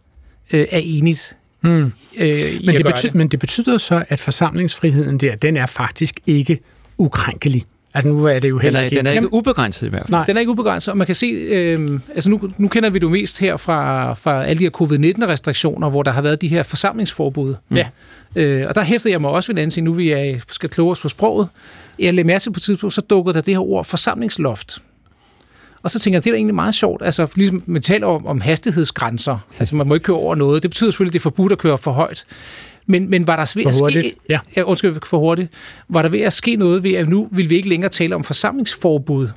øh, 0.53 0.67
er 0.71 0.79
enigt. 0.79 1.37
Hmm. 1.61 1.93
Øh, 2.19 2.31
men, 2.65 2.77
det 2.77 2.85
betyder, 2.85 2.93
det. 3.03 3.15
men 3.15 3.29
det 3.29 3.39
betyder 3.39 3.79
så, 3.79 4.05
at 4.09 4.21
forsamlingsfriheden 4.21 5.19
der, 5.19 5.37
den 5.37 5.57
er 5.57 5.67
faktisk 5.67 6.21
ikke 6.27 6.61
ukrænkelig. 6.99 7.65
Altså 7.99 8.09
nu 8.09 8.25
er 8.25 8.39
det 8.39 8.49
jo 8.49 8.59
heller 8.59 8.81
ikke... 8.81 8.97
Den 8.97 9.07
er 9.07 9.11
ikke 9.11 9.35
ubegrænset 9.35 9.87
i 9.87 9.91
hvert 9.91 10.03
fald. 10.03 10.11
Nej. 10.11 10.27
Den 10.27 10.37
er 10.37 10.41
ikke 10.41 10.53
ubegrænset, 10.53 10.93
og 10.93 10.99
man 10.99 11.07
kan 11.07 11.15
se... 11.15 11.27
Øh, 11.27 12.01
altså 12.15 12.31
nu, 12.31 12.41
nu 12.59 12.69
kender 12.69 12.91
vi 12.91 12.99
det 12.99 13.03
jo 13.03 13.09
mest 13.09 13.41
her 13.41 13.57
fra, 13.57 14.15
fra 14.15 14.45
alle 14.45 14.59
de 14.59 14.65
her 14.65 14.71
covid-19-restriktioner, 14.71 15.89
hvor 15.89 16.03
der 16.03 16.11
har 16.11 16.23
været 16.23 16.41
de 16.43 16.49
her 16.49 16.63
forsamlingsforbud. 16.63 17.55
Ja. 17.75 17.89
Øh, 18.37 18.67
og 18.69 18.75
der 18.75 18.83
hæfter 18.83 19.11
jeg 19.11 19.21
mig 19.21 19.31
også 19.31 19.49
ved 19.49 19.55
en 19.55 19.59
anden 19.59 19.71
ting, 19.71 19.85
nu 19.85 19.93
vi 19.93 20.11
er, 20.11 20.39
skal 20.51 20.69
kloge 20.69 20.91
os 20.91 21.01
på 21.01 21.09
sproget. 21.09 21.49
Jeg 21.99 22.15
lagde 22.15 22.27
mærke 22.27 22.51
på 22.51 22.59
et 22.59 22.63
tidspunkt, 22.63 22.95
så 22.95 23.01
dukkede 23.01 23.35
der 23.35 23.41
det 23.41 23.55
her 23.55 23.61
ord 23.61 23.85
forsamlingsloft. 23.85 24.79
Og 25.83 25.91
så 25.91 25.99
tænker 25.99 26.17
jeg, 26.17 26.25
det 26.25 26.31
er 26.31 26.33
da 26.33 26.37
egentlig 26.37 26.55
meget 26.55 26.75
sjovt. 26.75 27.03
Altså, 27.05 27.27
ligesom 27.35 27.63
man 27.67 27.83
taler 27.83 28.07
om, 28.07 28.27
om 28.27 28.41
hastighedsgrænser. 28.41 29.39
Altså, 29.59 29.77
man 29.77 29.89
må 29.89 29.95
ikke 29.95 30.05
køre 30.05 30.17
over 30.17 30.35
noget. 30.35 30.63
Det 30.63 30.71
betyder 30.71 30.91
selvfølgelig, 30.91 31.11
at 31.11 31.13
det 31.13 31.19
er 31.19 31.23
forbudt 31.23 31.53
at 31.53 31.59
køre 31.59 31.79
for 31.79 31.91
højt. 31.91 32.25
Men, 32.91 33.11
men 33.11 33.27
var 33.27 33.37
der 33.37 33.53
ved 33.55 33.67
at 33.67 33.75
ske... 33.75 34.15
Ja. 34.31 34.39
ja. 34.57 34.63
Undskyld, 34.63 34.95
for 35.07 35.19
hurtigt. 35.19 35.53
Var 35.89 36.03
der 36.03 36.09
ved 36.09 36.21
at 36.21 36.33
ske 36.33 36.57
noget 36.57 36.83
ved, 36.83 36.93
at 36.93 37.09
nu 37.09 37.29
vil 37.33 37.51
vi 37.51 37.57
ikke 37.57 37.69
længere 37.69 37.91
tale 37.91 38.15
om 38.15 38.25
forsamlingsforbud? 38.25 39.29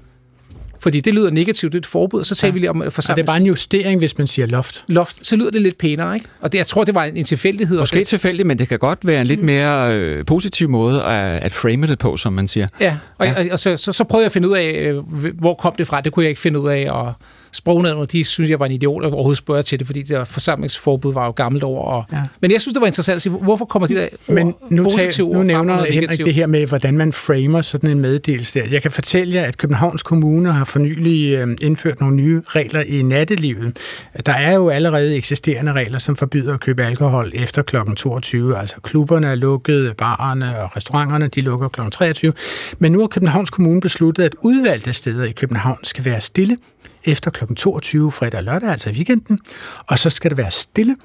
Fordi 0.80 1.00
det 1.00 1.14
lyder 1.14 1.30
negativt, 1.30 1.74
det 1.74 1.78
er 1.78 1.82
et 1.82 1.86
forbud, 1.86 2.20
og 2.20 2.26
så 2.26 2.36
taler 2.36 2.50
ja. 2.50 2.54
vi 2.54 2.60
lige 2.60 2.70
om 2.70 2.76
forsamlings... 2.76 3.10
Og 3.10 3.16
det 3.16 3.22
er 3.22 3.26
bare 3.26 3.38
en 3.38 3.46
justering, 3.46 4.00
hvis 4.00 4.18
man 4.18 4.28
siger 4.28 4.46
loft. 4.46 4.86
Loft, 4.88 5.26
så 5.26 5.36
lyder 5.36 5.52
det 5.52 5.62
lidt 5.62 5.78
pænere, 5.78 6.16
ikke? 6.16 6.26
Og 6.42 6.52
det, 6.52 6.58
jeg 6.58 6.68
tror, 6.68 6.84
det 6.84 6.96
var 6.96 7.04
en 7.04 7.24
tilfældighed. 7.24 7.80
Måske 7.80 7.98
okay. 7.98 8.04
tilfældigt, 8.04 8.48
men 8.48 8.60
det 8.60 8.68
kan 8.68 8.80
godt 8.80 9.00
være 9.08 9.22
en 9.22 9.28
lidt 9.28 9.44
mere 9.44 9.96
øh, 9.96 10.26
positiv 10.26 10.70
måde 10.70 11.04
at, 11.04 11.44
at 11.44 11.52
frame 11.52 11.88
det 11.88 12.00
på, 12.00 12.18
som 12.18 12.34
man 12.34 12.48
siger. 12.48 12.68
Ja, 12.80 12.98
og, 13.18 13.26
ja. 13.26 13.34
og, 13.40 13.46
og 13.52 13.60
så, 13.60 13.78
så, 13.78 13.92
så 13.92 14.04
prøvede 14.04 14.24
jeg 14.24 14.26
at 14.26 14.32
finde 14.32 14.50
ud 14.50 14.56
af, 14.56 14.64
øh, 14.64 15.04
hvor 15.40 15.54
kom 15.54 15.76
det 15.78 15.88
fra. 15.88 16.02
Det 16.02 16.12
kunne 16.12 16.24
jeg 16.24 16.30
ikke 16.30 16.42
finde 16.42 16.60
ud 16.60 16.70
af, 16.70 16.92
og 16.92 17.14
sprognævner, 17.52 18.06
de 18.06 18.24
synes, 18.24 18.50
jeg 18.50 18.60
var 18.60 18.66
en 18.66 18.72
idiot 18.72 19.06
at 19.06 19.14
overhovedet 19.14 19.38
spørge 19.38 19.64
til 19.64 19.80
det, 19.80 19.88
fordi 19.88 20.02
det 20.02 20.10
der 20.10 20.24
forsamlingsforbud 20.24 21.14
var 21.14 21.26
jo 21.26 21.32
gammelt 21.32 21.64
over. 21.64 21.84
Og, 21.84 22.06
ja. 22.12 22.22
Men 22.42 22.52
jeg 22.52 22.62
synes, 22.62 22.74
det 22.74 22.82
var 22.82 22.88
interessant 22.88 23.16
at 23.16 23.22
sige, 23.22 23.34
hvorfor 23.34 23.66
kommer 23.66 23.88
de 23.88 23.96
der 23.96 24.08
Men 24.28 24.56
nu, 24.70 24.86
tal, 24.98 25.26
nu 25.26 25.44
nævner 25.44 25.86
Henrik 25.92 26.26
det 26.26 26.34
her 26.34 26.48
med, 26.48 26.66
hvordan 26.66 26.98
man 26.98 27.14
framer 27.14 27.62
sådan 27.62 27.90
en 27.90 28.00
meddelelse 28.00 28.60
der. 28.60 28.68
Jeg 28.72 28.82
kan 28.82 28.92
fortælle 28.92 29.34
jer, 29.34 29.44
at 29.44 29.58
Københavns 29.58 30.04
Kommune 30.04 30.52
har 30.52 30.64
for 30.64 30.80
nylig 30.80 31.34
øh, 31.34 31.58
indført 31.62 32.00
nogle 32.00 32.16
nye 32.16 32.42
regler 32.48 32.82
i 32.82 33.02
nattelivet. 33.02 33.78
Der 34.26 34.34
er 34.34 34.54
jo 34.54 34.70
allerede 34.70 35.16
eksisterende 35.16 35.72
regler, 35.72 36.00
som 36.00 36.16
forbyder 36.16 36.54
at 36.54 36.60
købe 36.60 36.84
alkohol 36.84 37.32
efter 37.36 37.62
kl. 37.62 37.76
22. 37.96 38.58
Altså 38.58 38.76
klubberne 38.84 39.28
er 39.28 39.36
lukket, 39.36 39.98
barerne 39.98 40.62
og 40.62 40.76
restauranterne 40.78 41.28
de 41.28 41.42
lukker 41.42 41.68
kl. 41.68 41.82
23. 41.92 42.34
Men 42.80 42.92
nu 42.92 43.00
har 43.00 43.08
Københavns 43.08 43.50
Kommune 43.50 43.82
besluttet, 43.82 44.24
at 44.24 44.36
udvalgte 44.44 44.94
steder 44.94 45.24
i 45.26 45.32
København 45.32 45.78
skal 45.84 46.06
være 46.06 46.22
stille 46.22 46.58
efter 47.06 47.32
kl. 47.32 47.54
22 47.54 48.12
fredag 48.12 48.38
og 48.38 48.44
lørdag, 48.44 48.70
altså 48.70 48.90
i 48.90 48.94
weekenden, 48.94 49.40
og 49.88 50.00
så 50.00 50.10
skal 50.10 50.32
det 50.32 50.38
være 50.38 50.52
stille 50.52 50.96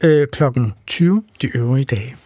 øh, 0.00 0.26
kl. 0.32 0.42
20 0.86 1.22
de 1.42 1.46
øvrige 1.46 1.84
dage. 1.84 2.16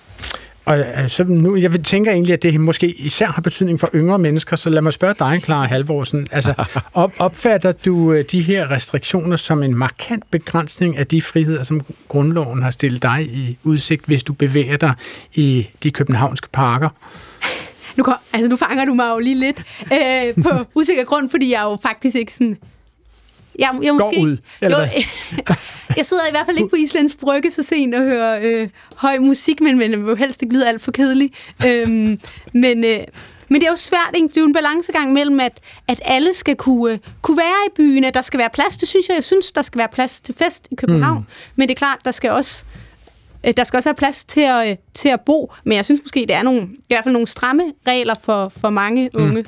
Og 0.64 0.76
altså, 0.76 1.24
nu, 1.24 1.56
jeg 1.56 1.84
tænker 1.84 2.12
egentlig, 2.12 2.32
at 2.32 2.42
det 2.42 2.60
måske 2.60 2.90
især 2.90 3.26
har 3.26 3.42
betydning 3.42 3.80
for 3.80 3.90
yngre 3.94 4.18
mennesker, 4.18 4.56
så 4.56 4.70
lad 4.70 4.82
mig 4.82 4.92
spørge 4.92 5.14
dig, 5.18 5.40
Clara 5.44 5.66
Halvorsen. 5.66 6.26
Altså, 6.32 6.54
op, 6.94 7.12
opfatter 7.18 7.72
du 7.72 8.12
øh, 8.12 8.24
de 8.32 8.42
her 8.42 8.70
restriktioner 8.70 9.36
som 9.36 9.62
en 9.62 9.78
markant 9.78 10.24
begrænsning 10.30 10.98
af 10.98 11.06
de 11.06 11.22
friheder, 11.22 11.62
som 11.62 11.80
grundloven 12.08 12.62
har 12.62 12.70
stillet 12.70 13.02
dig 13.02 13.22
i 13.22 13.58
udsigt, 13.64 14.06
hvis 14.06 14.22
du 14.22 14.32
bevæger 14.32 14.76
dig 14.76 14.94
i 15.34 15.68
de 15.82 15.90
københavnske 15.90 16.48
parker? 16.52 16.88
Nu, 17.96 18.04
kom, 18.04 18.14
altså, 18.32 18.48
nu 18.48 18.56
fanger 18.56 18.84
du 18.84 18.94
mig 18.94 19.10
jo 19.14 19.18
lige 19.18 19.40
lidt 19.40 19.62
øh, 19.92 20.44
på 20.44 20.50
usikker 20.80 21.04
grund, 21.04 21.30
fordi 21.30 21.52
jeg 21.52 21.58
er 21.58 21.70
jo 21.70 21.78
faktisk 21.82 22.16
ikke 22.16 22.34
sådan 22.34 22.56
jeg, 23.60 23.78
jeg 23.82 23.94
måske, 23.94 24.16
Går 24.16 24.22
ud, 24.22 24.36
eller 24.60 24.80
jo, 24.80 24.86
jeg 25.96 26.06
sidder 26.06 26.26
i 26.26 26.30
hvert 26.30 26.46
fald 26.46 26.56
ikke 26.56 26.68
på 26.68 26.76
Islands 26.76 27.14
Brygge 27.14 27.50
så 27.50 27.62
sent 27.62 27.94
og 27.94 28.02
hører 28.02 28.40
øh, 28.42 28.68
høj 28.96 29.18
musik, 29.18 29.60
men, 29.60 29.78
men 29.78 29.90
vil 29.90 30.08
jo 30.08 30.14
helst 30.14 30.42
ikke 30.42 30.54
lyde 30.54 30.68
alt 30.68 30.82
for 30.82 30.90
kedelig. 30.90 31.32
øhm, 31.66 32.20
men, 32.52 32.84
øh, 32.84 33.00
men 33.48 33.60
det 33.60 33.66
er 33.66 33.70
jo 33.70 33.76
svært, 33.76 34.10
ikke? 34.14 34.28
det 34.28 34.36
er 34.36 34.40
jo 34.40 34.46
en 34.46 34.52
balancegang 34.52 35.12
mellem, 35.12 35.40
at, 35.40 35.60
at 35.88 36.00
alle 36.04 36.34
skal 36.34 36.56
kunne, 36.56 36.98
kunne 37.22 37.36
være 37.36 37.66
i 37.66 37.70
byen, 37.76 38.04
at 38.04 38.14
der 38.14 38.22
skal 38.22 38.38
være 38.38 38.50
plads. 38.52 38.76
Det 38.76 38.88
synes 38.88 39.08
jeg, 39.08 39.14
jeg 39.14 39.24
synes, 39.24 39.52
der 39.52 39.62
skal 39.62 39.78
være 39.78 39.88
plads 39.92 40.20
til 40.20 40.34
fest 40.38 40.68
i 40.70 40.74
København. 40.74 41.18
Mm. 41.18 41.24
Men 41.56 41.68
det 41.68 41.74
er 41.74 41.78
klart, 41.78 41.98
der 42.04 42.12
skal 42.12 42.30
også 42.30 42.64
øh, 43.46 43.54
der 43.56 43.64
skal 43.64 43.76
også 43.76 43.88
være 43.88 43.94
plads 43.94 44.24
til 44.24 44.40
at, 44.40 44.70
øh, 44.70 44.76
til 44.94 45.08
at 45.08 45.20
bo, 45.20 45.52
men 45.64 45.76
jeg 45.76 45.84
synes 45.84 46.00
måske, 46.04 46.20
det 46.20 46.34
er 46.34 46.42
nogle, 46.42 46.62
i 46.62 46.78
hvert 46.88 47.04
fald 47.04 47.12
nogle 47.12 47.28
stramme 47.28 47.62
regler 47.88 48.14
for, 48.22 48.48
for 48.48 48.70
mange 48.70 49.10
mm. 49.14 49.44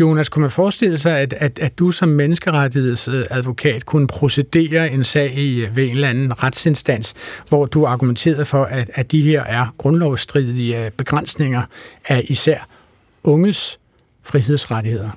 Jonas, 0.00 0.28
kunne 0.28 0.40
man 0.40 0.50
forestille 0.50 0.98
sig, 0.98 1.18
at, 1.18 1.32
at, 1.32 1.58
at 1.58 1.78
du 1.78 1.90
som 1.90 2.08
menneskerettighedsadvokat 2.08 3.86
kunne 3.86 4.06
procedere 4.06 4.90
en 4.90 5.04
sag 5.04 5.34
i, 5.34 5.60
øh, 5.60 5.76
ved 5.76 5.84
en 5.84 5.90
eller 5.90 6.08
anden 6.08 6.42
retsinstans, 6.42 7.14
hvor 7.48 7.66
du 7.66 7.86
argumenterede 7.86 8.44
for, 8.44 8.64
at, 8.64 8.90
at 8.94 9.12
de 9.12 9.22
her 9.22 9.42
er 9.44 9.74
grundlovsstridige 9.78 10.84
øh, 10.84 10.90
begrænsninger 10.90 11.62
af 12.08 12.24
især 12.28 12.68
unges 13.24 13.78
frihedsrettigheder? 14.22 15.10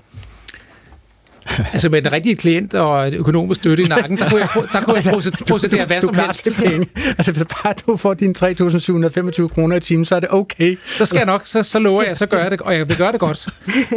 Altså 1.73 1.89
med 1.89 2.05
en 2.05 2.11
rigtig 2.11 2.37
klient 2.37 2.73
og 2.73 3.13
økonomisk 3.13 3.61
støtte 3.61 3.83
i 3.83 3.85
nakken, 3.85 4.17
der 4.17 4.29
kunne 4.29 4.41
jeg, 4.41 4.49
der 4.73 4.81
kunne 4.81 4.95
jeg 4.95 5.13
altså, 5.13 5.43
procedere 5.47 5.85
hvad 5.85 6.01
som 6.01 6.15
helst. 6.15 6.43
Til 6.43 6.53
penge. 6.53 6.87
Altså 7.17 7.31
hvis 7.31 7.43
bare 7.43 7.73
du 7.87 7.97
får 7.97 8.13
dine 8.13 8.33
3.725 8.37 9.47
kroner 9.47 9.75
i 9.75 9.79
timen, 9.79 10.05
så 10.05 10.15
er 10.15 10.19
det 10.19 10.29
okay. 10.31 10.77
Så 10.85 11.05
skal 11.05 11.17
jeg 11.17 11.25
nok, 11.25 11.41
så, 11.45 11.63
så 11.63 11.79
lover 11.79 12.03
jeg, 12.03 12.17
så 12.17 12.25
gør 12.25 12.41
jeg 12.41 12.51
det, 12.51 12.61
og 12.61 12.75
jeg 12.75 12.89
vil 12.89 12.97
gøre 12.97 13.11
det 13.11 13.19
godt. 13.19 13.47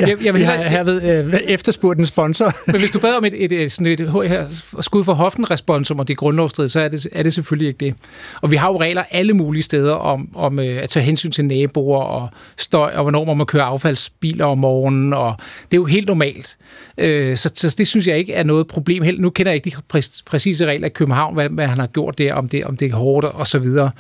Jeg, 0.00 0.24
jeg, 0.24 0.34
vil 0.34 0.42
jeg 0.42 0.50
har 0.50 0.68
herved 0.68 1.02
øh, 1.02 1.40
efterspurgt 1.48 1.98
en 1.98 2.06
sponsor. 2.06 2.70
Men 2.72 2.80
hvis 2.80 2.90
du 2.90 2.98
bad 2.98 3.14
om 3.14 3.24
et, 3.24 3.44
et, 3.44 3.52
et, 3.52 3.72
sådan 3.72 3.86
et, 3.86 4.00
et 4.00 4.28
her, 4.28 4.46
skud 4.80 5.04
for 5.04 5.14
hoften 5.14 5.50
responsum, 5.50 5.98
og 5.98 6.08
det 6.08 6.14
er 6.14 6.16
grundlovsstridigt, 6.16 6.72
så 6.72 6.80
er 6.80 6.88
det, 6.88 7.06
er 7.12 7.22
det 7.22 7.34
selvfølgelig 7.34 7.68
ikke 7.68 7.84
det. 7.84 7.94
Og 8.40 8.50
vi 8.50 8.56
har 8.56 8.68
jo 8.68 8.80
regler 8.80 9.04
alle 9.10 9.32
mulige 9.32 9.62
steder 9.62 9.92
om, 9.92 10.28
om 10.34 10.58
øh, 10.58 10.82
at 10.82 10.90
tage 10.90 11.04
hensyn 11.04 11.30
til 11.30 11.44
naboer 11.44 12.02
og 12.02 12.28
støj, 12.56 12.92
og 12.94 13.02
hvornår 13.02 13.24
man 13.24 13.36
må 13.36 13.44
køre 13.44 13.62
affaldsbiler 13.62 14.44
om 14.44 14.58
morgenen, 14.58 15.12
og 15.12 15.34
det 15.70 15.76
er 15.76 15.80
jo 15.80 15.84
helt 15.84 16.06
normalt. 16.06 16.56
Øh, 16.98 17.36
så, 17.42 17.50
så 17.54 17.74
det 17.78 17.88
synes 17.88 18.06
jeg 18.06 18.18
ikke 18.18 18.32
er 18.32 18.42
noget 18.42 18.66
problem. 18.66 19.02
Nu 19.18 19.30
kender 19.30 19.52
jeg 19.52 19.56
ikke 19.56 19.70
de 19.70 19.98
præ- 19.98 20.22
præcise 20.26 20.66
regler 20.66 20.86
i 20.86 20.90
København, 20.90 21.34
hvad, 21.34 21.48
hvad 21.48 21.66
han 21.66 21.80
har 21.80 21.86
gjort 21.86 22.18
der, 22.18 22.34
om 22.34 22.48
det, 22.48 22.64
om 22.64 22.76
det 22.76 22.90
er 22.90 22.96
hårdt 22.96 23.24
og 23.26 23.46
så 23.46 23.58
videre. 23.58 23.90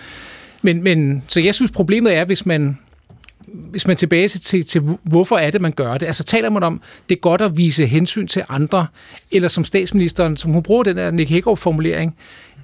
Men, 0.62 0.82
men, 0.82 1.22
så 1.28 1.40
jeg 1.40 1.54
synes, 1.54 1.70
problemet 1.70 2.16
er, 2.16 2.24
hvis 2.24 2.46
man, 2.46 2.78
hvis 3.46 3.86
man 3.86 3.96
tilbage 3.96 4.28
til, 4.28 4.40
til, 4.40 4.64
til, 4.66 4.80
hvorfor 5.02 5.38
er 5.38 5.50
det, 5.50 5.60
man 5.60 5.72
gør 5.72 5.98
det. 5.98 6.06
Altså 6.06 6.24
taler 6.24 6.50
man 6.50 6.62
om, 6.62 6.80
det 7.08 7.14
er 7.14 7.20
godt 7.20 7.40
at 7.40 7.56
vise 7.56 7.86
hensyn 7.86 8.26
til 8.26 8.44
andre, 8.48 8.86
eller 9.30 9.48
som 9.48 9.64
statsministeren, 9.64 10.36
som 10.36 10.52
hun 10.52 10.62
bruger 10.62 10.82
den 10.82 10.96
der 10.96 11.10
Nick 11.10 11.30
Hækkerup-formulering, 11.30 12.16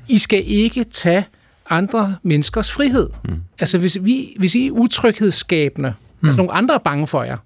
I 0.08 0.18
skal 0.18 0.42
ikke 0.46 0.84
tage 0.84 1.24
andre 1.70 2.16
menneskers 2.22 2.72
frihed. 2.72 3.10
Mm. 3.24 3.42
Altså 3.58 3.78
hvis, 3.78 3.98
vi, 4.00 4.34
hvis 4.38 4.54
I 4.54 4.66
er 4.66 4.70
utryghedsskabende, 4.70 5.94
mm. 6.20 6.28
altså 6.28 6.40
nogle 6.40 6.52
andre 6.52 6.74
er 6.74 6.78
bange 6.78 7.06
for 7.06 7.22
jer, 7.22 7.36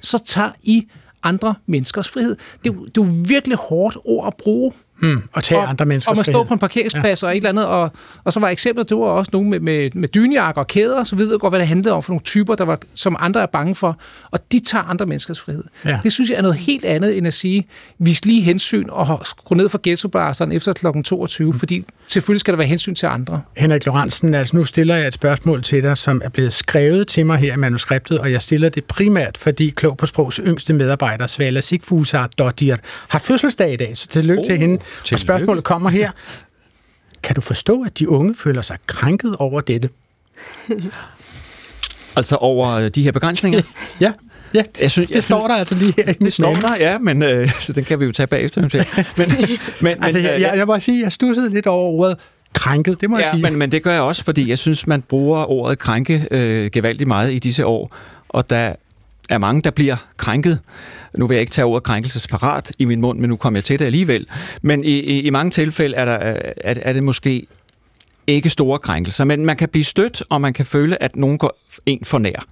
så 0.00 0.22
tager 0.26 0.50
I 0.62 0.86
andre 1.24 1.54
menneskers 1.66 2.08
frihed. 2.08 2.36
Det 2.64 2.70
er, 2.70 2.78
det 2.78 2.98
er 2.98 3.04
jo 3.04 3.06
virkelig 3.28 3.56
hårdt 3.56 3.96
ord 4.04 4.26
at 4.26 4.34
bruge. 4.36 4.72
Hmm, 4.98 5.22
og 5.32 5.44
tage 5.44 5.60
og, 5.60 5.68
andre 5.68 5.86
menneskers 5.86 6.10
Og 6.10 6.16
man 6.16 6.24
står 6.24 6.44
på 6.44 6.54
en 6.54 6.60
parkeringsplads 6.60 7.22
ja. 7.22 7.28
og 7.28 7.32
et 7.32 7.36
eller 7.36 7.48
andet, 7.48 7.66
og, 7.66 7.92
og 8.24 8.32
så 8.32 8.40
var 8.40 8.48
eksemplet, 8.48 8.88
det 8.88 8.96
var 8.96 9.04
også 9.04 9.30
nogen 9.32 9.50
med, 9.50 9.60
med, 9.60 9.90
med 9.94 10.08
dynjakker 10.08 10.60
og 10.60 10.66
kæder 10.66 10.98
og 10.98 11.06
så 11.06 11.16
videre, 11.16 11.38
og 11.42 11.50
hvad 11.50 11.58
det 11.58 11.68
handlede 11.68 11.94
om 11.94 12.02
for 12.02 12.12
nogle 12.12 12.22
typer, 12.22 12.54
der 12.54 12.64
var, 12.64 12.78
som 12.94 13.16
andre 13.18 13.42
er 13.42 13.46
bange 13.46 13.74
for, 13.74 13.98
og 14.30 14.52
de 14.52 14.58
tager 14.58 14.84
andre 14.84 15.06
menneskers 15.06 15.40
frihed. 15.40 15.64
Ja. 15.84 15.98
Det 16.02 16.12
synes 16.12 16.30
jeg 16.30 16.36
er 16.36 16.42
noget 16.42 16.56
helt 16.56 16.84
andet, 16.84 17.18
end 17.18 17.26
at 17.26 17.32
sige, 17.32 17.64
vis 17.98 18.24
lige 18.24 18.42
hensyn 18.42 18.84
og 18.88 19.26
skru 19.26 19.54
ned 19.54 19.68
for 19.68 19.80
ghettobarseren 19.82 20.52
efter 20.52 20.72
kl. 20.72 20.86
22, 21.04 21.50
hmm. 21.50 21.58
fordi 21.58 21.84
selvfølgelig 22.06 22.40
skal 22.40 22.52
der 22.52 22.58
være 22.58 22.68
hensyn 22.68 22.94
til 22.94 23.06
andre. 23.06 23.42
Henrik 23.56 23.86
Lorentzen, 23.86 24.34
altså 24.34 24.56
nu 24.56 24.64
stiller 24.64 24.96
jeg 24.96 25.06
et 25.06 25.14
spørgsmål 25.14 25.62
til 25.62 25.82
dig, 25.82 25.96
som 25.96 26.20
er 26.24 26.28
blevet 26.28 26.52
skrevet 26.52 27.08
til 27.08 27.26
mig 27.26 27.38
her 27.38 27.54
i 27.54 27.56
manuskriptet, 27.56 28.18
og 28.18 28.32
jeg 28.32 28.42
stiller 28.42 28.68
det 28.68 28.84
primært, 28.84 29.38
fordi 29.38 29.70
Klog 29.70 29.96
på 29.96 30.06
Sprogs 30.06 30.40
yngste 30.44 30.72
medarbejder, 30.72 31.26
Svala 31.26 31.60
Sigfusar 31.60 32.26
Dottir, 32.38 32.76
har 33.08 33.18
fødselsdag 33.18 33.72
i 33.72 33.76
dag, 33.76 33.96
så 33.96 34.08
tillykke 34.08 34.40
oh. 34.40 34.46
til 34.46 34.58
hende. 34.58 34.78
Og 35.12 35.18
spørgsmålet 35.18 35.64
kommer 35.64 35.90
her. 35.90 36.10
Kan 37.22 37.34
du 37.34 37.40
forstå, 37.40 37.82
at 37.82 37.98
de 37.98 38.08
unge 38.08 38.34
føler 38.34 38.62
sig 38.62 38.78
krænket 38.86 39.36
over 39.36 39.60
dette? 39.60 39.88
altså 42.16 42.36
over 42.36 42.88
de 42.88 43.02
her 43.02 43.12
begrænsninger? 43.12 43.62
ja. 44.00 44.12
Ja, 44.54 44.62
jeg 44.80 44.90
synes, 44.90 45.08
det 45.08 45.14
jeg 45.14 45.22
står 45.22 45.38
synes, 45.38 45.48
der 45.48 45.56
altså 45.56 45.74
lige 45.74 45.94
her 45.96 46.08
i 46.08 46.16
mit 46.20 46.32
står 46.32 46.54
der, 46.54 46.76
ja, 46.80 46.98
men 46.98 47.22
øh, 47.22 47.50
så 47.66 47.72
den 47.72 47.84
kan 47.84 48.00
vi 48.00 48.04
jo 48.04 48.12
tage 48.12 48.26
bagefter. 48.26 48.60
Men, 48.60 48.70
men, 49.80 50.04
altså, 50.04 50.18
men, 50.18 50.26
jeg, 50.26 50.40
jeg, 50.40 50.52
jeg 50.56 50.66
må 50.66 50.78
sige, 50.78 51.02
jeg 51.02 51.12
stussede 51.12 51.50
lidt 51.50 51.66
over 51.66 51.90
ordet 51.90 52.18
krænket, 52.52 53.00
det 53.00 53.10
må 53.10 53.18
ja, 53.18 53.24
jeg 53.24 53.30
sige. 53.34 53.42
Men, 53.42 53.56
men 53.56 53.72
det 53.72 53.82
gør 53.82 53.92
jeg 53.92 54.02
også, 54.02 54.24
fordi 54.24 54.48
jeg 54.50 54.58
synes, 54.58 54.86
man 54.86 55.02
bruger 55.02 55.50
ordet 55.50 55.78
krænke 55.78 56.28
øh, 56.30 56.70
gevaldigt 56.70 57.08
meget 57.08 57.32
i 57.32 57.38
disse 57.38 57.66
år, 57.66 57.96
og 58.28 58.50
der 58.50 58.74
er 59.28 59.38
mange, 59.38 59.62
der 59.62 59.70
bliver 59.70 59.96
krænket. 60.16 60.60
Nu 61.14 61.26
vil 61.26 61.34
jeg 61.34 61.40
ikke 61.40 61.52
tage 61.52 61.64
ordet 61.64 61.82
krænkelsesparat 61.82 62.72
i 62.78 62.84
min 62.84 63.00
mund, 63.00 63.18
men 63.18 63.30
nu 63.30 63.36
kommer 63.36 63.58
jeg 63.58 63.64
til 63.64 63.78
det 63.78 63.84
alligevel. 63.84 64.26
Men 64.62 64.84
i, 64.84 64.98
i, 65.00 65.20
i 65.20 65.30
mange 65.30 65.50
tilfælde 65.50 65.96
er, 65.96 66.04
der, 66.04 66.12
er, 66.12 66.74
er 66.82 66.92
det 66.92 67.02
måske 67.02 67.46
ikke 68.26 68.50
store 68.50 68.78
krænkelser, 68.78 69.24
men 69.24 69.46
man 69.46 69.56
kan 69.56 69.68
blive 69.68 69.84
stødt, 69.84 70.22
og 70.30 70.40
man 70.40 70.52
kan 70.52 70.66
føle, 70.66 71.02
at 71.02 71.16
nogen 71.16 71.38
går 71.38 71.58
en 71.86 72.00
for 72.04 72.18
nær. 72.18 72.46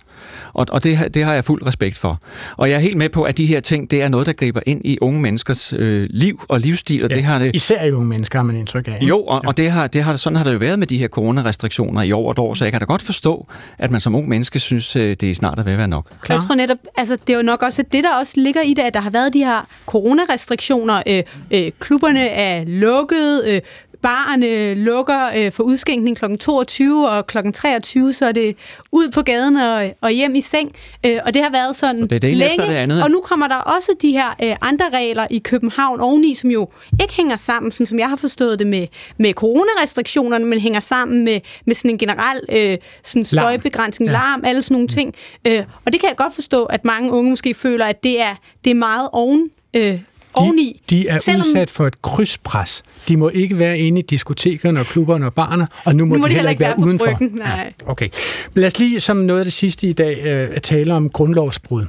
Og, 0.53 0.67
og 0.71 0.85
det, 0.85 1.15
det 1.15 1.25
har 1.25 1.35
jeg 1.35 1.45
fuld 1.45 1.67
respekt 1.67 1.99
for. 1.99 2.21
Og 2.57 2.71
jeg 2.71 2.77
er 2.77 2.81
helt 2.81 2.97
med 2.97 3.09
på, 3.09 3.23
at 3.23 3.39
de 3.39 3.47
her 3.47 3.61
ting, 3.61 3.91
det 3.91 4.03
er 4.03 4.09
noget, 4.09 4.27
der 4.27 4.33
griber 4.33 4.61
ind 4.67 4.81
i 4.85 4.99
unge 5.01 5.21
menneskers 5.21 5.73
øh, 5.73 6.07
liv 6.11 6.43
og 6.49 6.61
livsstil. 6.61 7.05
Og 7.05 7.11
ja, 7.11 7.17
det 7.17 7.25
har 7.25 7.39
det, 7.39 7.51
især 7.55 7.85
i 7.85 7.93
unge 7.93 8.09
mennesker 8.09 8.39
har 8.39 8.45
man 8.45 8.57
indtryk 8.57 8.89
af. 8.89 8.99
Jo, 9.03 9.19
og, 9.19 9.41
ja. 9.45 9.49
og 9.49 9.57
det 9.57 9.71
har, 9.71 9.87
det 9.87 10.03
har, 10.03 10.17
sådan 10.17 10.37
har 10.37 10.45
det 10.45 10.53
jo 10.53 10.59
været 10.59 10.79
med 10.79 10.87
de 10.87 10.99
her 10.99 11.09
coronarestriktioner 11.09 12.03
i 12.03 12.13
over 12.13 12.33
et 12.33 12.39
år, 12.39 12.55
så 12.55 12.65
jeg 12.65 12.73
kan 12.73 12.81
da 12.81 12.85
godt 12.85 13.03
forstå, 13.03 13.47
at 13.79 13.91
man 13.91 14.01
som 14.01 14.15
ung 14.15 14.29
menneske 14.29 14.61
synes, 14.61 14.97
øh, 14.97 15.17
det 15.21 15.31
er 15.31 15.35
snart 15.35 15.59
at 15.59 15.67
være 15.67 15.89
nok. 15.89 16.07
Klar. 16.23 16.37
Jeg 16.37 16.43
tror 16.43 16.55
netop, 16.55 16.79
altså 16.97 17.17
det 17.27 17.33
er 17.33 17.37
jo 17.37 17.43
nok 17.43 17.63
også 17.63 17.85
det, 17.93 18.05
der 18.05 18.17
også 18.21 18.33
ligger 18.37 18.63
i 18.63 18.75
det, 18.75 18.83
at 18.83 18.95
der 18.95 19.01
har 19.01 19.11
været 19.11 19.35
de 19.35 19.39
her 19.39 19.67
coronarestriktioner. 19.87 21.03
Øh, 21.07 21.23
øh, 21.51 21.71
klubberne 21.79 22.29
er 22.29 22.65
lukket, 22.67 23.43
øh, 23.47 23.61
barerne 24.03 24.75
lukker 24.75 25.31
øh, 25.37 25.53
for 25.53 25.63
udskænkning 25.63 26.17
kl. 26.17 26.37
22, 26.41 27.09
og 27.09 27.27
kl. 27.27 27.39
23, 27.55 28.13
så 28.13 28.27
er 28.27 28.33
det 28.33 28.57
ud 28.93 29.11
på 29.11 29.23
gaden 29.23 29.57
og, 29.57 29.91
og 30.01 30.11
hjem 30.11 30.35
i 30.35 30.41
seng. 30.41 30.73
Øh, 31.07 31.19
og 31.27 31.35
det 31.35 31.43
har 31.43 31.51
været 31.51 31.77
sådan 31.77 32.01
så 32.01 32.07
det 32.07 32.17
er 32.17 32.21
det 32.21 32.37
længe. 32.37 32.67
Det 32.67 32.75
andet. 32.75 33.03
Og 33.03 33.11
nu 33.11 33.21
kommer 33.21 33.49
der 33.49 33.57
også 33.57 33.93
de 34.03 34.11
her 34.11 34.29
øh, 34.43 34.57
andre 34.61 34.87
regler 34.95 35.27
i 35.31 35.39
København 35.39 36.01
oveni, 36.01 36.35
som 36.35 36.51
jo 36.51 36.69
ikke 37.03 37.15
hænger 37.15 37.37
sammen, 37.37 37.73
sådan 37.73 37.87
som 37.87 37.99
jeg 37.99 38.09
har 38.09 38.17
forstået 38.17 38.59
det 38.59 38.67
med, 38.67 38.87
med 39.19 39.33
coronarestriktionerne, 39.33 40.45
men 40.45 40.61
hænger 40.61 40.81
sammen 40.81 41.25
med, 41.25 41.41
med 41.65 41.75
sådan 41.75 41.91
en 41.91 41.99
generel 41.99 42.41
øh, 42.53 42.79
sådan 43.05 43.25
støjbegrænsning, 43.25 44.11
larm. 44.11 44.23
Ja. 44.23 44.29
larm, 44.31 44.45
alle 44.45 44.63
sådan 44.63 44.75
nogle 44.75 44.89
ting. 44.89 45.15
Øh, 45.47 45.65
og 45.85 45.93
det 45.93 46.01
kan 46.01 46.09
jeg 46.09 46.17
godt 46.17 46.35
forstå, 46.35 46.65
at 46.65 46.85
mange 46.85 47.11
unge 47.13 47.31
måske 47.31 47.55
føler, 47.55 47.87
at 47.87 48.03
det 48.03 48.21
er, 48.21 48.35
det 48.65 48.71
er 48.71 48.75
meget 48.75 49.09
oven 49.13 49.51
øh, 49.77 50.01
oveni. 50.35 50.83
De 50.91 51.09
er 51.09 51.19
selvom... 51.19 51.47
udsat 51.47 51.71
for 51.71 51.87
et 51.87 52.03
krydspres. 52.03 52.83
De 53.09 53.17
må 53.17 53.29
ikke 53.29 53.59
være 53.59 53.79
inde 53.79 54.01
i 54.01 54.03
diskotekerne 54.03 54.81
og 54.81 54.87
klubberne 54.87 55.27
og 55.27 55.35
barne, 55.35 55.69
og 55.85 55.97
nu 55.97 56.05
må, 56.05 56.15
nu 56.15 56.21
må 56.21 56.27
de, 56.27 56.31
de 56.31 56.35
heller 56.35 56.51
ikke 56.51 56.61
være, 56.61 56.75
være 56.77 56.87
udenfor. 56.87 57.05
Bryggen, 57.05 57.31
nej. 57.35 57.73
Ja, 57.81 57.91
okay. 57.91 58.09
Lad 58.55 58.67
os 58.67 58.79
lige 58.79 59.01
som 59.01 59.17
noget 59.17 59.41
af 59.41 59.45
det 59.45 59.53
sidste 59.53 59.89
i 59.89 59.93
dag 59.93 60.23
øh, 60.25 60.61
tale 60.61 60.95
om 60.95 61.11
grundlovsbrud. 61.11 61.87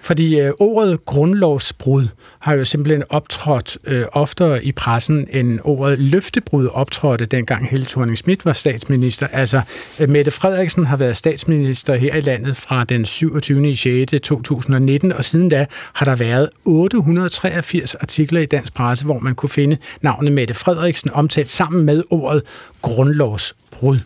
Fordi 0.00 0.40
øh, 0.40 0.52
ordet 0.60 1.04
grundlovsbrud 1.04 2.06
har 2.38 2.54
jo 2.54 2.64
simpelthen 2.64 3.02
optrådt 3.08 3.78
øh, 3.84 4.04
oftere 4.12 4.64
i 4.64 4.72
pressen, 4.72 5.28
end 5.30 5.60
ordet 5.64 5.98
løftebrud 5.98 6.66
optrådte, 6.66 7.26
dengang 7.26 7.68
Helle 7.68 7.86
thorning 7.86 8.18
Schmidt 8.18 8.44
var 8.44 8.52
statsminister. 8.52 9.26
Altså, 9.26 9.60
øh, 9.98 10.08
Mette 10.08 10.30
Frederiksen 10.30 10.86
har 10.86 10.96
været 10.96 11.16
statsminister 11.16 11.94
her 11.94 12.14
i 12.14 12.20
landet 12.20 12.56
fra 12.56 12.84
den 12.84 13.04
27. 13.04 13.76
6. 13.76 14.12
2019, 14.22 15.12
og 15.12 15.24
siden 15.24 15.48
da 15.48 15.66
har 15.92 16.04
der 16.04 16.16
været 16.16 16.50
883 16.64 17.83
artikler 18.00 18.40
i 18.40 18.46
dansk 18.46 18.74
presse, 18.74 19.04
hvor 19.04 19.18
man 19.18 19.34
kunne 19.34 19.50
finde 19.50 19.76
navnet 20.00 20.32
Mette 20.32 20.54
Frederiksen 20.54 21.10
omtalt 21.10 21.50
sammen 21.50 21.84
med 21.84 22.02
ordet 22.10 22.42
grundlovsbrud. 22.82 23.98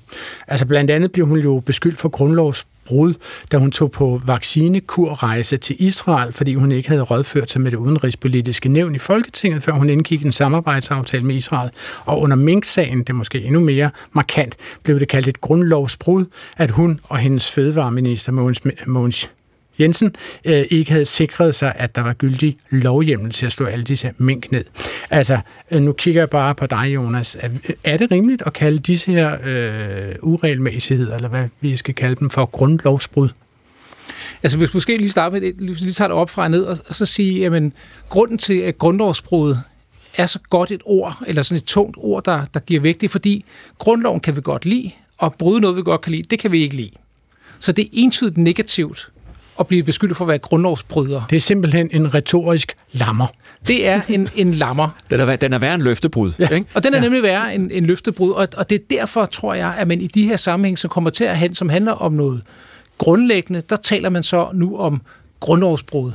Altså 0.49 0.67
blandt 0.67 0.91
andet 0.91 1.13
blev 1.13 1.27
hun 1.27 1.39
jo 1.39 1.63
beskyldt 1.67 1.99
for 1.99 2.09
grundlovsbrud 2.09 3.15
da 3.53 3.57
hun 3.57 3.71
tog 3.71 3.91
på 3.91 4.21
vaccinekurrejse 4.27 5.57
til 5.57 5.77
Israel, 5.79 6.33
fordi 6.33 6.55
hun 6.55 6.73
ikke 6.73 6.89
havde 6.89 7.03
rådført 7.03 7.51
sig 7.51 7.61
med 7.61 7.71
det 7.71 7.77
udenrigspolitiske 7.77 8.69
nævn 8.69 8.95
i 8.95 8.99
Folketinget, 8.99 9.63
før 9.63 9.73
hun 9.73 9.91
indgik 9.91 10.25
en 10.25 10.33
samarbejdsaftale 10.33 11.25
med 11.25 11.35
Israel. 11.35 11.71
Og 12.05 12.21
under 12.21 12.37
Mink-sagen, 12.37 12.99
det 12.99 13.09
er 13.09 13.15
måske 13.15 13.43
endnu 13.43 13.61
mere 13.61 13.91
markant, 14.13 14.57
blev 14.83 15.01
det 15.01 15.09
kaldt 15.09 15.29
et 15.29 15.41
grundlovsbrud, 15.41 16.25
at 16.57 16.71
hun 16.71 17.01
og 17.05 17.19
hendes 17.19 17.51
fødevareminister 17.51 18.33
Mogens, 18.33 18.63
Mogens 18.87 19.31
Jensen 19.81 20.15
øh, 20.45 20.65
ikke 20.71 20.93
havde 20.93 21.05
sikret 21.05 21.55
sig, 21.55 21.73
at 21.77 21.95
der 21.95 22.03
var 22.03 22.13
gyldig 22.13 22.57
lovhjemmel 22.71 23.33
til 23.33 23.47
at 23.47 23.53
slå 23.53 23.67
alle 23.67 23.85
disse 23.85 24.13
mink 24.19 24.53
ned. 24.53 24.65
Altså, 25.11 25.39
øh, 25.71 25.83
nu 25.83 25.93
kigger 25.93 26.21
jeg 26.21 26.31
bare 26.31 26.55
på 26.55 26.67
dig, 26.67 26.95
Jonas. 26.95 27.37
Er, 27.41 27.49
er 27.85 27.97
det 27.97 28.11
rimeligt 28.11 28.43
at 28.47 28.53
kalde 28.53 28.79
disse 28.79 29.13
her 29.13 29.37
øh, 29.45 30.15
uregelmæssigheder, 30.23 31.17
eller 31.17 31.29
hvad 31.29 31.49
vi 31.61 31.77
skal 31.77 31.95
kalde 31.95 32.17
dem, 32.17 32.31
for 32.31 32.47
grundlovsbrud? 32.47 33.29
Altså, 34.43 34.59
hvis 34.59 34.75
vi 34.75 34.77
måske 34.77 34.97
lige 34.97 35.11
starte 35.11 35.33
med 35.33 35.41
det, 35.41 35.55
lige 35.61 35.93
tager 35.93 36.09
det 36.09 36.17
op 36.17 36.31
fra 36.31 36.43
og 36.43 36.51
ned, 36.51 36.65
og, 36.65 36.79
og 36.89 36.95
så 36.95 37.07
sige, 37.07 37.41
jamen, 37.41 37.73
grunden 38.09 38.39
til, 38.39 38.59
at 38.61 38.79
grundlovsbrud 38.79 39.57
er 40.17 40.27
så 40.27 40.39
godt 40.51 40.71
et 40.71 40.83
ord, 40.85 41.23
eller 41.27 41.43
sådan 41.43 41.57
et 41.57 41.65
tungt 41.65 41.97
ord, 42.01 42.25
der, 42.25 42.45
der 42.55 42.61
giver 42.61 42.81
vægt, 42.81 43.11
fordi 43.11 43.45
grundloven 43.79 44.21
kan 44.21 44.37
vi 44.37 44.41
godt 44.41 44.65
lide, 44.65 44.91
og 45.19 45.35
bryde 45.35 45.61
noget, 45.61 45.77
vi 45.77 45.83
godt 45.83 46.01
kan 46.01 46.13
lide, 46.13 46.23
det 46.23 46.39
kan 46.39 46.53
vi 46.53 46.63
ikke 46.63 46.77
lide. 46.77 46.91
Så 47.59 47.73
det 47.73 47.85
er 47.85 47.89
entydigt 47.93 48.37
negativt 48.37 49.11
at 49.61 49.67
blive 49.67 49.83
beskyldt 49.83 50.17
for 50.17 50.25
at 50.25 50.29
være 50.29 50.39
grundlovsbryder. 50.39 51.23
Det 51.31 51.37
er 51.37 51.41
simpelthen 51.41 51.89
en 51.93 52.15
retorisk 52.15 52.77
lammer. 52.93 53.27
Det 53.67 53.87
er 53.87 54.01
en, 54.09 54.29
en 54.37 54.55
lammer. 54.55 54.89
Den 55.11 55.21
er, 55.21 55.37
den 55.37 55.53
er 55.53 55.59
værre 55.59 55.75
en 55.75 55.83
løftebrud. 55.83 56.33
Ja. 56.39 56.49
Ikke? 56.49 56.67
Og 56.75 56.83
den 56.83 56.95
er 56.95 56.99
ja. 56.99 57.03
nemlig 57.03 57.23
værre 57.23 57.55
en, 57.55 57.71
en 57.71 57.87
løftebrud, 57.87 58.31
og, 58.33 58.49
og 58.57 58.71
det 58.71 58.81
er 58.81 58.85
derfor, 58.91 59.27
tror 59.27 59.55
jeg, 59.55 59.75
at 59.79 59.89
man 59.89 60.01
i 60.01 60.07
de 60.07 60.29
her 60.29 60.37
sammenhæng, 60.37 60.79
som 60.79 60.91
kommer 60.91 61.11
til 61.11 61.25
at 61.25 61.37
handle, 61.37 61.55
som 61.55 61.69
handler 61.69 61.93
om 61.93 62.13
noget 62.13 62.43
grundlæggende, 62.99 63.61
der 63.61 63.77
taler 63.77 64.09
man 64.09 64.23
så 64.23 64.49
nu 64.55 64.77
om 64.77 65.03
grundlovsbrud. 65.41 66.13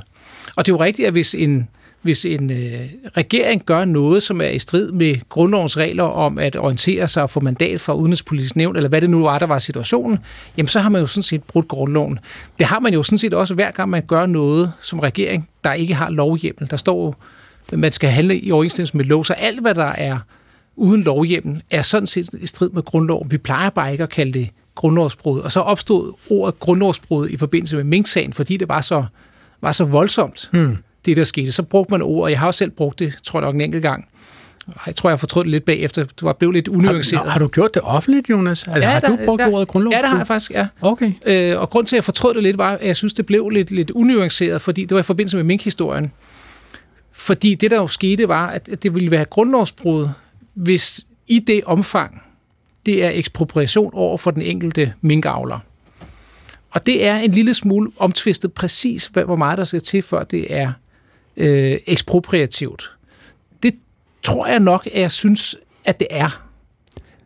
Og 0.56 0.66
det 0.66 0.72
er 0.72 0.76
jo 0.76 0.84
rigtigt, 0.84 1.08
at 1.08 1.14
hvis 1.14 1.36
en, 1.36 1.68
hvis 2.04 2.26
en 2.26 2.52
øh, 2.52 2.90
regering 3.18 3.66
gør 3.66 3.86
noget, 3.86 4.24
som 4.24 4.42
er 4.42 4.48
i 4.48 4.60
strid 4.60 4.92
med 4.92 5.16
grundlovens 5.30 5.78
regler 5.78 6.04
om 6.04 6.38
at 6.38 6.56
orientere 6.56 7.08
sig 7.08 7.24
og 7.24 7.30
få 7.30 7.40
mandat 7.40 7.82
fra 7.82 7.94
udenrigspolitisk 7.94 8.56
nævn, 8.56 8.76
eller 8.76 8.90
hvad 8.90 9.02
det 9.02 9.10
nu 9.10 9.22
var, 9.22 9.40
der 9.40 9.46
var 9.46 9.60
situationen, 9.60 10.20
jamen 10.58 10.68
så 10.68 10.80
har 10.80 10.90
man 10.90 11.02
jo 11.02 11.06
sådan 11.06 11.24
set 11.24 11.44
brudt 11.44 11.68
grundloven. 11.68 12.20
Det 12.60 12.68
har 12.68 12.80
man 12.80 12.94
jo 12.94 13.04
sådan 13.04 13.18
set 13.18 13.34
også 13.34 13.54
hver 13.54 13.72
gang, 13.72 13.90
man 13.90 14.04
gør 14.08 14.26
noget 14.26 14.72
som 14.82 15.00
regering, 15.00 15.50
der 15.64 15.74
ikke 15.74 15.94
har 15.94 16.10
lovhjemmel. 16.10 16.70
Der 16.70 16.78
står 16.78 17.06
jo, 17.06 17.14
at 17.72 17.80
man 17.80 17.92
skal 17.92 18.10
handle 18.10 18.40
i 18.40 18.52
overensstemmelse 18.52 18.98
med 18.98 19.06
lov, 19.06 19.24
så 19.24 19.34
alt 19.34 19.62
hvad 19.62 19.76
der 19.76 19.86
er 19.86 20.18
uden 20.76 21.04
lovhjemmel, 21.04 21.62
er 21.72 21.82
sådan 21.82 22.08
set 22.08 22.30
i 22.42 22.48
strid 22.48 22.70
med 22.70 22.84
grundloven. 22.84 23.32
Vi 23.32 23.38
plejer 23.38 23.70
bare 23.70 23.92
ikke 23.92 24.04
at 24.04 24.10
kalde 24.10 24.34
det 24.40 24.50
grundlovsbrud. 24.76 25.40
Og 25.40 25.52
så 25.52 25.60
opstod 25.60 26.14
ordet 26.30 26.60
grundlovsbrud 26.60 27.30
i 27.30 27.38
forbindelse 27.38 27.76
med 27.76 27.84
Mink-sagen, 27.84 28.34
fordi 28.34 28.58
det 28.58 28.70
var 28.70 28.82
så, 28.82 29.06
var 29.62 29.72
så 29.72 29.86
voldsomt. 29.86 30.50
Hmm 30.52 30.78
det, 31.06 31.18
der 31.18 31.24
skete. 31.24 31.52
Så 31.52 31.64
brugte 31.64 31.92
man 31.92 32.02
ord, 32.02 32.24
og 32.24 32.32
jeg 32.32 32.40
har 32.40 32.48
også 32.48 32.58
selv 32.58 32.72
brugt 32.72 33.00
det, 33.00 33.14
tror 33.24 33.40
jeg 33.40 33.46
nok 33.46 33.56
en 33.56 33.62
enkelt 33.62 33.82
gang. 33.82 34.08
Jeg 34.86 34.96
tror, 34.96 35.10
jeg 35.10 35.12
har 35.12 35.18
fortrudt 35.18 35.46
det 35.46 35.52
lidt 35.52 35.66
bagefter. 35.66 36.04
Du 36.04 36.26
var 36.26 36.34
blevet 36.34 36.54
lidt 36.54 36.68
unuanceret. 36.68 37.24
Har, 37.24 37.30
har 37.30 37.40
du 37.40 37.48
gjort 37.48 37.74
det 37.74 37.82
offentligt, 37.86 38.30
Jonas? 38.30 38.68
Altså, 38.68 38.80
ja, 38.80 38.90
har 38.90 39.00
du 39.00 39.18
brugt 39.26 39.40
der, 39.40 39.54
ordet 39.54 39.68
grundlov? 39.68 39.94
Ja, 39.94 39.98
det 40.02 40.08
har 40.08 40.18
jeg 40.18 40.28
faktisk, 40.28 40.52
ja. 40.52 40.68
Okay. 40.82 41.12
Øh, 41.26 41.60
og 41.60 41.70
grund 41.70 41.88
til, 41.88 41.96
at 41.96 41.98
jeg 41.98 42.04
fortrød 42.04 42.34
det 42.34 42.44
lidt, 42.44 42.58
var, 42.58 42.72
at 42.72 42.88
jeg 42.88 42.96
synes, 42.96 43.14
det 43.14 43.26
blev 43.26 43.50
lidt, 43.50 43.72
lidt 43.72 43.92
unuanceret, 43.92 44.62
fordi 44.62 44.82
det 44.82 44.92
var 44.92 45.00
i 45.00 45.04
forbindelse 45.04 45.38
med 45.38 45.44
mink-historien. 45.44 46.12
Fordi 47.12 47.56
det, 47.56 47.72
der 47.72 47.78
jo 47.78 47.88
skete, 47.88 48.28
var, 48.28 48.48
at 48.48 48.84
det 48.84 48.96
ville 48.96 49.12
være 49.12 49.26
grundlovsbrud, 49.26 50.08
hvis 50.54 51.06
i 51.28 51.40
det 51.40 51.64
omfang, 51.64 52.22
det 52.86 53.04
er 53.04 53.10
ekspropriation 53.10 53.92
over 53.94 54.18
for 54.18 54.32
den 54.32 54.42
enkelte 54.42 54.94
minkavler. 55.02 55.60
Og 56.72 56.86
det 56.86 57.06
er 57.06 57.16
en 57.16 57.32
lille 57.32 57.54
smule 57.54 57.92
omtvistet 57.98 58.54
præcis, 58.54 59.06
hvor 59.06 59.36
meget 59.36 59.58
der 59.58 59.64
skal 59.64 59.82
til, 59.82 60.02
før 60.02 60.24
det 60.24 60.46
er 60.50 60.72
øh, 61.38 61.78
ekspropriativt. 61.88 62.92
Det 63.64 63.76
tror 64.24 64.48
jeg 64.48 64.60
nok, 64.60 64.88
at 64.92 65.02
jeg 65.02 65.12
synes, 65.12 65.56
at 65.86 66.00
det 66.00 66.08
er. 66.10 66.44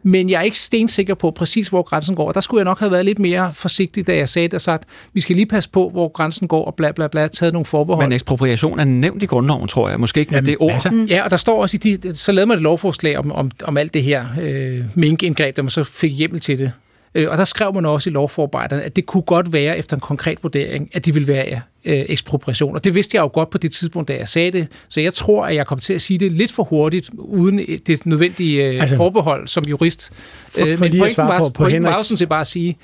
Men 0.03 0.29
jeg 0.29 0.37
er 0.37 0.41
ikke 0.41 0.59
stensikker 0.59 1.13
på 1.13 1.31
præcis, 1.31 1.67
hvor 1.67 1.81
grænsen 1.81 2.15
går. 2.15 2.31
Der 2.31 2.41
skulle 2.41 2.59
jeg 2.59 2.65
nok 2.65 2.79
have 2.79 2.91
været 2.91 3.05
lidt 3.05 3.19
mere 3.19 3.53
forsigtig, 3.53 4.07
da 4.07 4.15
jeg 4.15 4.29
sagde 4.29 4.47
det, 4.47 4.61
sagt, 4.61 4.83
vi 5.13 5.19
skal 5.19 5.35
lige 5.35 5.45
passe 5.45 5.69
på, 5.69 5.89
hvor 5.89 6.07
grænsen 6.07 6.47
går, 6.47 6.65
og 6.65 6.75
bla 6.75 6.91
bla 6.91 7.07
bla, 7.07 7.27
taget 7.27 7.53
nogle 7.53 7.65
forbehold. 7.65 8.05
Men 8.05 8.13
ekspropriation 8.13 8.79
er 8.79 8.83
nævnt 8.83 9.23
i 9.23 9.25
grundloven, 9.25 9.67
tror 9.67 9.89
jeg. 9.89 9.99
Måske 9.99 10.19
ikke 10.19 10.31
med 10.31 10.37
Jamen, 10.37 10.49
det 10.49 10.57
ord. 10.59 10.71
Altså, 10.71 10.89
mm. 10.89 11.05
Ja, 11.05 11.23
og 11.23 11.31
der 11.31 11.37
står 11.37 11.61
også 11.61 11.77
i 11.83 11.97
de, 11.97 12.15
så 12.15 12.31
lavede 12.31 12.47
man 12.47 12.57
et 12.57 12.61
lovforslag 12.61 13.17
om, 13.17 13.31
om, 13.31 13.51
om 13.63 13.77
alt 13.77 13.93
det 13.93 14.03
her 14.03 14.25
øh, 14.41 14.81
minkindgreb, 14.95 15.55
der 15.55 15.61
man 15.61 15.69
så 15.69 15.83
fik 15.83 16.13
hjemmel 16.17 16.39
til 16.39 16.57
det. 16.57 16.71
Øh, 17.17 17.29
og 17.31 17.37
der 17.37 17.45
skrev 17.45 17.73
man 17.73 17.85
også 17.85 18.09
i 18.09 18.13
lovforarbejderne, 18.13 18.83
at 18.83 18.95
det 18.95 19.05
kunne 19.05 19.23
godt 19.23 19.53
være 19.53 19.77
efter 19.77 19.97
en 19.97 19.99
konkret 19.99 20.37
vurdering, 20.43 20.89
at 20.93 21.05
de 21.05 21.13
ville 21.13 21.27
være 21.27 21.61
øh, 21.85 22.05
ekspropriation. 22.09 22.75
Og 22.75 22.83
det 22.83 22.95
vidste 22.95 23.17
jeg 23.17 23.21
jo 23.21 23.29
godt 23.33 23.49
på 23.49 23.57
det 23.57 23.71
tidspunkt, 23.71 24.07
da 24.07 24.15
jeg 24.15 24.27
sagde 24.27 24.51
det. 24.51 24.67
Så 24.89 25.01
jeg 25.01 25.13
tror, 25.13 25.45
at 25.45 25.55
jeg 25.55 25.67
kom 25.67 25.79
til 25.79 25.93
at 25.93 26.01
sige 26.01 26.19
det 26.19 26.31
lidt 26.31 26.51
for 26.51 26.63
hurtigt, 26.63 27.09
uden 27.17 27.59
det 27.87 28.05
nødvendige 28.05 28.65
øh, 28.65 28.81
altså, 28.81 28.95
forbehold 28.95 29.47
som 29.47 29.63
jurist. 29.63 30.11
For, 30.47 30.59
for 30.59 30.65
Men 30.65 30.99
pointen 30.99 31.17
var, 31.17 31.37
på, 31.39 31.43
på 31.43 31.63
pointen 31.63 31.83
var 31.83 32.01
sådan 32.01 32.17
set 32.17 32.29
bare 32.29 32.41
at 32.41 32.47
sige, 32.47 32.77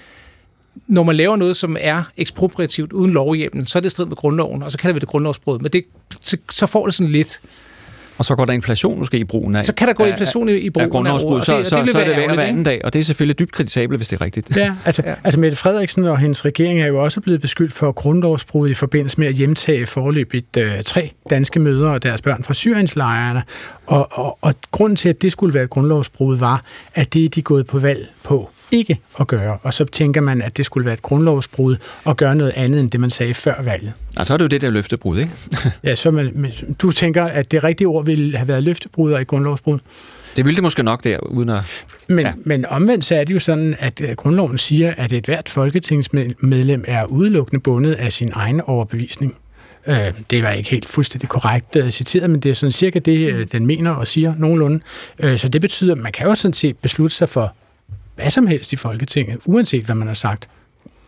når 0.88 1.04
man 1.04 1.16
laver 1.16 1.36
noget, 1.36 1.58
som 1.58 1.78
er 1.80 2.04
ekspropriativt 2.18 2.94
uden 2.94 3.12
lovhjemmel, 3.12 3.68
så 3.68 3.80
er 3.80 3.82
det 3.82 3.92
strid 3.92 4.06
med 4.06 4.16
grundloven, 4.16 4.64
og 4.64 4.72
så 4.72 4.78
kalder 4.78 4.94
vi 4.94 5.00
det 5.00 5.08
grundlovsbrud. 5.08 5.60
Men 5.60 5.72
det, 5.72 5.84
så, 6.22 6.38
så 6.50 6.66
får 6.66 6.86
det 6.86 6.96
sådan 6.96 7.12
lidt 7.12 7.42
og 8.18 8.26
så 8.26 8.36
går 8.36 8.46
der 8.46 8.54
inflation 8.54 9.00
måske 9.00 9.18
i 9.18 9.24
brugen 9.24 9.56
af... 9.56 9.66
Så 9.66 9.74
kan 9.74 9.88
der 9.88 9.94
gå 9.94 10.06
inflation 10.06 10.50
i, 10.50 10.54
i 10.54 10.70
brugen 10.70 11.08
af, 11.08 11.12
af 11.12 11.24
ord, 11.24 11.42
så, 11.42 11.58
det, 11.58 11.68
så, 11.68 11.82
det 11.82 11.90
så 11.90 12.00
er 12.00 12.06
det 12.06 12.18
værd 12.18 12.34
hver 12.34 12.44
anden 12.44 12.64
dag, 12.64 12.82
og 12.84 12.94
det 12.94 13.00
er 13.00 13.04
selvfølgelig 13.04 13.40
dybt 13.40 13.52
kritisabelt, 13.52 14.00
hvis 14.00 14.08
det 14.08 14.22
er 14.22 14.26
rigtigt. 14.26 14.58
Ja, 14.58 14.76
altså, 14.86 15.04
ja. 15.06 15.14
altså 15.24 15.40
Mette 15.40 15.58
Frederiksen 15.58 16.06
og 16.06 16.18
hendes 16.18 16.46
regering 16.46 16.82
er 16.82 16.88
jo 16.88 17.04
også 17.04 17.22
blevet 17.22 17.42
beskyldt 17.42 17.74
for 17.74 17.92
grundlovsbrud 17.92 18.70
i 18.70 18.74
forbindelse 18.74 19.20
med 19.20 19.28
at 19.28 19.34
hjemtage 19.34 19.86
forløbigt 19.86 20.58
øh, 20.58 20.84
tre 20.84 21.12
danske 21.30 21.60
mødre 21.60 21.90
og 21.92 22.04
deres 22.04 22.22
børn 22.22 22.44
fra 22.44 22.54
Syrienslejrene. 22.54 23.44
Og, 23.86 24.08
og, 24.12 24.38
og 24.42 24.56
grunden 24.72 24.96
til, 24.96 25.10
at 25.10 25.22
det 25.22 25.32
skulle 25.32 25.54
være 25.54 25.64
et 25.64 25.70
grundlovsbrud, 25.70 26.38
var, 26.38 26.64
at 26.96 27.14
det 27.14 27.26
er 27.26 27.30
de 27.30 27.42
gået 27.42 27.68
på 27.68 27.80
valg 27.80 28.08
på 28.24 28.50
ikke 28.74 29.00
at 29.20 29.28
gøre, 29.28 29.58
og 29.64 29.74
så 29.74 29.86
tænker 29.86 30.22
man, 30.22 30.42
at 30.42 30.58
det 30.58 30.66
skulle 30.66 30.86
være 30.86 30.94
et 30.94 31.02
grundlovsbrud 31.02 31.76
og 32.04 32.18
gøre 32.18 32.36
noget 32.36 32.52
andet, 32.56 32.80
end 32.80 32.92
det 32.92 33.00
man 33.00 33.10
sagde 33.10 33.34
før 33.34 33.62
valget. 33.62 33.94
Og 34.18 34.26
så 34.26 34.34
er 34.34 34.38
det 34.38 34.44
jo 34.44 34.48
det 34.48 34.62
der 34.62 34.70
løftebrud, 34.70 35.20
ikke? 35.20 35.32
ja, 35.84 35.96
så 35.96 36.12
man, 36.12 36.54
du 36.80 36.92
tænker, 36.92 37.24
at 37.24 37.52
det 37.52 37.64
rigtige 37.64 37.88
ord 37.88 38.06
ville 38.06 38.38
have 38.38 38.48
været 38.48 38.64
løftebrud 38.64 39.12
og 39.12 39.20
ikke 39.20 39.30
grundlovsbrud? 39.30 39.80
Det 40.36 40.46
ville 40.46 40.56
det 40.56 40.64
måske 40.64 40.84
nok 40.84 41.04
der, 41.04 41.20
uden 41.20 41.50
at... 41.50 41.62
Men, 42.08 42.26
ja. 42.26 42.34
men 42.46 42.66
omvendt 42.66 43.06
så 43.06 43.16
er 43.16 43.24
det 43.24 43.34
jo 43.34 43.40
sådan, 43.40 43.76
at 43.80 44.02
øh, 44.02 44.12
grundloven 44.16 44.58
siger, 44.58 44.94
at 44.98 45.12
et 45.12 45.26
hvert 45.26 45.50
folketingsmedlem 45.50 46.86
er 46.88 47.06
udelukkende 47.06 47.62
bundet 47.62 47.94
af 47.94 48.12
sin 48.12 48.32
egen 48.34 48.62
overbevisning. 48.62 49.36
Øh, 49.88 50.14
det 50.30 50.44
var 50.44 50.52
ikke 50.52 50.70
helt 50.70 50.88
fuldstændig 50.88 51.30
korrekt 51.30 51.76
øh, 51.76 51.90
citeret, 51.90 52.30
men 52.30 52.40
det 52.40 52.50
er 52.50 52.54
sådan 52.54 52.72
cirka 52.72 53.00
det, 53.00 53.52
den 53.52 53.66
mener 53.66 53.92
og 53.92 54.08
siger 54.08 54.34
nogenlunde. 54.38 54.80
Så 55.38 55.50
det 55.50 55.62
betyder, 55.62 55.94
at 55.94 56.00
man 56.00 56.12
kan 56.12 56.28
jo 56.28 56.36
sådan 56.36 56.54
set 56.54 56.78
beslutte 56.78 57.16
sig 57.16 57.30
for 57.30 57.56
hvad 58.16 58.32
som 58.32 58.48
helst 58.48 58.74
i 58.74 58.76
Folketinget, 58.76 59.40
uanset 59.46 59.84
hvad 59.84 59.96
man 59.96 60.08
har 60.08 60.16
sagt 60.16 60.50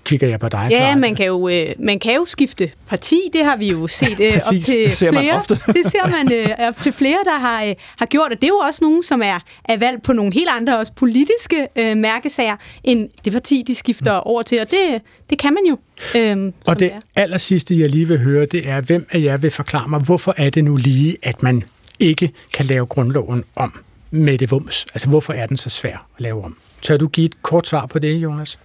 kigger 0.06 0.28
jeg 0.28 0.40
på 0.40 0.50
dig. 0.50 0.68
Ja, 0.72 0.96
man 0.96 1.16
kan, 1.16 1.26
jo, 1.26 1.50
øh, 1.50 1.66
man 1.80 2.00
kan 2.00 2.16
jo 2.16 2.26
skifte 2.26 2.72
parti. 2.88 3.22
Det 3.34 3.46
har 3.46 3.58
vi 3.58 3.70
jo 3.70 3.88
set 3.88 4.20
øh, 4.20 4.34
op 4.36 4.62
til 4.64 4.86
det 4.86 4.94
ser 4.94 5.12
flere. 5.12 5.24
Man 5.24 5.36
ofte. 5.36 5.56
det 5.78 5.92
ser 5.92 6.08
man 6.08 6.32
øh, 6.34 6.68
op 6.68 6.78
til 6.82 6.94
flere, 6.94 7.18
der 7.26 7.40
har, 7.40 7.64
øh, 7.64 7.74
har 8.00 8.06
gjort. 8.06 8.32
Og 8.32 8.42
det 8.42 8.44
er 8.44 8.48
jo 8.48 8.58
også 8.58 8.80
nogen, 8.82 9.04
som 9.04 9.22
er, 9.22 9.40
er 9.66 9.78
valgt 9.78 10.04
på 10.04 10.14
nogle 10.14 10.34
helt 10.34 10.50
andre 10.50 10.80
også 10.80 10.94
politiske 10.94 11.68
øh, 11.76 11.98
mærkesager, 11.98 12.56
end 12.84 13.10
det 13.26 13.34
parti, 13.34 13.64
de 13.68 13.76
skifter 13.76 14.14
mm. 14.14 14.22
over 14.26 14.42
til. 14.42 14.62
Og 14.62 14.72
det, 14.72 15.02
det 15.30 15.38
kan 15.38 15.54
man 15.54 15.64
jo. 15.70 15.78
Øh, 16.20 16.54
og 16.66 16.80
det 16.80 16.92
aller 17.16 17.38
sidste, 17.38 17.80
jeg 17.80 17.90
lige 17.90 18.08
vil 18.08 18.20
høre, 18.20 18.46
det 18.46 18.70
er, 18.70 18.82
hvem 18.82 19.08
af 19.12 19.20
jer 19.20 19.38
vil 19.38 19.52
forklare 19.52 19.88
mig, 19.88 20.00
hvorfor 20.00 20.34
er 20.38 20.50
det 20.50 20.64
nu 20.64 20.76
lige, 20.76 21.18
at 21.24 21.44
man 21.44 21.64
ikke 22.00 22.32
kan 22.54 22.66
lave 22.66 22.86
grundloven 22.86 23.44
om 23.56 23.74
med 24.12 24.38
det 24.38 24.52
vums? 24.52 24.86
Altså, 24.94 25.10
hvorfor 25.10 25.34
er 25.34 25.46
den 25.46 25.58
så 25.58 25.70
svær 25.70 26.08
at 26.16 26.22
lave 26.22 26.44
om? 26.44 26.58
Tør 26.86 26.98
du 26.98 27.08
give 27.08 27.26
et 27.26 27.42
kort 27.42 27.68
svar 27.68 27.86
på 27.86 28.00
det, 28.00 28.14
Jonas? 28.14 28.60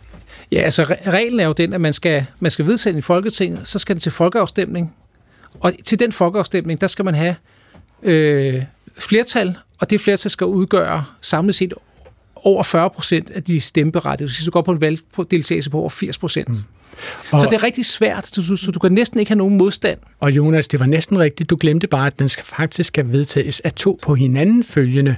Ja, 0.53 0.61
altså 0.61 0.97
reglen 1.07 1.41
er 1.41 1.45
jo 1.45 1.53
den, 1.53 1.73
at 1.73 1.81
man 1.81 1.93
skal, 1.93 2.27
man 2.41 2.51
skal 2.51 2.66
vedtage 2.66 2.99
i 2.99 3.01
Folketinget, 3.01 3.68
så 3.68 3.79
skal 3.79 3.95
den 3.95 4.01
til 4.01 4.12
folkeafstemning. 4.12 4.95
Og 5.61 5.73
til 5.85 5.99
den 5.99 6.12
folkeafstemning, 6.12 6.81
der 6.81 6.87
skal 6.87 7.05
man 7.05 7.14
have 7.14 7.35
øh, 8.03 8.62
flertal, 8.99 9.57
og 9.79 9.91
det 9.91 10.01
flertal 10.01 10.31
skal 10.31 10.47
udgøre 10.47 11.05
samlet 11.21 11.55
set 11.55 11.75
over 12.35 12.62
40 12.62 12.91
procent 12.91 13.31
af 13.31 13.43
de 13.43 13.61
stemmeberettigede. 13.61 14.33
Sige, 14.33 14.47
du 14.47 14.51
går 14.51 14.62
på 14.62 14.73
en 14.73 14.81
valgdeltagelse 14.81 15.71
på 15.71 15.79
over 15.79 15.89
80 15.89 16.18
procent. 16.18 16.49
Mm. 16.49 16.57
Og, 17.31 17.41
så 17.41 17.47
det 17.51 17.55
er 17.55 17.62
rigtig 17.62 17.85
svært, 17.85 18.27
så, 18.27 18.57
så 18.57 18.71
du 18.71 18.79
kan 18.79 18.93
næsten 18.93 19.21
ikke 19.21 19.31
have 19.31 19.39
nogen 19.39 19.57
modstand. 19.57 19.99
Og 20.21 20.33
Jonas, 20.33 20.68
det 20.68 20.81
var 20.81 20.87
næsten 20.87 21.18
rigtigt. 21.18 21.51
Du 21.51 21.57
glemte 21.61 21.87
bare, 21.87 22.07
at 22.07 22.18
den 22.18 22.29
skal 22.29 22.45
faktisk 22.45 22.89
skal 22.89 23.12
vedtages 23.12 23.61
af 23.61 23.73
to 23.73 23.99
på 24.03 24.14
hinanden 24.14 24.64
følgende 24.64 25.16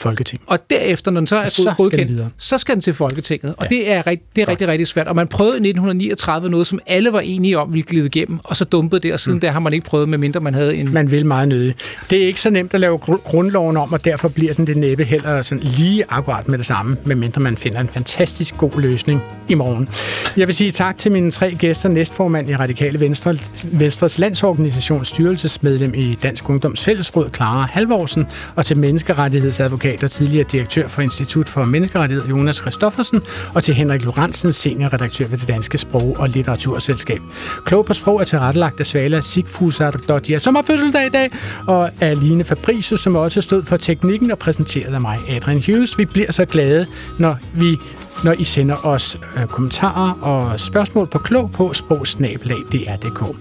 Folketing. 0.00 0.42
Og 0.46 0.58
derefter, 0.70 1.10
når 1.10 1.20
den 1.20 1.26
så 1.26 1.36
er 1.36 1.48
så 1.48 1.74
godkendt, 1.76 2.22
så 2.36 2.58
skal 2.58 2.74
den 2.74 2.82
til 2.82 2.94
Folketinget. 2.94 3.54
Og 3.56 3.66
ja. 3.70 3.76
det 3.76 3.90
er, 3.90 4.06
rigt, 4.06 4.22
det 4.36 4.42
er 4.42 4.48
rigtig, 4.48 4.68
rigtig 4.68 4.86
svært. 4.86 5.08
Og 5.08 5.16
man 5.16 5.28
prøvede 5.28 5.54
i 5.54 5.68
1939 5.68 6.50
noget, 6.50 6.66
som 6.66 6.80
alle 6.86 7.12
var 7.12 7.20
enige 7.20 7.58
om 7.58 7.72
ville 7.72 7.86
glide 7.86 8.06
igennem, 8.06 8.38
og 8.44 8.56
så 8.56 8.64
dumpede 8.64 9.00
det, 9.00 9.12
og 9.12 9.20
siden 9.20 9.36
mm. 9.36 9.40
der 9.40 9.50
har 9.50 9.60
man 9.60 9.72
ikke 9.72 9.86
prøvet, 9.86 10.08
medmindre 10.08 10.40
man 10.40 10.54
havde 10.54 10.76
en... 10.76 10.92
Man 10.92 11.10
vil 11.10 11.26
meget 11.26 11.48
nødig. 11.48 11.74
Det 12.10 12.22
er 12.22 12.26
ikke 12.26 12.40
så 12.40 12.50
nemt 12.50 12.74
at 12.74 12.80
lave 12.80 12.98
grundloven 12.98 13.76
om, 13.76 13.92
og 13.92 14.04
derfor 14.04 14.28
bliver 14.28 14.54
den 14.54 14.66
det 14.66 14.76
næppe 14.76 15.04
heller 15.04 15.42
sådan 15.42 15.64
lige 15.64 16.04
akkurat 16.08 16.48
med 16.48 16.58
det 16.58 16.66
samme, 16.66 16.96
medmindre 17.04 17.40
man 17.40 17.56
finder 17.56 17.80
en 17.80 17.88
fantastisk 17.88 18.56
god 18.56 18.80
løsning 18.80 19.22
i 19.48 19.54
morgen. 19.54 19.88
Jeg 20.36 20.46
vil 20.46 20.54
sige 20.54 20.70
tak 20.70 20.98
til 20.98 21.12
mine 21.12 21.30
tre 21.30 21.54
gæster, 21.54 21.88
næstformand 21.88 22.50
i 22.50 22.56
Radikale 22.56 23.00
Venstre, 23.00 23.36
Venstres 23.64 24.18
Landsorganisations 24.18 25.08
styrelsesmedlem 25.08 25.94
i 25.94 26.14
Dansk 26.22 26.50
Ungdoms 26.50 26.84
Fællesråd, 26.84 27.30
Clara 27.34 27.68
Halvorsen, 27.72 28.26
og 28.56 28.66
til 28.66 28.78
menneskerettighedsadvokat 28.78 29.89
advokat 29.90 30.04
og 30.04 30.10
tidligere 30.10 30.46
direktør 30.52 30.88
for 30.88 31.02
Institut 31.02 31.48
for 31.48 31.64
Menneskerettighed, 31.64 32.26
Jonas 32.26 32.56
Christoffersen, 32.56 33.20
og 33.54 33.62
til 33.62 33.74
Henrik 33.74 34.04
Lorentzen, 34.04 34.52
seniorredaktør 34.52 35.26
ved 35.26 35.38
det 35.38 35.48
Danske 35.48 35.78
Sprog- 35.78 36.16
og 36.18 36.28
Litteraturselskab. 36.28 37.20
Klog 37.64 37.86
på 37.86 37.94
sprog 37.94 38.20
er 38.20 38.24
tilrettelagt 38.24 38.80
af 38.80 38.86
Svala 38.86 39.20
Sigfusar 39.20 39.90
som 40.38 40.54
har 40.54 40.62
fødselsdag 40.62 41.06
i 41.06 41.08
dag, 41.08 41.30
og 41.66 41.90
af 42.00 42.20
Line 42.20 42.44
Fabricius, 42.44 43.00
som 43.00 43.16
også 43.16 43.40
stod 43.40 43.62
for 43.64 43.76
teknikken 43.76 44.30
og 44.30 44.38
præsenteret 44.38 44.94
af 44.94 45.00
mig, 45.00 45.18
Adrian 45.28 45.62
Hughes. 45.66 45.98
Vi 45.98 46.04
bliver 46.04 46.32
så 46.32 46.44
glade, 46.44 46.86
når 47.18 47.36
vi 47.54 47.76
når 48.24 48.32
I 48.32 48.44
sender 48.44 48.86
os 48.86 49.18
øh, 49.36 49.46
kommentarer 49.46 50.12
og 50.12 50.60
spørgsmål 50.60 51.06
på 51.06 51.18
klog 51.18 51.50
på 51.52 51.72
sprogsnabelag.dr.dk. 51.72 53.36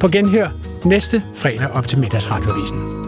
På 0.00 0.08
genhør 0.08 0.48
næste 0.84 1.22
fredag 1.34 1.70
op 1.70 1.88
til 1.88 1.98
middagsradiovisen. 1.98 3.07